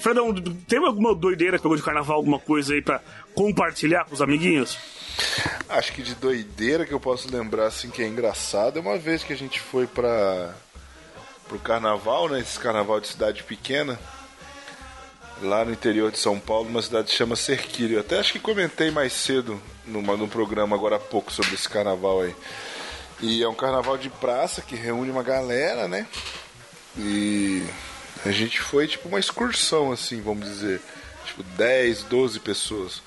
Fredão, 0.00 0.34
teve 0.66 0.84
alguma 0.84 1.14
doideira 1.14 1.56
que 1.56 1.62
pegou 1.62 1.76
de 1.76 1.82
carnaval, 1.82 2.16
alguma 2.16 2.38
coisa 2.38 2.74
aí 2.74 2.82
pra 2.82 3.00
compartilhar 3.34 4.04
com 4.04 4.14
os 4.14 4.22
amiguinhos? 4.22 4.78
Acho 5.68 5.92
que 5.92 6.02
de 6.02 6.14
doideira 6.14 6.86
que 6.86 6.92
eu 6.92 7.00
posso 7.00 7.30
lembrar, 7.30 7.66
assim, 7.66 7.90
que 7.90 8.02
é 8.02 8.06
engraçado, 8.06 8.78
é 8.78 8.82
uma 8.82 8.98
vez 8.98 9.22
que 9.22 9.32
a 9.32 9.36
gente 9.36 9.60
foi 9.60 9.86
pra. 9.86 10.54
pro 11.48 11.58
carnaval, 11.58 12.28
né? 12.28 12.40
Esse 12.40 12.58
carnaval 12.58 13.00
de 13.00 13.08
cidade 13.08 13.42
pequena. 13.42 13.98
Lá 15.40 15.64
no 15.64 15.72
interior 15.72 16.12
de 16.12 16.18
São 16.18 16.38
Paulo, 16.38 16.68
uma 16.68 16.82
cidade 16.82 17.08
que 17.08 17.16
chama 17.16 17.34
Serquilho. 17.34 17.96
Eu 17.96 18.00
até 18.00 18.18
acho 18.18 18.32
que 18.32 18.38
comentei 18.38 18.90
mais 18.90 19.12
cedo 19.12 19.60
numa, 19.84 20.16
num 20.16 20.28
programa 20.28 20.76
agora 20.76 20.96
há 20.96 21.00
pouco 21.00 21.32
sobre 21.32 21.54
esse 21.54 21.68
carnaval 21.68 22.20
aí. 22.22 22.34
E 23.20 23.42
é 23.42 23.48
um 23.48 23.54
carnaval 23.54 23.98
de 23.98 24.08
praça 24.08 24.62
que 24.62 24.76
reúne 24.76 25.10
uma 25.10 25.22
galera, 25.22 25.88
né? 25.88 26.06
E 26.96 27.64
a 28.24 28.30
gente 28.30 28.60
foi 28.60 28.86
tipo 28.86 29.08
uma 29.08 29.18
excursão, 29.18 29.90
assim, 29.90 30.20
vamos 30.20 30.48
dizer. 30.48 30.80
Tipo 31.24 31.42
10, 31.42 32.04
12 32.04 32.40
pessoas. 32.40 33.02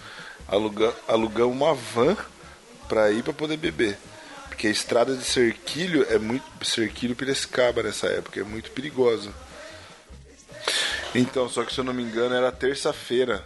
Aluga, 0.48 0.94
alugamos 1.08 1.56
uma 1.56 1.74
van 1.74 2.16
pra 2.88 3.12
ir 3.12 3.24
pra 3.24 3.34
poder 3.34 3.58
beber. 3.58 3.98
Porque 4.48 4.68
a 4.68 4.72
estrada 4.72 5.16
de 5.16 5.24
Cerquilho 5.24 6.06
é 6.10 6.18
muito. 6.18 6.44
Cerquilho 6.64 7.16
Piracicaba 7.16 7.84
nessa 7.84 8.08
época, 8.08 8.40
é 8.40 8.44
muito 8.44 8.72
perigosa. 8.72 9.32
Então, 11.14 11.48
só 11.50 11.64
que 11.64 11.74
se 11.74 11.80
eu 11.80 11.84
não 11.84 11.94
me 11.94 12.04
engano 12.04 12.36
era 12.36 12.52
terça-feira 12.52 13.44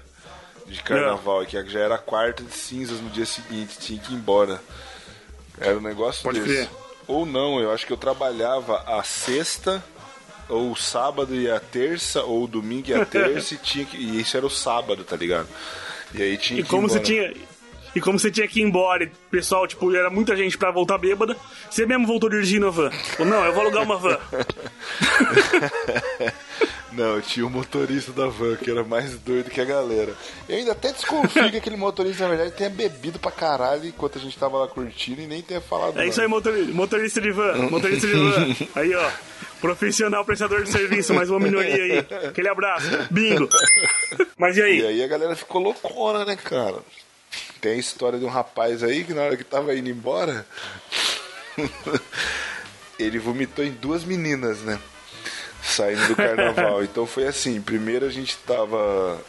de 0.68 0.82
carnaval, 0.84 1.46
que 1.46 1.62
já 1.70 1.80
era 1.80 1.98
quarta 1.98 2.44
de 2.44 2.54
cinzas 2.54 3.00
no 3.00 3.10
dia 3.10 3.26
seguinte, 3.26 3.78
tinha 3.80 4.00
que 4.00 4.14
ir 4.14 4.16
embora. 4.16 4.62
Era 5.60 5.78
um 5.78 5.82
negócio 5.82 6.24
Pode 6.24 6.40
desse. 6.40 6.68
crer. 6.68 6.70
Ou 7.08 7.26
não, 7.26 7.60
eu 7.60 7.72
acho 7.72 7.88
que 7.88 7.94
eu 7.94 7.98
trabalhava 7.98 8.84
a 8.86 9.04
sexta, 9.04 9.84
ou 10.48 10.72
o 10.72 10.76
sábado 10.76 11.36
e 11.36 11.50
a 11.50 11.60
terça, 11.60 12.24
ou 12.24 12.44
o 12.44 12.48
domingo 12.48 12.90
e 12.90 12.94
a 12.94 13.04
terça, 13.06 13.56
e, 13.56 13.58
tinha 13.58 13.86
que, 13.86 13.98
e 13.98 14.22
isso 14.22 14.38
era 14.38 14.46
o 14.46 14.50
sábado, 14.50 15.04
tá 15.04 15.16
ligado? 15.16 15.48
E 16.14 16.22
aí 16.22 16.38
tinha 16.38 16.60
E 16.60 16.64
que 16.64 16.68
ir 16.68 16.72
como 16.72 16.88
você 16.90 16.98
embora. 17.00 17.06
tinha. 17.34 17.34
E 17.96 18.00
como 18.00 18.20
você 18.20 18.30
tinha 18.30 18.48
que 18.48 18.60
ir 18.60 18.64
embora, 18.64 19.04
e 19.04 19.12
pessoal, 19.32 19.66
tipo, 19.68 19.94
era 19.96 20.10
muita 20.12 20.36
gente 20.38 20.56
pra 20.58 20.70
voltar 20.70 20.98
bêbada, 21.00 21.36
você 21.70 21.88
mesmo 21.88 22.06
voltou 22.06 22.30
dirigindo 22.30 22.68
a 22.68 22.70
van. 22.70 22.92
Ou 23.18 23.26
não, 23.26 23.44
eu 23.44 23.52
vou 23.52 23.62
alugar 23.64 23.82
uma 23.84 23.98
van. 23.98 24.18
Não, 26.92 27.22
tinha 27.22 27.46
o 27.46 27.50
motorista 27.50 28.12
da 28.12 28.28
van, 28.28 28.56
que 28.56 28.70
era 28.72 28.84
mais 28.84 29.14
doido 29.20 29.50
que 29.52 29.62
a 29.62 29.66
galera. 29.66 30.14
Eu 30.48 30.58
ainda 30.58 30.72
até 30.72 30.92
desconfio 30.92 31.50
que 31.52 31.58
aquele 31.58 31.78
motorista, 31.78 32.24
na 32.24 32.30
verdade, 32.30 32.52
tenha 32.52 32.70
bebido 32.70 33.20
pra 33.20 33.32
caralho 33.32 33.86
enquanto 33.86 34.18
a 34.18 34.22
gente 34.22 34.38
tava 34.38 34.58
lá 34.58 34.68
curtindo 34.68 35.22
e 35.22 35.28
nem 35.28 35.42
tenha 35.42 35.62
falado 35.62 36.00
É 36.00 36.08
isso 36.08 36.20
aí, 36.20 36.28
motorista, 36.28 36.74
motorista 36.74 37.22
de 37.22 37.32
van. 37.32 37.54
Motorista 37.70 38.08
de 38.08 38.14
van. 38.14 38.56
Aí, 38.76 38.96
ó. 38.96 39.12
Profissional 39.62 40.24
prestador 40.24 40.64
de 40.64 40.72
serviço, 40.72 41.14
mais 41.14 41.30
uma 41.30 41.40
minoria 41.40 41.76
aí. 41.84 41.98
Aquele 42.28 42.48
abraço. 42.48 42.88
Bingo. 43.12 43.48
Mas 44.38 44.56
e 44.58 44.62
E 44.62 44.64
aí? 44.64 44.88
aí 44.88 45.04
a 45.04 45.08
galera 45.08 45.36
ficou 45.36 45.62
loucona, 45.62 46.24
né, 46.24 46.36
cara? 46.38 46.78
Tem 47.60 47.74
a 47.74 47.78
história 47.78 48.18
de 48.18 48.24
um 48.26 48.30
rapaz 48.30 48.82
aí 48.84 49.04
que 49.04 49.14
na 49.14 49.22
hora 49.24 49.36
que 49.38 49.44
tava 49.44 49.76
indo 49.76 49.90
embora, 49.90 50.46
ele 52.98 53.20
vomitou 53.20 53.64
em 53.64 53.72
duas 53.72 54.04
meninas, 54.04 54.60
né? 54.62 54.80
Saindo 55.64 56.08
do 56.08 56.16
carnaval. 56.18 56.84
Então 56.84 57.06
foi 57.06 57.28
assim, 57.28 57.60
primeiro 57.62 58.06
a 58.06 58.10
gente 58.10 58.38
tava 58.38 59.20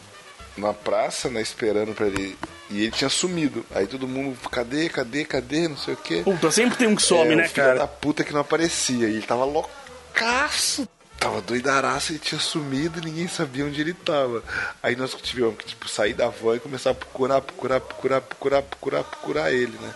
na 0.57 0.73
praça, 0.73 1.29
né, 1.29 1.41
esperando 1.41 1.93
pra 1.93 2.07
ele. 2.07 2.37
E 2.69 2.83
ele 2.83 2.91
tinha 2.91 3.09
sumido. 3.09 3.65
Aí 3.75 3.85
todo 3.85 4.07
mundo, 4.07 4.37
cadê, 4.49 4.87
cadê, 4.87 5.25
cadê, 5.25 5.67
não 5.67 5.75
sei 5.77 5.93
o 5.93 5.97
quê. 5.97 6.21
Puta, 6.23 6.49
sempre 6.51 6.77
tem 6.77 6.87
um 6.87 6.95
que 6.95 7.01
some, 7.03 7.33
É, 7.33 7.35
né, 7.35 7.47
cara? 7.49 7.79
da 7.79 7.87
puta 7.87 8.23
que 8.23 8.31
não 8.31 8.39
aparecia. 8.41 9.07
E 9.09 9.13
ele 9.15 9.21
tava 9.23 9.43
loucaço. 9.43 10.87
Tava 11.19 11.39
doidaraço, 11.39 12.13
ele 12.13 12.19
tinha 12.19 12.39
sumido 12.41 12.97
e 12.99 13.05
ninguém 13.05 13.27
sabia 13.27 13.63
onde 13.65 13.79
ele 13.79 13.93
tava. 13.93 14.41
Aí 14.81 14.95
nós 14.95 15.13
tivemos 15.21 15.55
que, 15.55 15.65
tipo, 15.65 15.87
sair 15.87 16.13
da 16.15 16.29
van 16.29 16.55
e 16.55 16.59
começar 16.59 16.91
a 16.91 16.93
procurar, 16.95 17.41
procurar, 17.41 17.79
procurar, 17.79 18.21
procurar, 18.21 18.61
procurar, 18.63 19.03
procurar 19.03 19.51
ele, 19.51 19.77
né? 19.79 19.93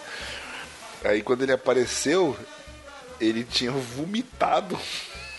Aí 1.04 1.24
quando 1.24 1.42
ele 1.42 1.52
apareceu, 1.52 2.38
ele 3.20 3.44
tinha 3.44 3.72
vomitado 3.72 4.78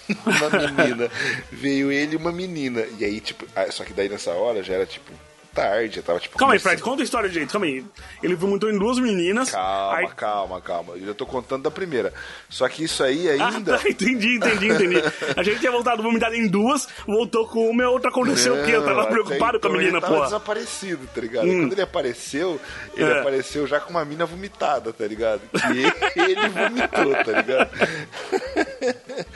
uma 0.27 0.51
menina. 0.51 1.11
Veio 1.51 1.91
ele 1.91 2.15
e 2.15 2.17
uma 2.17 2.33
menina. 2.33 2.85
E 2.99 3.05
aí, 3.05 3.21
tipo, 3.21 3.47
ah, 3.55 3.71
só 3.71 3.85
que 3.85 3.93
daí 3.93 4.09
nessa 4.09 4.33
hora 4.33 4.63
já 4.63 4.75
era 4.75 4.87
tipo 4.87 5.13
tarde, 5.57 6.03
tava 6.03 6.21
tipo. 6.21 6.39
Calma 6.39 6.55
aí, 6.55 6.59
começando- 6.61 6.71
Fred, 6.79 6.83
conta 6.83 7.03
a 7.03 7.05
história 7.05 7.29
direito, 7.29 7.51
calma 7.53 7.67
aí. 7.67 7.85
Ele 8.23 8.35
vomitou 8.35 8.71
em 8.71 8.79
duas 8.79 8.99
meninas. 8.99 9.51
Calma, 9.51 9.97
aí... 9.97 10.09
calma, 10.15 10.61
calma. 10.61 10.93
Eu 10.97 11.07
já 11.07 11.15
tô 11.15 11.25
contando 11.27 11.63
da 11.63 11.71
primeira. 11.71 12.13
Só 12.49 12.69
que 12.69 12.85
isso 12.85 13.03
aí 13.03 13.29
Ah, 13.41 13.49
ainda. 13.49 13.79
tá, 13.79 13.83
entendi, 13.89 14.37
entendi, 14.37 14.69
entendi. 14.69 14.97
A 15.37 15.43
gente 15.43 15.59
tinha 15.61 15.73
voltado 15.73 16.03
vomitado 16.03 16.35
em 16.35 16.47
duas, 16.47 16.87
voltou 17.07 17.49
com 17.49 17.69
uma 17.71 17.83
e 17.83 17.87
a 17.87 17.91
outra 17.91 18.11
aconteceu 18.11 18.55
o 18.61 18.65
quê? 18.65 18.73
Eu 18.73 18.85
tava 18.85 19.07
preocupado 19.07 19.57
até 19.57 19.69
com 19.69 19.75
a 19.75 19.79
menina, 19.79 19.99
então 19.99 19.99
Ele 19.99 20.01
tava 20.01 20.15
porra. 20.15 20.25
desaparecido, 20.27 21.07
tá 21.15 21.21
ligado? 21.21 21.47
E 21.49 21.57
Quando 21.61 21.73
ele 21.73 21.83
apareceu, 21.83 22.61
ele 22.95 23.11
É. 23.11 23.21
apareceu 23.21 23.67
já 23.67 23.81
com 23.81 23.91
uma 23.91 24.05
mina 24.05 24.27
vomitada, 24.27 24.93
tá 24.93 25.07
ligado? 25.07 25.41
E 25.55 26.21
ele 26.21 26.49
vomitou, 26.49 27.13
tá 27.25 27.33
ligado? 27.41 27.71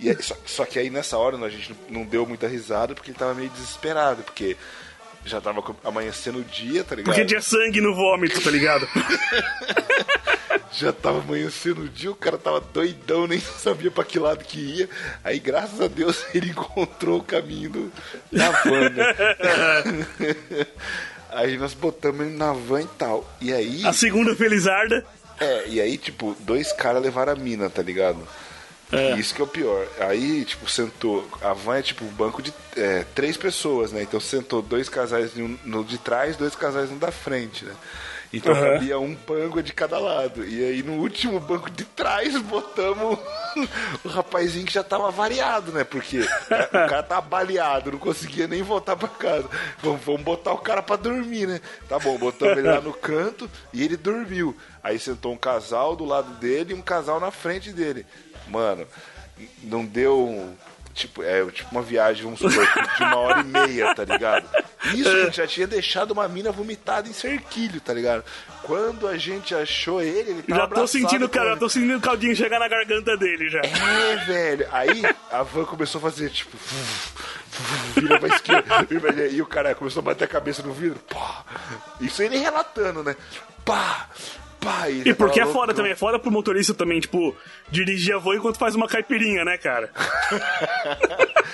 E 0.00 0.10
aí- 0.10 0.22
só, 0.22 0.34
só 0.44 0.64
que 0.64 0.78
aí 0.78 0.90
nessa 0.90 1.16
hora 1.16 1.36
a 1.36 1.48
gente 1.48 1.74
não 1.88 2.04
deu 2.04 2.26
muita 2.26 2.46
risada 2.46 2.94
porque 2.94 3.10
ele 3.10 3.18
tava 3.18 3.34
meio 3.34 3.48
desesperado, 3.50 4.22
porque 4.22 4.56
já 5.24 5.40
tava 5.40 5.62
amanhecendo 5.84 6.38
o 6.40 6.44
dia, 6.44 6.84
tá 6.84 6.94
ligado? 6.94 7.14
Porque 7.14 7.24
tinha 7.26 7.40
sangue 7.40 7.80
no 7.80 7.94
vômito, 7.94 8.40
tá 8.42 8.50
ligado? 8.50 8.86
Já 10.76 10.92
tava 10.92 11.20
amanhecendo 11.20 11.82
o 11.82 11.88
dia, 11.88 12.10
o 12.10 12.16
cara 12.16 12.36
tava 12.36 12.60
doidão, 12.60 13.28
nem 13.28 13.38
sabia 13.38 13.92
pra 13.92 14.02
que 14.02 14.18
lado 14.18 14.44
que 14.44 14.58
ia. 14.58 14.88
Aí, 15.22 15.38
graças 15.38 15.80
a 15.80 15.86
Deus, 15.86 16.24
ele 16.34 16.50
encontrou 16.50 17.20
o 17.20 17.22
caminho 17.22 17.70
do, 17.70 17.92
da 18.32 18.50
van, 18.50 18.88
né? 18.88 19.14
Aí 21.30 21.56
nós 21.56 21.74
botamos 21.74 22.26
ele 22.26 22.36
na 22.36 22.52
van 22.52 22.82
e 22.82 22.86
tal. 22.98 23.28
E 23.40 23.52
aí, 23.52 23.86
A 23.86 23.92
segunda 23.92 24.34
felizarda. 24.34 25.04
é, 25.38 25.64
e 25.68 25.80
aí, 25.80 25.96
tipo, 25.96 26.36
dois 26.40 26.72
caras 26.72 27.00
levaram 27.02 27.32
a 27.32 27.36
mina, 27.36 27.70
tá 27.70 27.82
ligado? 27.82 28.18
É. 28.92 29.18
Isso 29.18 29.34
que 29.34 29.40
é 29.40 29.44
o 29.44 29.48
pior. 29.48 29.86
Aí, 29.98 30.44
tipo, 30.44 30.68
sentou. 30.68 31.28
A 31.42 31.52
van 31.52 31.78
é 31.78 31.82
tipo 31.82 32.04
um 32.04 32.08
banco 32.08 32.42
de 32.42 32.52
é, 32.76 33.04
três 33.14 33.36
pessoas, 33.36 33.92
né? 33.92 34.02
Então 34.02 34.20
sentou 34.20 34.62
dois 34.62 34.88
casais 34.88 35.32
no, 35.64 35.84
de 35.84 35.98
trás, 35.98 36.36
dois 36.36 36.54
casais 36.54 36.90
no 36.90 36.98
da 36.98 37.10
frente, 37.10 37.64
né? 37.64 37.74
Então 38.32 38.52
cabia 38.52 38.98
um 38.98 39.14
banco 39.14 39.62
de 39.62 39.72
cada 39.72 39.98
lado. 39.98 40.44
E 40.44 40.64
aí 40.64 40.82
no 40.82 40.94
último 40.94 41.38
banco 41.38 41.70
de 41.70 41.84
trás 41.84 42.36
botamos 42.42 43.16
o 44.04 44.08
rapazinho 44.08 44.66
que 44.66 44.72
já 44.72 44.82
tava 44.82 45.08
variado, 45.10 45.70
né? 45.70 45.84
Porque 45.84 46.18
é, 46.18 46.64
o 46.64 46.88
cara 46.88 47.02
tava 47.02 47.20
baleado, 47.20 47.92
não 47.92 47.98
conseguia 47.98 48.48
nem 48.48 48.60
voltar 48.60 48.96
pra 48.96 49.08
casa. 49.08 49.48
Vamos, 49.80 50.02
vamos 50.04 50.22
botar 50.22 50.52
o 50.52 50.58
cara 50.58 50.82
pra 50.82 50.96
dormir, 50.96 51.46
né? 51.46 51.60
Tá 51.88 51.98
bom, 51.98 52.18
botamos 52.18 52.58
ele 52.58 52.68
lá 52.68 52.80
no 52.80 52.92
canto 52.92 53.48
e 53.72 53.84
ele 53.84 53.96
dormiu. 53.96 54.56
Aí 54.82 54.98
sentou 54.98 55.32
um 55.32 55.38
casal 55.38 55.94
do 55.94 56.04
lado 56.04 56.32
dele 56.34 56.72
e 56.72 56.74
um 56.74 56.82
casal 56.82 57.20
na 57.20 57.30
frente 57.30 57.72
dele. 57.72 58.04
Mano, 58.48 58.86
não 59.62 59.84
deu. 59.84 60.54
Tipo, 60.94 61.24
é 61.24 61.44
tipo 61.46 61.72
uma 61.72 61.82
viagem, 61.82 62.22
vamos 62.22 62.38
supor, 62.38 62.64
de 62.96 63.02
uma 63.02 63.16
hora 63.16 63.40
e 63.40 63.44
meia, 63.44 63.92
tá 63.96 64.04
ligado? 64.04 64.48
Isso 64.94 65.08
a 65.08 65.24
gente 65.24 65.36
já 65.38 65.46
tinha 65.46 65.66
deixado 65.66 66.12
uma 66.12 66.28
mina 66.28 66.52
vomitada 66.52 67.08
em 67.08 67.12
cerquilho, 67.12 67.80
tá 67.80 67.92
ligado? 67.92 68.22
Quando 68.62 69.08
a 69.08 69.16
gente 69.16 69.56
achou 69.56 70.00
ele, 70.00 70.30
ele 70.30 70.42
tava 70.44 70.60
Já 70.60 70.68
tô 70.68 70.86
sentindo, 70.86 71.28
cara, 71.28 71.50
já 71.50 71.56
tô 71.56 71.68
sentindo 71.68 71.96
o 71.96 72.00
caldinho 72.00 72.36
chegar 72.36 72.60
na 72.60 72.68
garganta 72.68 73.16
dele 73.16 73.48
já. 73.50 73.60
É, 73.60 74.16
velho. 74.24 74.68
Aí 74.70 75.02
a 75.32 75.42
van 75.42 75.64
começou 75.64 75.98
a 75.98 76.02
fazer 76.02 76.30
tipo. 76.30 76.56
Vira 77.96 78.20
pra 78.20 78.28
esquerda. 78.28 78.86
E 79.32 79.42
o 79.42 79.46
cara 79.46 79.74
começou 79.74 80.00
a 80.00 80.04
bater 80.04 80.24
a 80.24 80.28
cabeça 80.28 80.62
no 80.62 80.72
vidro. 80.72 81.00
Pá. 81.08 81.44
Isso 82.00 82.22
ele 82.22 82.36
relatando, 82.38 83.02
né? 83.02 83.16
Pá! 83.64 84.08
Pá! 84.64 84.88
E 84.88 85.14
porque 85.14 85.40
é 85.40 85.44
loucão. 85.44 85.74
também, 85.74 85.92
é 85.92 85.96
foda 85.96 86.18
pro 86.18 86.30
motorista 86.30 86.72
também, 86.72 86.98
tipo, 86.98 87.36
dirigir 87.70 88.14
a 88.14 88.18
van 88.18 88.36
enquanto 88.36 88.58
faz 88.58 88.74
uma 88.74 88.88
caipirinha, 88.88 89.44
né, 89.44 89.58
cara? 89.58 89.90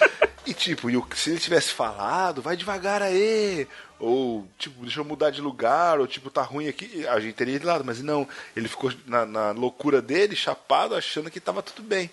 E 0.46 0.54
tipo, 0.54 0.90
e 0.90 1.00
se 1.14 1.30
ele 1.30 1.38
tivesse 1.38 1.72
falado, 1.72 2.42
vai 2.42 2.56
devagar 2.56 3.02
aí. 3.02 3.68
Ou, 4.00 4.48
tipo, 4.58 4.80
deixa 4.82 4.98
eu 4.98 5.04
mudar 5.04 5.30
de 5.30 5.40
lugar, 5.40 6.00
ou 6.00 6.06
tipo, 6.06 6.30
tá 6.30 6.42
ruim 6.42 6.66
aqui, 6.66 7.06
a 7.06 7.20
gente 7.20 7.34
teria 7.34 7.56
ido 7.56 7.66
lá, 7.66 7.80
mas 7.84 8.02
não, 8.02 8.26
ele 8.56 8.66
ficou 8.66 8.90
na, 9.06 9.26
na 9.26 9.50
loucura 9.52 10.00
dele, 10.00 10.34
chapado, 10.34 10.94
achando 10.96 11.30
que 11.30 11.38
tava 11.38 11.62
tudo 11.62 11.86
bem. 11.86 12.10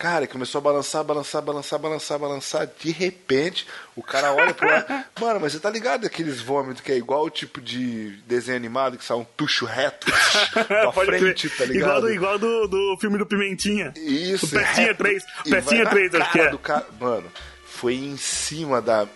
Cara, 0.00 0.26
começou 0.26 0.60
a 0.60 0.62
balançar, 0.62 1.04
balançar, 1.04 1.42
balançar, 1.42 1.78
balançar, 1.78 2.18
balançar. 2.18 2.66
De 2.82 2.90
repente, 2.90 3.66
o 3.94 4.02
cara 4.02 4.32
olha 4.32 4.54
pro 4.54 4.66
ar. 4.66 5.10
Mano, 5.20 5.40
mas 5.40 5.52
você 5.52 5.60
tá 5.60 5.68
ligado 5.68 6.06
aqueles 6.06 6.40
vômitos 6.40 6.80
que 6.80 6.90
é 6.90 6.96
igual 6.96 7.22
o 7.26 7.28
tipo 7.28 7.60
de 7.60 8.12
desenho 8.26 8.56
animado 8.56 8.96
que 8.96 9.04
sai 9.04 9.18
um 9.18 9.24
tucho 9.36 9.66
reto 9.66 10.06
pra 10.66 10.90
frente, 10.92 11.50
tá 11.50 11.64
Igual, 11.64 11.74
ligado? 11.74 12.00
do, 12.00 12.12
igual 12.14 12.38
do, 12.38 12.66
do 12.66 12.96
filme 12.98 13.18
do 13.18 13.26
Pimentinha. 13.26 13.92
Isso, 13.94 14.46
O 14.46 14.48
Pecinha 14.48 14.86
reto. 14.86 14.98
3. 15.04 15.22
E 15.44 15.50
Pecinha 15.50 15.84
vai 15.84 15.92
3, 15.92 16.12
na 16.12 16.18
acho 16.20 16.32
que 16.32 16.40
é. 16.40 16.56
cara. 16.56 16.86
Mano, 16.98 17.30
foi 17.66 17.94
em 17.94 18.16
cima 18.16 18.80
da. 18.80 19.06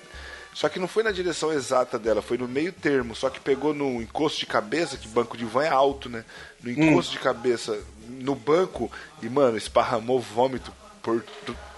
Só 0.54 0.68
que 0.68 0.78
não 0.78 0.86
foi 0.86 1.02
na 1.02 1.10
direção 1.10 1.52
exata 1.52 1.98
dela, 1.98 2.22
foi 2.22 2.38
no 2.38 2.46
meio 2.48 2.72
termo. 2.72 3.14
Só 3.14 3.28
que 3.28 3.40
pegou 3.40 3.74
no 3.74 4.00
encosto 4.00 4.38
de 4.38 4.46
cabeça, 4.46 4.96
que 4.96 5.08
banco 5.08 5.36
de 5.36 5.44
van 5.44 5.64
é 5.64 5.68
alto, 5.68 6.08
né? 6.08 6.24
No 6.62 6.70
encosto 6.70 7.12
de 7.12 7.18
cabeça, 7.18 7.76
no 8.08 8.34
banco, 8.36 8.90
e, 9.20 9.28
mano, 9.28 9.56
esparramou 9.56 10.20
vômito 10.20 10.72
por 11.02 11.22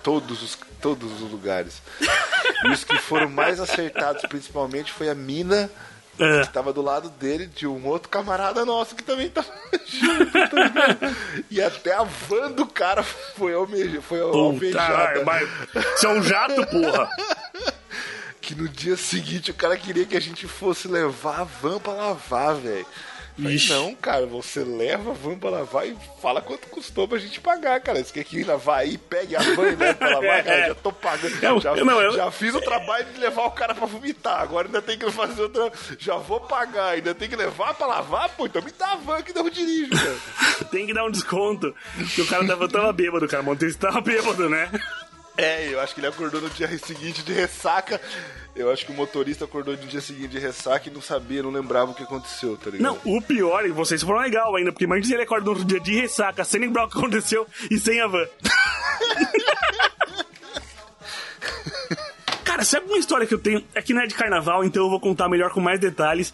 todos 0.03 0.43
os, 0.43 0.59
todos 0.81 1.11
os 1.21 1.31
lugares. 1.31 1.81
E 2.65 2.69
os 2.69 2.85
que 2.85 2.99
foram 2.99 3.29
mais 3.31 3.59
acertados, 3.61 4.23
principalmente, 4.29 4.93
foi 4.93 5.09
a 5.09 5.15
mina 5.15 5.71
É. 6.19 6.43
que 6.43 6.49
tava 6.51 6.73
do 6.73 6.81
lado 6.81 7.11
dele, 7.11 7.47
de 7.47 7.67
um 7.67 7.87
outro 7.87 8.09
camarada 8.09 8.65
nosso 8.65 8.95
que 8.95 9.03
também 9.03 9.29
tava 9.29 9.49
junto? 9.87 10.39
E 11.51 11.61
até 11.61 11.93
a 11.95 12.05
van 12.05 12.53
do 12.53 12.67
cara 12.67 13.03
foi, 13.03 13.53
almeja, 13.55 14.01
foi 14.01 14.21
Puta, 14.21 15.25
mas 15.25 15.49
isso 15.97 16.07
é 16.07 16.09
um 16.11 16.23
jato, 16.23 16.67
porra. 16.69 17.09
Que 18.47 18.55
no 18.55 18.69
dia 18.69 18.97
seguinte 18.97 19.51
o 19.51 19.55
cara 19.55 19.77
queria 19.77 20.05
que 20.07 20.17
a 20.17 20.21
gente 20.21 20.47
fosse 20.47 20.87
levar 20.87 21.41
a 21.41 21.45
van 21.45 21.81
pra 21.81 21.93
lavar, 21.93 22.55
velho. 22.55 22.87
Não, 23.69 23.95
cara, 23.95 24.25
você 24.25 24.61
leva 24.65 25.11
a 25.11 25.15
van 25.15 25.37
pra 25.39 25.51
lavar 25.51 25.87
e 25.87 25.95
fala 26.23 26.41
quanto 26.41 26.69
custou 26.69 27.07
pra 27.07 27.19
gente 27.19 27.39
pagar, 27.39 27.79
cara. 27.81 28.03
Você 28.03 28.11
quer 28.11 28.25
que 28.25 28.43
lavar 28.45 28.79
aí, 28.79 28.97
pegue 28.97 29.37
a 29.37 29.41
van 29.41 29.69
e 29.73 29.75
leve 29.77 29.95
pra 29.95 30.09
lavar, 30.09 30.43
cara, 30.43 30.69
já 30.69 30.75
tô 30.77 30.91
pagando. 30.91 31.37
Eu- 31.45 31.61
já, 31.61 31.75
não, 31.77 32.01
eu- 32.01 32.13
já 32.15 32.31
fiz 32.31 32.55
o 32.55 32.61
trabalho 32.63 33.05
de 33.13 33.19
levar 33.21 33.45
o 33.45 33.51
cara 33.51 33.75
pra 33.75 33.85
vomitar, 33.85 34.41
agora 34.41 34.69
ainda 34.69 34.81
tem 34.81 34.97
que 34.97 35.11
fazer 35.13 35.43
outra. 35.43 35.71
Já 35.99 36.17
vou 36.17 36.41
pagar, 36.41 36.91
ainda 36.95 37.15
tem 37.15 37.29
que 37.29 37.37
levar 37.37 37.75
pra 37.75 37.87
lavar, 37.87 38.29
pô, 38.31 38.47
então 38.47 38.63
me 38.63 38.71
dá 38.71 38.93
a 38.93 38.97
van 38.97 39.21
que 39.21 39.37
eu 39.37 39.51
dirijo, 39.51 39.91
cara. 39.91 40.17
Tem 40.71 40.87
que 40.87 40.95
dar 40.95 41.05
um 41.05 41.11
desconto. 41.11 41.75
Que 42.15 42.23
o 42.23 42.27
cara 42.27 42.47
tava, 42.47 42.67
tava 42.69 42.93
bêbado, 42.93 43.29
cara. 43.29 43.43
O 43.43 43.47
motorista 43.47 43.89
tava 43.89 44.01
bêbado, 44.01 44.49
né? 44.49 44.71
É, 45.37 45.73
eu 45.73 45.81
acho 45.81 45.95
que 45.95 46.01
ele 46.01 46.07
acordou 46.07 46.41
no 46.41 46.49
dia 46.51 46.67
seguinte 46.79 47.23
de 47.23 47.33
ressaca. 47.33 48.01
Eu 48.55 48.71
acho 48.71 48.87
que 48.87 48.93
o 48.93 48.95
motorista 48.95 49.45
acordou 49.45 49.77
no 49.77 49.87
dia 49.87 50.01
seguinte 50.01 50.29
de 50.29 50.39
ressaca 50.39 50.89
e 50.89 50.93
não 50.93 51.03
sabia, 51.03 51.43
não 51.43 51.51
lembrava 51.51 51.91
o 51.91 51.95
que 51.95 52.03
aconteceu, 52.03 52.57
tá 52.57 52.71
ligado? 52.71 52.83
Não, 52.83 52.99
o 53.05 53.21
pior, 53.21 53.67
e 53.67 53.71
vocês 53.71 54.03
foram 54.03 54.21
legal 54.21 54.57
ainda, 54.57 54.73
porque 54.73 54.85
imagina 54.85 55.07
se 55.07 55.13
ele 55.15 55.25
acorda 55.25 55.45
no 55.45 55.51
outro 55.51 55.67
dia 55.67 55.79
de 55.79 55.95
ressaca, 55.95 56.43
sem 56.43 56.61
lembrar 56.61 56.87
o 56.87 56.89
que 56.89 56.97
aconteceu 56.97 57.47
e 57.71 57.79
sem 57.79 58.01
a 58.01 58.07
van. 58.07 58.27
Cara, 62.43 62.65
sabe 62.65 62.87
uma 62.87 62.97
história 62.97 63.27
que 63.27 63.35
eu 63.35 63.39
tenho? 63.39 63.63
É 63.75 63.83
que 63.83 63.93
não 63.93 64.01
é 64.01 64.07
de 64.07 64.15
carnaval, 64.15 64.65
então 64.65 64.85
eu 64.85 64.89
vou 64.89 64.99
contar 64.99 65.29
melhor 65.29 65.51
com 65.51 65.61
mais 65.61 65.79
detalhes. 65.79 66.33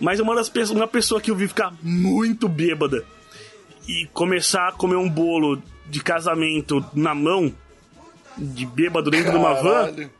Mas 0.00 0.18
é 0.18 0.22
uma 0.24 0.34
das 0.34 0.48
pessoas, 0.48 0.76
uma 0.76 0.88
pessoa 0.88 1.20
que 1.20 1.30
eu 1.30 1.36
vi 1.36 1.46
ficar 1.46 1.72
muito 1.80 2.48
bêbada 2.48 3.04
e 3.86 4.08
começar 4.12 4.66
a 4.66 4.72
comer 4.72 4.96
um 4.96 5.08
bolo 5.08 5.62
de 5.86 6.02
casamento 6.02 6.84
na 6.92 7.14
mão, 7.14 7.54
de 8.36 8.66
bêbado 8.66 9.10
dentro 9.10 9.30
de 9.30 9.36
uma 9.36 9.54
van, 9.54 9.84
Caralho. 9.86 10.10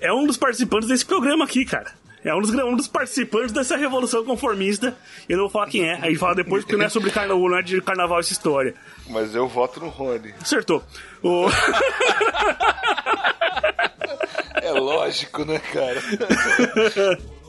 é 0.00 0.12
um 0.12 0.26
dos 0.26 0.36
participantes 0.36 0.88
desse 0.88 1.04
programa 1.04 1.44
aqui, 1.44 1.64
cara. 1.64 1.92
É 2.24 2.32
um 2.32 2.40
dos, 2.40 2.50
um 2.50 2.76
dos 2.76 2.86
participantes 2.86 3.50
dessa 3.50 3.76
revolução 3.76 4.24
conformista. 4.24 4.96
Eu 5.28 5.38
não 5.38 5.44
vou 5.44 5.50
falar 5.50 5.66
quem 5.66 5.88
é, 5.88 5.98
aí 6.00 6.14
fala 6.14 6.36
depois, 6.36 6.62
porque 6.62 6.76
não 6.76 6.84
é 6.84 6.88
sobre 6.88 7.10
carnaval, 7.10 7.48
não 7.48 7.58
é 7.58 7.62
de 7.62 7.80
carnaval 7.80 8.20
essa 8.20 8.32
história. 8.32 8.74
Mas 9.08 9.34
eu 9.34 9.48
voto 9.48 9.80
no 9.80 9.88
Rony. 9.88 10.32
Acertou. 10.40 10.82
O... 11.22 11.46
É 14.62 14.70
lógico, 14.70 15.44
né, 15.44 15.58
cara? 15.58 16.00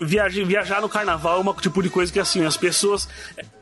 viajar, 0.00 0.44
viajar 0.44 0.80
no 0.80 0.88
carnaval 0.88 1.38
é 1.38 1.40
uma 1.40 1.54
tipo 1.54 1.82
de 1.82 1.90
coisa 1.90 2.12
que, 2.12 2.18
assim, 2.20 2.44
as 2.44 2.56
pessoas. 2.56 3.08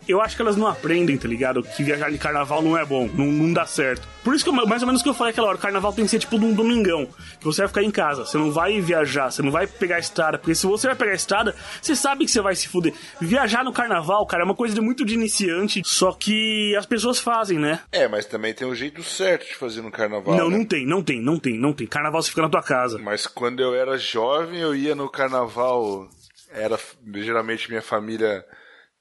Eu 0.07 0.21
acho 0.21 0.37
que 0.37 0.43
elas 0.43 0.55
não 0.57 0.67
aprendem, 0.67 1.17
tá 1.17 1.27
ligado? 1.27 1.63
Que 1.63 1.83
viajar 1.83 2.11
de 2.11 2.19
carnaval 2.19 2.61
não 2.61 2.77
é 2.77 2.85
bom, 2.85 3.09
não, 3.15 3.25
não 3.25 3.53
dá 3.55 3.65
certo. 3.65 4.07
Por 4.23 4.35
isso 4.35 4.45
que 4.45 4.51
eu- 4.51 4.67
mais 4.67 4.83
ou 4.83 4.87
menos 4.87 5.03
que 5.03 5.09
eu 5.09 5.15
falei 5.15 5.31
aquela 5.31 5.49
hora, 5.49 5.57
o 5.57 5.61
carnaval 5.61 5.95
tem 5.95 6.05
que 6.05 6.11
ser 6.11 6.19
tipo 6.19 6.37
num 6.37 6.53
domingão, 6.53 7.07
que 7.39 7.45
você 7.45 7.63
vai 7.63 7.69
ficar 7.69 7.83
em 7.83 7.91
casa, 7.91 8.27
você 8.27 8.37
não 8.37 8.53
vai 8.53 8.79
viajar, 8.83 9.31
você 9.31 9.41
não 9.41 9.51
vai 9.51 9.67
pegar 9.67 9.97
a 9.97 9.99
estrada, 9.99 10.37
porque 10.37 10.55
se 10.55 10.67
você 10.67 10.89
vai 10.89 10.95
pegar 10.97 11.13
a 11.13 11.15
estrada, 11.15 11.55
você 11.81 11.97
sabe 11.97 12.27
que 12.27 12.31
você 12.31 12.43
vai 12.43 12.55
se 12.55 12.69
fuder. 12.69 12.93
Viajar 13.19 13.65
no 13.65 13.73
carnaval, 13.73 14.27
cara, 14.27 14.43
é 14.43 14.45
uma 14.45 14.55
coisa 14.55 14.75
de 14.75 14.81
muito 14.83 15.07
de 15.07 15.15
iniciante, 15.15 15.81
só 15.87 16.13
que 16.13 16.77
as 16.77 16.85
pessoas 16.85 17.19
fazem, 17.19 17.59
né? 17.59 17.81
É, 17.91 18.07
mas 18.07 18.27
também 18.27 18.53
tem 18.53 18.69
um 18.69 18.75
jeito 18.75 19.03
certo 19.03 19.47
de 19.49 19.55
fazer 19.55 19.81
no 19.81 19.91
carnaval. 19.91 20.37
não, 20.37 20.51
né? 20.51 20.59
não 20.59 20.65
tem, 20.67 20.87
não 20.87 21.03
tem, 21.03 21.19
não 21.23 21.39
tem, 21.39 21.59
não 21.59 21.73
tem. 21.73 21.87
Carnaval 21.87 22.21
você 22.23 22.29
fica 22.29 22.43
na 22.43 22.51
tua 22.51 22.63
casa. 22.63 22.99
Mas 22.99 23.27
quando 23.27 23.61
eu 23.61 23.75
era 23.75 23.97
jovem, 23.97 24.61
eu 24.61 24.75
ia 24.77 24.95
no 24.95 25.09
carnaval. 25.09 26.09
Era 26.55 26.79
geralmente 27.17 27.69
minha 27.69 27.83
família 27.83 28.45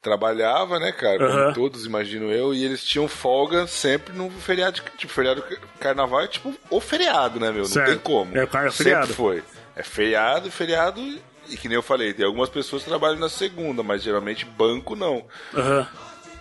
trabalhava, 0.02 0.80
né, 0.80 0.92
cara? 0.92 1.18
Como 1.18 1.54
todos, 1.54 1.86
imagino 1.86 2.30
eu, 2.32 2.54
e 2.54 2.64
eles 2.66 2.84
tinham 2.84 3.08
folga 3.08 3.66
sempre 3.68 4.14
no 4.14 4.30
feriado. 4.30 4.82
Tipo, 4.98 5.14
feriado 5.14 5.44
carnaval 5.80 6.22
é 6.22 6.28
tipo 6.28 6.54
o 6.70 6.82
feriado, 6.82 7.40
né, 7.40 7.52
meu? 7.52 7.62
Não 7.62 7.66
Certo. 7.70 7.88
tem 7.90 7.98
como. 8.00 8.38
É, 8.38 8.46
cara, 8.46 8.68
é 8.68 8.72
sempre 8.72 8.84
feriado. 8.92 9.14
foi. 9.14 9.44
É 9.76 9.82
feriado, 9.84 10.52
feriado. 10.52 11.02
E 11.50 11.58
que 11.58 11.68
nem 11.68 11.76
eu 11.76 11.82
falei, 11.84 12.14
tem 12.14 12.26
algumas 12.26 12.50
pessoas 12.50 12.84
que 12.84 12.90
trabalham 12.90 13.20
na 13.20 13.30
segunda, 13.30 13.82
mas 13.84 14.02
geralmente 14.04 14.46
banco 14.46 14.96
não. 14.96 15.26
Aham. 15.54 15.88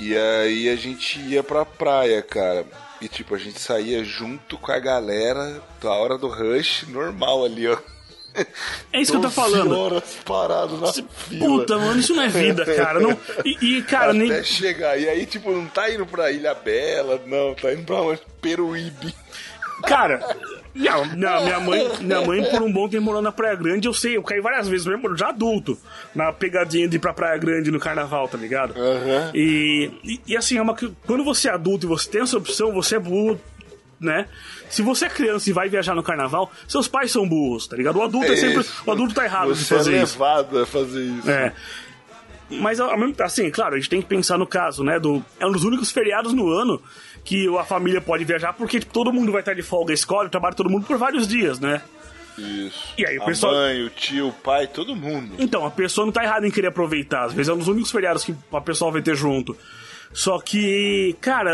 E 0.01 0.17
aí 0.17 0.69
a 0.69 0.77
gente 0.77 1.21
ia 1.21 1.43
pra 1.43 1.65
praia, 1.65 2.21
cara. 2.23 2.65
E 3.01 3.09
tipo, 3.09 3.35
a 3.35 3.39
gente 3.39 3.61
saía 3.61 4.03
junto 4.05 4.57
com 4.59 4.73
a 4.73 4.79
galera 4.79 5.61
da 5.81 5.91
hora 5.91 6.17
do 6.17 6.29
rush, 6.29 6.85
normal 6.89 7.45
ali, 7.45 7.69
ó. 7.69 7.77
É 8.93 9.01
isso 9.01 9.13
que 9.13 9.17
eu 9.19 9.23
tô 9.23 9.29
12 9.29 9.35
falando. 9.35 9.77
horas 9.79 10.03
parado 10.25 10.79
na. 10.79 10.93
Puta, 11.39 11.79
mano, 11.79 12.01
isso 12.01 12.15
não 12.15 12.23
é 12.23 12.29
vida, 12.29 12.65
cara. 12.65 13.01
Não... 13.01 13.17
E, 13.45 13.79
e, 13.79 13.83
cara, 13.83 14.11
Até 14.11 14.19
nem. 14.19 14.45
chegar. 14.45 14.99
E 14.99 15.09
aí, 15.09 15.27
tipo, 15.27 15.51
não 15.51 15.67
tá 15.67 15.91
indo 15.93 16.07
pra 16.07 16.31
Ilha 16.31 16.55
Bela, 16.55 17.21
não, 17.27 17.55
tá 17.55 17.73
indo 17.73 17.85
pra 17.85 17.97
onde? 18.01 18.21
Peruíbe. 18.41 19.15
Cara, 19.85 20.21
minha, 20.75 21.05
minha, 21.07 21.41
minha 21.41 21.61
mãe, 21.61 21.89
minha 22.01 22.21
mãe, 22.23 22.45
por 22.45 22.63
um 22.63 22.73
bom 22.73 22.89
tempo 22.89 23.03
morou 23.03 23.21
na 23.21 23.33
Praia 23.33 23.57
Grande, 23.57 23.89
eu 23.89 23.93
sei, 23.95 24.17
eu 24.17 24.23
caí 24.23 24.41
várias 24.41 24.69
vezes, 24.69 24.87
mesmo 24.87 25.17
já 25.17 25.29
adulto, 25.31 25.77
na 26.15 26.33
pegadinha 26.33 26.87
de 26.89 26.97
ir 26.97 27.01
pra 27.01 27.13
Praia 27.13 27.37
Grande 27.37 27.71
no 27.71 27.81
carnaval, 27.81 28.29
tá 28.29 28.39
ligado? 28.39 28.75
Aham. 28.79 29.31
E, 29.35 29.91
e, 30.05 30.21
e 30.29 30.37
assim, 30.37 30.57
é 30.57 30.63
uma, 30.63 30.77
quando 31.07 31.25
você 31.25 31.49
é 31.49 31.53
adulto 31.53 31.87
e 31.87 31.89
você 31.89 32.09
tem 32.09 32.23
essa 32.23 32.37
opção, 32.39 32.73
você 32.73 32.97
é 32.97 32.99
burro, 33.01 33.41
né? 34.03 34.27
Se 34.69 34.83
você 34.83 35.07
é 35.07 35.09
criança 35.09 35.49
e 35.49 35.53
vai 35.53 35.69
viajar 35.69 35.95
no 35.95 36.03
carnaval, 36.03 36.51
seus 36.69 36.89
pais 36.89 37.11
são 37.13 37.29
burros, 37.29 37.67
tá 37.67 37.77
ligado? 37.77 37.97
O 37.99 38.03
adulto 38.03 38.33
é, 38.33 38.37
sempre. 38.37 38.61
isso. 38.61 38.83
O 38.87 38.93
adulto 38.93 39.15
tá 39.15 39.25
errado 39.25 39.53
de 39.55 39.65
Você 39.65 39.75
é 39.75 39.77
fazer 39.79 40.03
isso. 40.03 40.13
levado 40.15 40.59
a 40.59 40.67
fazer 40.67 41.03
isso. 41.05 41.31
É. 41.31 41.53
Mas, 42.51 42.79
assim, 43.21 43.51
claro, 43.51 43.75
a 43.75 43.79
gente 43.79 43.89
tem 43.89 44.03
que 44.03 44.09
pensar 44.09 44.37
no 44.37 44.47
caso, 44.47 44.85
né? 44.85 44.99
Do, 45.01 45.25
é 45.41 45.47
um 45.47 45.53
dos 45.53 45.65
únicos 45.65 45.91
feriados 45.91 46.35
no 46.35 46.51
ano 46.51 46.83
que 47.25 47.49
a 47.57 47.65
família 47.65 48.01
pode 48.01 48.25
viajar, 48.25 48.53
porque 48.53 48.79
todo 48.81 49.13
mundo 49.13 49.33
vai 49.33 49.41
estar 49.41 49.55
de 49.55 49.63
folga, 49.63 49.93
a 49.93 49.95
escola, 49.95 50.29
trabalha 50.29 50.55
todo 50.55 50.69
mundo 50.69 50.85
por 50.87 50.99
vários 50.99 51.27
dias, 51.27 51.59
né? 51.59 51.81
Isso. 52.37 52.93
E 52.99 53.07
aí, 53.07 53.17
o 53.19 53.23
a 53.23 53.27
pessoal- 53.27 53.53
mãe, 53.55 53.83
o 53.85 53.91
tio, 53.91 54.29
o 54.29 54.33
pai, 54.33 54.67
todo 54.67 54.95
mundo. 54.97 55.35
Então, 55.39 55.65
a 55.65 55.71
pessoa 55.71 56.05
não 56.05 56.13
tá 56.13 56.25
errada 56.25 56.47
em 56.47 56.51
querer 56.51 56.67
aproveitar. 56.69 57.25
Às 57.25 57.33
vezes 57.33 57.49
é 57.49 57.55
um 57.55 57.59
dos 57.59 57.69
únicos 57.69 57.91
feriados 57.91 58.25
que 58.25 58.35
a 58.53 58.61
pessoa 58.61 58.91
vai 58.91 59.01
ter 59.03 59.15
junto. 59.17 59.57
Só 60.13 60.39
que, 60.39 61.17
cara, 61.23 61.53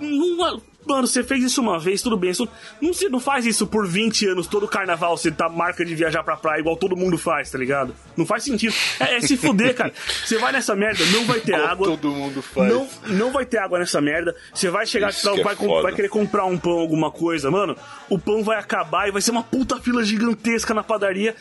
não- 0.00 0.62
mano, 0.90 1.06
você 1.06 1.22
fez 1.24 1.42
isso 1.44 1.60
uma 1.60 1.78
vez, 1.78 2.02
tudo 2.02 2.16
bem. 2.16 2.30
Isso, 2.30 2.48
não, 2.80 2.92
se, 2.92 3.08
não 3.08 3.20
faz 3.20 3.46
isso 3.46 3.66
por 3.66 3.86
20 3.86 4.26
anos, 4.28 4.46
todo 4.46 4.68
carnaval 4.68 5.16
você 5.16 5.30
tá 5.30 5.48
marca 5.48 5.84
de 5.84 5.94
viajar 5.94 6.22
pra 6.22 6.36
praia 6.36 6.60
igual 6.60 6.76
todo 6.76 6.96
mundo 6.96 7.16
faz, 7.18 7.50
tá 7.50 7.58
ligado? 7.58 7.94
Não 8.16 8.26
faz 8.26 8.44
sentido. 8.44 8.74
É, 8.98 9.16
é 9.16 9.20
se 9.20 9.36
fuder, 9.36 9.74
cara. 9.74 9.92
Você 10.24 10.38
vai 10.38 10.52
nessa 10.52 10.74
merda, 10.76 11.04
não 11.06 11.24
vai 11.24 11.40
ter 11.40 11.54
água. 11.54 11.86
todo 11.88 12.10
mundo 12.10 12.42
faz. 12.42 12.72
Não, 12.72 12.88
não 13.06 13.32
vai 13.32 13.44
ter 13.46 13.58
água 13.58 13.78
nessa 13.78 14.00
merda. 14.00 14.34
Você 14.52 14.68
vai 14.70 14.86
chegar, 14.86 15.12
pra- 15.12 15.36
é 15.38 15.42
vai, 15.42 15.56
foda. 15.56 15.82
vai 15.82 15.92
querer 15.94 16.08
comprar 16.08 16.44
um 16.44 16.58
pão, 16.58 16.78
alguma 16.78 17.10
coisa, 17.10 17.50
mano. 17.50 17.76
O 18.08 18.18
pão 18.18 18.42
vai 18.42 18.58
acabar 18.58 19.08
e 19.08 19.10
vai 19.12 19.22
ser 19.22 19.30
uma 19.30 19.42
puta 19.42 19.80
fila 19.80 20.04
gigantesca 20.04 20.74
na 20.74 20.82
padaria 20.82 21.34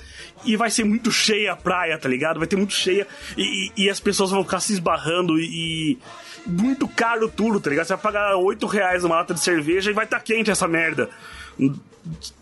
e 0.46 0.56
vai 0.56 0.70
ser 0.70 0.84
muito 0.84 1.12
cheia 1.12 1.52
a 1.54 1.56
praia, 1.56 1.98
tá 1.98 2.08
ligado? 2.08 2.38
Vai 2.40 2.48
ter 2.48 2.56
muito 2.56 2.74
cheia 2.74 3.06
e, 3.38 3.72
e- 3.78 3.84
e 3.86 3.90
as 3.90 4.00
pessoas 4.00 4.30
vão 4.32 4.44
ficar 4.44 4.60
se 4.60 4.74
esbarrando 4.74 5.38
e. 5.40 5.44
e 5.94 5.98
muito 6.46 6.88
caro 6.88 7.30
tudo, 7.30 7.60
tá 7.60 7.70
ligado? 7.70 7.88
Você 7.88 7.94
vai 7.94 8.02
pagar 8.02 8.36
8 8.36 8.66
reais 8.68 9.04
uma 9.04 9.16
lata 9.16 9.34
de 9.34 9.40
cerveja 9.40 9.92
e 9.92 9.94
vai 9.94 10.06
estar 10.06 10.20
quente 10.20 10.52
essa 10.52 10.68
merda. 10.68 11.10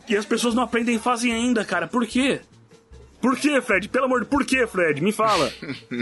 E 0.08 0.16
as 0.16 0.26
pessoas 0.26 0.54
não 0.54 0.64
aprendem 0.64 0.96
e 0.96 1.00
fazem 1.00 1.34
ainda, 1.34 1.66
cara. 1.66 1.88
Por 1.88 2.06
quê? 2.06 2.42
Por 3.22 3.38
quê, 3.38 3.60
Fred? 3.62 3.90
Pelo 3.90 4.06
amor 4.06 4.22
de 4.22 4.28
por 4.28 4.46
quê, 4.46 4.68
Fred? 4.68 5.02
Me 5.02 5.12
fala. 5.12 5.52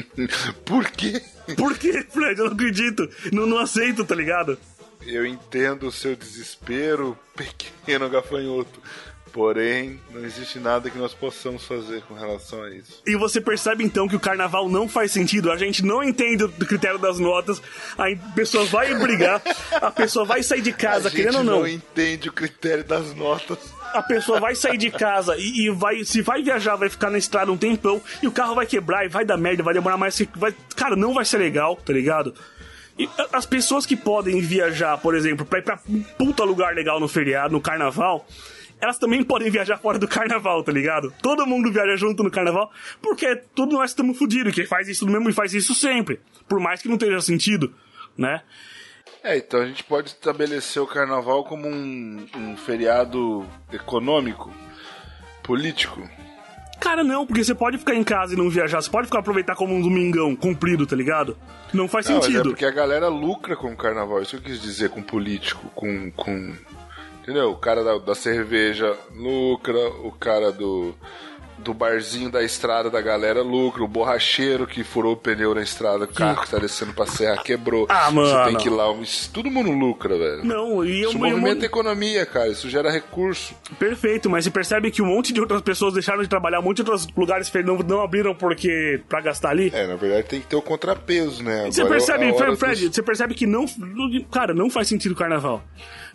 Por 0.65 0.85
quê? 0.91 1.21
Por 1.55 1.77
quê, 1.77 2.05
Fred? 2.09 2.37
Eu 2.37 2.47
não 2.47 2.53
acredito. 2.53 3.09
Não, 3.31 3.45
não 3.45 3.57
aceito, 3.57 4.03
tá 4.03 4.13
ligado? 4.13 4.59
Eu 5.01 5.25
entendo 5.25 5.87
o 5.87 5.91
seu 5.91 6.15
desespero, 6.15 7.17
pequeno 7.35 8.09
gafanhoto. 8.09 8.81
Porém, 9.35 9.99
não 10.11 10.23
existe 10.23 10.59
nada 10.59 10.89
que 10.89 10.97
nós 10.97 11.13
possamos 11.13 11.65
fazer 11.65 12.01
com 12.03 12.13
relação 12.13 12.63
a 12.63 12.69
isso. 12.69 13.01
E 13.05 13.17
você 13.17 13.41
percebe 13.41 13.83
então 13.83 14.07
que 14.07 14.15
o 14.15 14.19
carnaval 14.19 14.69
não 14.69 14.87
faz 14.87 15.11
sentido, 15.11 15.51
a 15.51 15.57
gente 15.57 15.83
não 15.83 16.01
entende 16.01 16.45
o 16.45 16.49
critério 16.49 16.97
das 16.97 17.19
notas, 17.19 17.61
a 17.97 18.15
pessoa 18.33 18.63
vai 18.63 18.95
brigar, 18.95 19.41
a 19.73 19.91
pessoa 19.91 20.23
vai 20.23 20.41
sair 20.41 20.61
de 20.61 20.71
casa, 20.71 21.09
a 21.09 21.11
gente 21.11 21.19
querendo 21.19 21.39
ou 21.39 21.43
não, 21.43 21.67
entende 21.67 22.29
o 22.29 22.31
critério 22.31 22.85
das 22.85 23.13
notas. 23.13 23.57
a 23.93 24.01
pessoa 24.01 24.39
vai 24.39 24.55
sair 24.55 24.77
de 24.77 24.89
casa 24.89 25.35
e, 25.37 25.65
e 25.65 25.69
vai, 25.69 26.05
se 26.05 26.21
vai 26.21 26.41
viajar, 26.41 26.77
vai 26.77 26.87
ficar 26.87 27.09
na 27.09 27.17
estrada 27.17 27.51
um 27.51 27.57
tempão, 27.57 28.01
e 28.23 28.27
o 28.27 28.31
carro 28.31 28.55
vai 28.55 28.65
quebrar 28.65 29.05
e 29.05 29.09
vai 29.09 29.25
dar 29.25 29.35
merda, 29.35 29.63
vai 29.63 29.73
demorar 29.73 29.97
mais, 29.97 30.17
vai, 30.33 30.55
cara, 30.77 30.95
não 30.95 31.13
vai 31.13 31.25
ser 31.25 31.39
legal, 31.39 31.75
tá 31.75 31.91
ligado? 31.91 32.33
E 32.97 33.09
as 33.33 33.45
pessoas 33.45 33.85
que 33.85 33.97
podem 33.97 34.39
viajar, 34.39 34.97
por 34.97 35.13
exemplo, 35.13 35.45
pra 35.45 35.59
ir 35.59 35.63
pra 35.63 35.77
um 35.89 36.01
puta 36.01 36.45
lugar 36.45 36.73
legal 36.73 37.01
no 37.01 37.09
feriado, 37.09 37.51
no 37.51 37.59
carnaval, 37.59 38.25
elas 38.79 38.97
também 38.97 39.23
podem 39.23 39.49
viajar 39.49 39.77
fora 39.77 39.97
do 39.97 40.07
carnaval, 40.07 40.63
tá 40.63 40.71
ligado? 40.71 41.13
Todo 41.21 41.45
mundo 41.45 41.71
viaja 41.71 41.95
junto 41.95 42.23
no 42.23 42.31
carnaval, 42.31 42.71
porque 43.01 43.35
todos 43.55 43.73
nós 43.73 43.91
estamos 43.91 44.17
fodidos. 44.17 44.53
Quem 44.53 44.65
faz 44.65 44.87
isso 44.87 45.07
mesmo 45.07 45.29
e 45.29 45.33
faz 45.33 45.53
isso 45.53 45.73
sempre. 45.73 46.19
Por 46.47 46.59
mais 46.59 46.81
que 46.81 46.87
não 46.87 46.97
tenha 46.97 47.19
sentido, 47.21 47.73
né? 48.17 48.41
É, 49.23 49.37
então 49.37 49.61
a 49.61 49.65
gente 49.65 49.83
pode 49.83 50.09
estabelecer 50.09 50.81
o 50.81 50.85
carnaval 50.85 51.43
como 51.43 51.67
um, 51.67 52.27
um 52.35 52.57
feriado 52.57 53.43
econômico, 53.73 54.53
político. 55.41 56.07
Cara, 56.79 57.03
não, 57.03 57.25
porque 57.25 57.43
você 57.43 57.55
pode 57.55 57.77
ficar 57.79 57.95
em 57.95 58.03
casa 58.03 58.33
e 58.33 58.37
não 58.37 58.49
viajar. 58.49 58.81
Você 58.81 58.91
pode 58.91 59.07
ficar 59.07 59.19
aproveitar 59.19 59.55
como 59.55 59.73
um 59.73 59.81
domingão 59.81 60.35
comprido, 60.35 60.85
tá 60.85 60.95
ligado? 60.95 61.35
Não 61.73 61.87
faz 61.87 62.07
Não, 62.07 62.17
mas 62.17 62.25
é 62.25 62.27
sentido. 62.27 62.49
porque 62.49 62.65
a 62.65 62.69
galera 62.71 63.07
lucra 63.07 63.55
com 63.55 63.71
o 63.71 63.75
carnaval. 63.75 64.21
Isso 64.21 64.37
que 64.37 64.43
eu 64.49 64.51
quis 64.51 64.61
dizer 64.61 64.89
com 64.89 65.01
político, 65.01 65.67
com. 65.73 66.11
com 66.11 66.53
entendeu? 67.25 67.51
O 67.51 67.55
cara 67.57 67.83
da, 67.83 67.97
da 67.97 68.15
cerveja 68.15 68.95
lucra, 69.15 69.79
o 70.03 70.11
cara 70.11 70.51
do. 70.51 70.93
Do 71.57 71.73
barzinho 71.73 72.29
da 72.29 72.43
estrada 72.43 72.89
da 72.89 72.99
galera 73.01 73.41
lucra, 73.41 73.81
o 73.81 73.87
borracheiro 73.87 74.67
que 74.67 74.83
furou 74.83 75.13
o 75.13 75.17
pneu 75.17 75.55
na 75.55 75.61
estrada, 75.63 76.03
o 76.03 76.07
carro 76.07 76.41
que 76.43 76.51
tá 76.51 76.59
descendo 76.59 76.91
pra 76.93 77.05
serra 77.05 77.41
quebrou. 77.41 77.85
Ah, 77.89 78.11
Você 78.11 78.33
tem 78.33 78.43
mano. 78.43 78.57
que 78.57 78.67
ir 78.67 78.71
lá. 78.71 78.83
Todo 79.31 79.49
mundo 79.49 79.71
lucra, 79.71 80.17
velho. 80.17 80.43
Não, 80.43 80.83
e 80.83 81.01
eu, 81.01 81.09
Isso 81.11 81.17
eu- 81.17 81.21
movimenta 81.21 81.63
a 81.63 81.65
economia, 81.65 82.25
cara. 82.25 82.49
Isso 82.49 82.69
gera 82.69 82.91
recurso. 82.91 83.55
Perfeito, 83.79 84.29
mas 84.29 84.43
você 84.43 84.51
percebe 84.51 84.91
que 84.91 85.01
um 85.01 85.05
monte 85.05 85.31
de 85.31 85.39
outras 85.39 85.61
pessoas 85.61 85.93
deixaram 85.93 86.21
de 86.21 86.27
trabalhar, 86.27 86.59
um 86.59 86.63
monte 86.63 86.83
de 86.83 86.91
outros 86.91 87.07
lugares 87.15 87.49
não, 87.63 87.77
não 87.77 88.01
abriram 88.01 88.35
porque 88.35 89.01
pra 89.07 89.21
gastar 89.21 89.51
ali. 89.51 89.71
É, 89.73 89.87
na 89.87 89.95
verdade 89.95 90.27
tem 90.27 90.41
que 90.41 90.47
ter 90.47 90.57
o 90.57 90.61
contrapeso, 90.61 91.41
né? 91.41 91.67
Você 91.71 91.81
Agora 91.81 91.95
é 91.95 91.97
percebe, 91.99 92.57
Fred, 92.57 92.85
dos- 92.87 92.95
você 92.95 93.01
percebe 93.01 93.33
que 93.33 93.47
não, 93.47 93.63
não- 93.77 94.23
Cara, 94.29 94.53
não 94.53 94.69
faz 94.69 94.89
sentido 94.89 95.13
o 95.13 95.15
carnaval. 95.15 95.63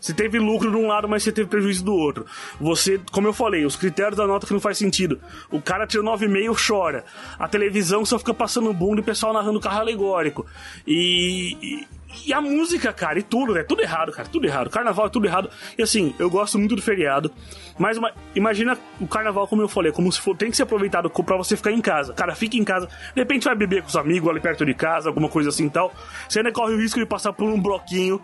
Você 0.01 0.15
teve 0.15 0.39
lucro 0.39 0.71
de 0.71 0.77
um 0.77 0.87
lado, 0.87 1.09
mas 1.09 1.23
você 1.23 1.31
teve 1.31 1.49
prejuízo 1.49 1.85
do 1.85 1.95
outro. 1.95 2.25
Você, 2.61 3.01
como 3.13 3.29
eu 3.29 3.33
falei, 3.33 3.65
os 3.67 3.77
critérios 3.77 4.17
da 4.17 4.27
nota 4.27 4.47
que 4.47 4.53
não 4.53 4.61
faz 4.61 4.79
sentido. 4.79 5.21
O 5.51 5.61
cara 5.61 5.87
tira 5.87 6.03
9,5 6.03 6.57
chora. 6.67 7.05
A 7.39 7.47
televisão 7.47 8.05
só 8.05 8.19
fica 8.19 8.33
passando 8.33 8.73
bunda 8.73 9.01
e 9.01 9.03
o 9.03 9.05
pessoal 9.05 9.33
narrando 9.33 9.61
carro 9.61 9.81
alegórico. 9.81 10.47
E. 10.87 11.87
e 12.27 12.33
a 12.33 12.41
música, 12.41 12.93
cara, 12.93 13.19
e 13.19 13.23
tudo, 13.23 13.57
é 13.57 13.63
tudo 13.63 13.83
errado, 13.83 14.11
cara, 14.13 14.29
tudo 14.29 14.47
errado. 14.47 14.69
Carnaval 14.71 15.07
é 15.07 15.09
tudo 15.11 15.27
errado. 15.27 15.49
E 15.79 15.83
assim, 15.83 16.15
eu 16.19 16.29
gosto 16.29 16.59
muito 16.59 16.75
do 16.75 16.83
feriado, 16.83 17.31
mas 17.79 17.97
uma- 17.97 18.13
imagina 18.35 18.77
o 19.01 19.07
carnaval, 19.07 19.47
como 19.47 19.63
eu 19.63 19.69
falei, 19.69 19.93
como 19.93 20.11
se 20.11 20.21
for, 20.21 20.37
tem 20.37 20.51
que 20.51 20.57
ser 20.57 20.65
aproveitado 20.65 21.09
pra 21.11 21.37
você 21.37 21.57
ficar 21.57 21.71
em 21.73 21.81
casa. 21.81 22.13
Cara, 22.13 22.35
fica 22.35 22.57
em 22.57 22.65
casa, 22.65 22.87
de 23.15 23.21
repente 23.21 23.45
vai 23.45 23.55
beber 23.55 23.83
com 23.83 23.89
os 23.89 23.97
amigos 23.97 24.29
ali 24.29 24.41
perto 24.41 24.67
de 24.67 24.75
casa, 24.75 25.09
alguma 25.09 25.29
coisa 25.29 25.51
assim 25.51 25.67
e 25.67 25.71
tal. 25.71 25.93
Você 26.29 26.41
ainda 26.41 26.51
corre 26.53 26.75
o 26.75 26.79
risco 26.79 26.99
de 26.99 27.07
passar 27.07 27.33
por 27.33 27.45
um 27.49 27.61
bloquinho 27.61 28.21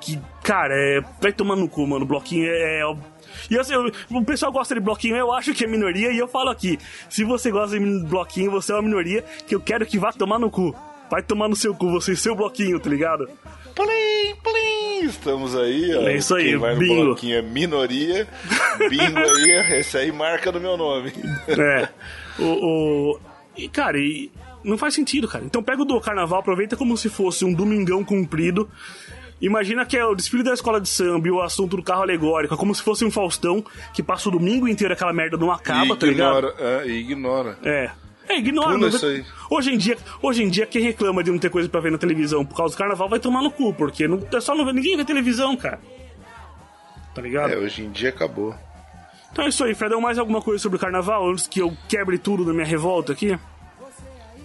que, 0.00 0.18
cara, 0.42 0.74
é. 0.74 1.00
Vai 1.20 1.32
tomar 1.32 1.56
no 1.56 1.68
cu, 1.68 1.86
mano. 1.86 2.04
Bloquinho 2.06 2.46
é. 2.46 2.80
é- 2.80 2.96
e 3.50 3.58
assim, 3.58 3.72
o 4.10 4.24
pessoal 4.24 4.50
gosta 4.50 4.74
de 4.74 4.80
bloquinho, 4.80 5.16
eu 5.16 5.32
acho 5.32 5.54
que 5.54 5.64
é 5.64 5.66
minoria, 5.68 6.10
e 6.12 6.18
eu 6.18 6.26
falo 6.26 6.50
aqui: 6.50 6.78
se 7.08 7.24
você 7.24 7.50
gosta 7.50 7.78
de 7.78 7.84
bloquinho, 8.04 8.50
você 8.50 8.72
é 8.72 8.74
uma 8.74 8.82
minoria 8.82 9.22
que 9.46 9.54
eu 9.54 9.60
quero 9.60 9.86
que 9.86 9.98
vá 9.98 10.12
tomar 10.12 10.38
no 10.38 10.50
cu. 10.50 10.74
Vai 11.10 11.22
tomar 11.22 11.48
no 11.48 11.56
seu 11.56 11.74
cu, 11.74 11.90
você 11.90 12.12
e 12.12 12.16
seu 12.16 12.34
bloquinho, 12.34 12.78
tá 12.80 12.90
ligado? 12.90 13.26
Plim, 13.74 14.34
plim! 14.42 15.06
Estamos 15.08 15.54
aí, 15.56 15.94
ó. 15.94 16.02
É 16.08 16.16
isso 16.16 16.34
aí, 16.34 16.46
Quem 16.48 16.56
vai 16.58 16.74
no 16.74 16.80
bingo. 16.80 17.04
bloquinho 17.04 17.36
é 17.38 17.42
minoria. 17.42 18.26
Bingo 18.90 19.18
aí, 19.18 19.78
esse 19.78 19.96
aí 19.96 20.10
marca 20.12 20.50
no 20.52 20.60
meu 20.60 20.76
nome. 20.76 21.12
É. 21.48 21.88
O, 22.38 22.44
o- 23.14 23.20
E, 23.56 23.68
cara, 23.68 23.96
e 23.98 24.30
não 24.64 24.76
faz 24.76 24.94
sentido, 24.94 25.26
cara. 25.28 25.44
Então 25.44 25.62
pega 25.62 25.80
o 25.82 25.84
do 25.84 25.98
carnaval, 26.00 26.40
aproveita 26.40 26.76
como 26.76 26.96
se 26.96 27.08
fosse 27.08 27.44
um 27.44 27.52
domingão 27.54 28.04
comprido. 28.04 28.68
Imagina 29.40 29.86
que 29.86 29.96
é 29.96 30.04
o 30.04 30.14
desfile 30.14 30.42
da 30.42 30.52
escola 30.52 30.80
de 30.80 30.88
samba 30.88 31.28
e 31.28 31.30
o 31.30 31.40
assunto 31.40 31.76
do 31.76 31.82
carro 31.82 32.02
alegórico, 32.02 32.54
é 32.54 32.56
como 32.56 32.74
se 32.74 32.82
fosse 32.82 33.04
um 33.04 33.10
Faustão 33.10 33.64
que 33.94 34.02
passa 34.02 34.28
o 34.28 34.32
domingo 34.32 34.66
inteiro 34.66 34.92
aquela 34.92 35.12
merda 35.12 35.36
não 35.36 35.52
acaba, 35.52 35.96
tá 35.96 36.06
ligado? 36.06 36.48
ignora, 36.48 36.54
é, 36.58 36.86
e 36.86 36.92
ignora. 37.00 37.58
É. 37.62 37.90
É, 38.28 38.38
ignora. 38.38 38.68
Pula 38.68 38.78
mas 38.78 38.94
isso 38.94 39.06
aí. 39.06 39.24
Hoje 39.48 39.72
em 39.72 39.78
dia, 39.78 39.96
hoje 40.20 40.42
em 40.42 40.50
dia 40.50 40.66
quem 40.66 40.82
reclama 40.82 41.22
de 41.24 41.30
não 41.30 41.38
ter 41.38 41.50
coisa 41.50 41.68
pra 41.68 41.80
ver 41.80 41.90
na 41.90 41.98
televisão 41.98 42.44
por 42.44 42.56
causa 42.56 42.74
do 42.74 42.78
carnaval 42.78 43.08
vai 43.08 43.18
tomar 43.18 43.42
no 43.42 43.50
cu, 43.50 43.72
porque 43.72 44.06
não, 44.06 44.20
é 44.32 44.40
só 44.40 44.54
não 44.54 44.66
ver, 44.66 44.74
ninguém 44.74 44.96
vê 44.96 45.04
televisão, 45.04 45.56
cara. 45.56 45.80
Tá 47.14 47.22
ligado? 47.22 47.52
É, 47.52 47.56
hoje 47.56 47.82
em 47.84 47.90
dia 47.90 48.10
acabou. 48.10 48.54
Então 49.32 49.44
é 49.44 49.48
isso 49.48 49.64
aí, 49.64 49.74
Fredão, 49.74 50.00
mais 50.00 50.18
alguma 50.18 50.42
coisa 50.42 50.62
sobre 50.62 50.76
o 50.76 50.80
carnaval 50.80 51.30
antes 51.30 51.46
que 51.46 51.60
eu 51.60 51.74
quebre 51.88 52.18
tudo 52.18 52.44
da 52.44 52.52
minha 52.52 52.66
revolta 52.66 53.12
aqui? 53.12 53.38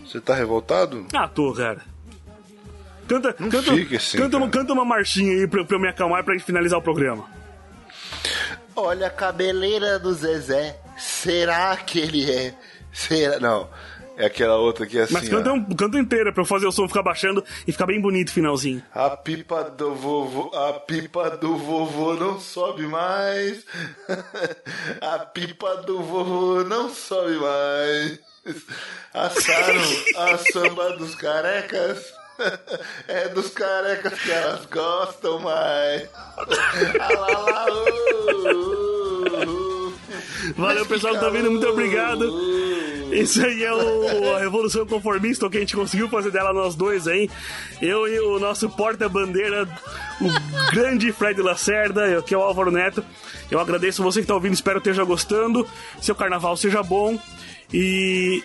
Você 0.05 0.21
tá 0.21 0.35
revoltado? 0.35 1.05
Ah, 1.13 1.27
tô, 1.27 1.51
cara. 1.53 1.81
Canta, 3.07 3.35
Não 3.39 3.49
canta, 3.49 3.73
fique 3.73 3.95
assim, 3.95 4.17
canta, 4.17 4.37
uma, 4.37 4.49
canta 4.49 4.73
uma 4.73 4.85
marchinha 4.85 5.33
aí 5.33 5.47
pra, 5.47 5.63
pra 5.63 5.75
eu 5.75 5.79
me 5.81 5.87
acalmar 5.87 6.21
e 6.21 6.23
pra 6.23 6.33
gente 6.33 6.45
finalizar 6.45 6.79
o 6.79 6.81
programa. 6.81 7.25
Olha 8.75 9.07
a 9.07 9.09
cabeleira 9.09 9.99
do 9.99 10.13
Zezé. 10.13 10.79
Será 10.97 11.75
que 11.77 11.99
ele 11.99 12.31
é? 12.31 12.53
Será? 12.91 13.39
Não. 13.39 13.69
É 14.15 14.27
aquela 14.27 14.57
outra 14.57 14.85
que 14.85 14.97
é 14.99 15.03
assim. 15.03 15.13
Mas 15.13 15.27
canta, 15.27 15.51
ó. 15.51 15.53
um, 15.53 15.65
canta 15.75 15.97
inteira 15.97 16.31
pra 16.31 16.43
eu 16.43 16.45
fazer 16.45 16.67
o 16.67 16.71
som 16.71 16.87
ficar 16.87 17.01
baixando 17.01 17.43
e 17.67 17.71
ficar 17.71 17.87
bem 17.87 17.99
bonito 17.99 18.29
o 18.29 18.33
finalzinho. 18.33 18.83
A 18.93 19.09
pipa 19.09 19.63
do 19.63 19.95
vovô, 19.95 20.55
a 20.55 20.73
pipa 20.73 21.31
do 21.31 21.57
vovô 21.57 22.13
não 22.13 22.39
sobe 22.39 22.83
mais. 22.83 23.65
A 25.01 25.19
pipa 25.19 25.77
do 25.77 26.01
vovô 26.01 26.63
não 26.63 26.89
sobe 26.89 27.37
mais. 27.37 28.19
Assaram 29.13 29.81
a 30.17 30.37
samba 30.37 30.97
dos 30.97 31.15
carecas. 31.15 32.13
É 33.07 33.29
dos 33.29 33.49
carecas 33.49 34.19
que 34.19 34.31
elas 34.31 34.65
gostam 34.65 35.39
mais. 35.39 36.09
Valeu, 40.57 40.85
pessoal 40.85 41.13
que 41.13 41.19
tá 41.19 41.29
vindo, 41.29 41.51
muito 41.51 41.67
obrigado. 41.67 42.25
Isso 43.11 43.45
aí 43.45 43.63
é 43.63 43.71
o, 43.71 44.35
a 44.35 44.39
Revolução 44.39 44.85
Conformista, 44.85 45.45
o 45.45 45.49
que 45.49 45.57
a 45.57 45.59
gente 45.59 45.75
conseguiu 45.75 46.09
fazer 46.09 46.31
dela 46.31 46.53
nós 46.53 46.75
dois 46.75 47.07
aí. 47.07 47.29
Eu 47.81 48.07
e 48.07 48.19
o 48.19 48.39
nosso 48.39 48.69
porta-bandeira, 48.69 49.67
o 50.19 50.71
grande 50.71 51.11
Fred 51.11 51.41
Lacerda, 51.41 52.21
que 52.23 52.33
é 52.33 52.37
o 52.37 52.41
Álvaro 52.41 52.71
Neto. 52.71 53.05
Eu 53.51 53.59
agradeço 53.59 54.03
você 54.03 54.21
que 54.21 54.27
tá 54.27 54.33
ouvindo, 54.33 54.53
espero 54.53 54.81
que 54.81 54.89
esteja 54.89 55.05
gostando. 55.05 55.67
Seu 56.01 56.15
carnaval 56.15 56.57
seja 56.57 56.81
bom. 56.81 57.19
E 57.71 58.43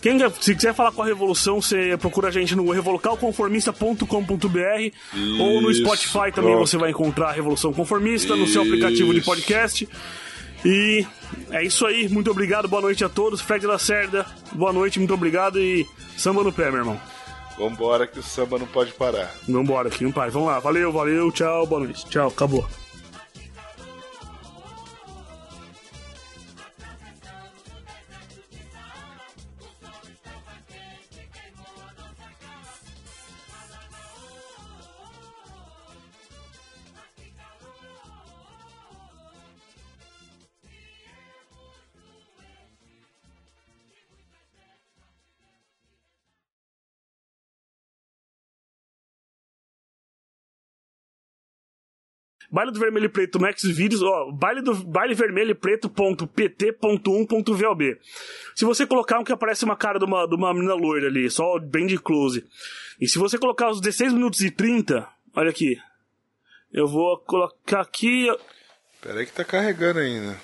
quem, 0.00 0.18
se 0.40 0.54
quiser 0.54 0.74
falar 0.74 0.92
com 0.92 1.02
a 1.02 1.06
Revolução, 1.06 1.60
você 1.60 1.96
procura 1.96 2.28
a 2.28 2.30
gente 2.30 2.54
no 2.54 2.70
revolocalconformista.com.br 2.70 4.92
ou 5.40 5.60
no 5.60 5.70
Isso, 5.70 5.82
Spotify 5.82 6.32
também 6.32 6.52
pronto. 6.52 6.66
você 6.66 6.76
vai 6.76 6.90
encontrar 6.90 7.28
a 7.28 7.32
Revolução 7.32 7.72
Conformista 7.72 8.36
no 8.36 8.46
seu 8.46 8.62
aplicativo 8.62 9.12
de 9.12 9.20
Isso. 9.20 9.30
podcast. 9.30 9.88
E 10.64 11.06
é 11.50 11.64
isso 11.64 11.86
aí, 11.86 12.08
muito 12.08 12.30
obrigado, 12.30 12.66
boa 12.66 12.82
noite 12.82 13.04
a 13.04 13.08
todos. 13.08 13.40
Fred 13.40 13.64
Lacerda, 13.66 14.26
boa 14.52 14.72
noite, 14.72 14.98
muito 14.98 15.14
obrigado 15.14 15.60
e 15.60 15.86
samba 16.16 16.42
no 16.42 16.52
pé, 16.52 16.70
meu 16.70 16.80
irmão. 16.80 17.00
Vambora 17.56 18.06
que 18.06 18.18
o 18.18 18.22
samba 18.22 18.58
não 18.58 18.66
pode 18.66 18.92
parar. 18.92 19.32
Vambora 19.48 19.88
aqui, 19.88 20.04
não 20.04 20.12
pai. 20.12 20.30
Vamos 20.30 20.48
lá, 20.48 20.60
valeu, 20.60 20.92
valeu, 20.92 21.30
tchau, 21.32 21.66
boa 21.66 21.84
noite. 21.84 22.04
Tchau, 22.06 22.28
acabou. 22.28 22.68
Baile 52.50 52.72
do 52.72 52.80
Vermelho 52.80 53.04
e 53.06 53.10
Preto 53.10 53.38
no 53.38 53.46
Xvideos, 53.52 54.02
ó, 54.02 54.32
baile 54.32 54.62
do 54.62 54.74
baile 54.74 55.14
vermelho 55.14 55.50
e 55.50 55.54
preto.pt.1.VLB. 55.54 57.98
Se 58.54 58.64
você 58.64 58.86
colocar 58.86 59.18
um 59.18 59.24
que 59.24 59.32
aparece 59.32 59.66
uma 59.66 59.76
cara 59.76 59.98
de 59.98 60.06
uma, 60.06 60.26
de 60.26 60.34
uma 60.34 60.54
menina 60.54 60.72
loira 60.74 61.08
ali, 61.08 61.30
só 61.30 61.58
bem 61.58 61.86
de 61.86 61.98
close. 61.98 62.46
E 62.98 63.06
se 63.06 63.18
você 63.18 63.36
colocar 63.36 63.68
os 63.70 63.82
16 63.82 64.14
minutos 64.14 64.40
e 64.40 64.50
30, 64.50 65.06
olha 65.36 65.50
aqui. 65.50 65.78
Eu 66.72 66.86
vou 66.86 67.18
colocar 67.18 67.82
aqui. 67.82 68.34
Pera 69.02 69.20
aí 69.20 69.26
que 69.26 69.32
tá 69.32 69.44
carregando 69.44 69.98
ainda. 69.98 70.40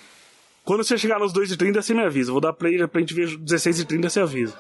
Quando 0.63 0.85
você 0.85 0.99
chegar 0.99 1.19
nos 1.19 1.33
2 1.33 1.53
e 1.53 1.57
30, 1.57 1.81
você 1.81 1.95
me 1.95 2.03
avisa. 2.03 2.33
Vou 2.33 2.41
dar 2.41 2.53
play 2.53 2.87
pra 2.87 3.01
gente 3.01 3.15
ver 3.15 3.25
os 3.25 3.35
16 3.37 3.81
e 3.81 3.87
30, 3.87 4.11
você 4.11 4.21
avisa. 4.21 4.55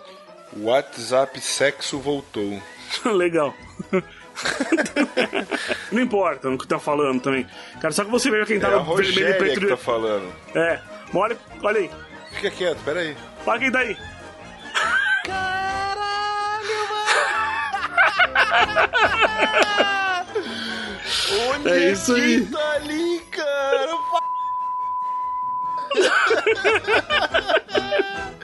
WhatsApp 0.56 1.38
sexo 1.40 1.98
voltou. 1.98 2.62
Legal. 3.04 3.54
Não 5.94 6.02
importa 6.02 6.48
o 6.50 6.58
que 6.58 6.66
tá 6.66 6.78
falando 6.78 7.20
também. 7.22 7.46
Cara, 7.80 7.92
só 7.92 8.04
que 8.04 8.10
você 8.10 8.30
veja 8.30 8.46
quem 8.46 8.58
tá 8.60 8.68
É 8.68 8.70
no 8.72 8.84
vermelho 8.96 9.28
e 9.28 9.34
preto. 9.34 9.60
que 9.60 9.66
tá 9.68 9.76
falando. 9.76 10.30
É. 10.54 10.80
Olha, 11.14 11.36
olha 11.62 11.78
aí. 11.80 11.90
Fica 12.32 12.50
quieto, 12.50 12.78
pera 12.84 13.00
aí. 13.00 13.16
Olha 13.46 13.58
quem 13.60 13.70
tá 13.70 13.78
aí. 13.78 13.96
Olha 21.48 21.70
É 21.70 21.92
isso 21.92 22.14
aí. 22.14 22.46
tá 22.46 22.72
ali, 22.72 23.20
cara. 23.30 23.94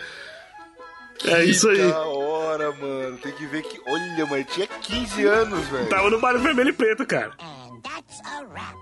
É 1.24 1.44
isso 1.44 1.68
aí. 1.68 1.78
Da 1.78 2.00
hora, 2.06 2.72
mano. 2.72 3.18
Tem 3.18 3.32
que 3.32 3.46
ver 3.46 3.62
que. 3.62 3.80
Olha, 3.86 4.26
mano, 4.26 4.44
tinha 4.44 4.66
15 4.66 5.24
anos, 5.26 5.66
velho. 5.68 5.88
Tava 5.88 6.10
no 6.10 6.20
bar 6.20 6.38
vermelho 6.38 6.70
e 6.70 6.72
preto, 6.72 7.06
cara. 7.06 7.32
And 7.40 7.80
that's 7.82 8.20
a 8.24 8.42
wrap. 8.44 8.76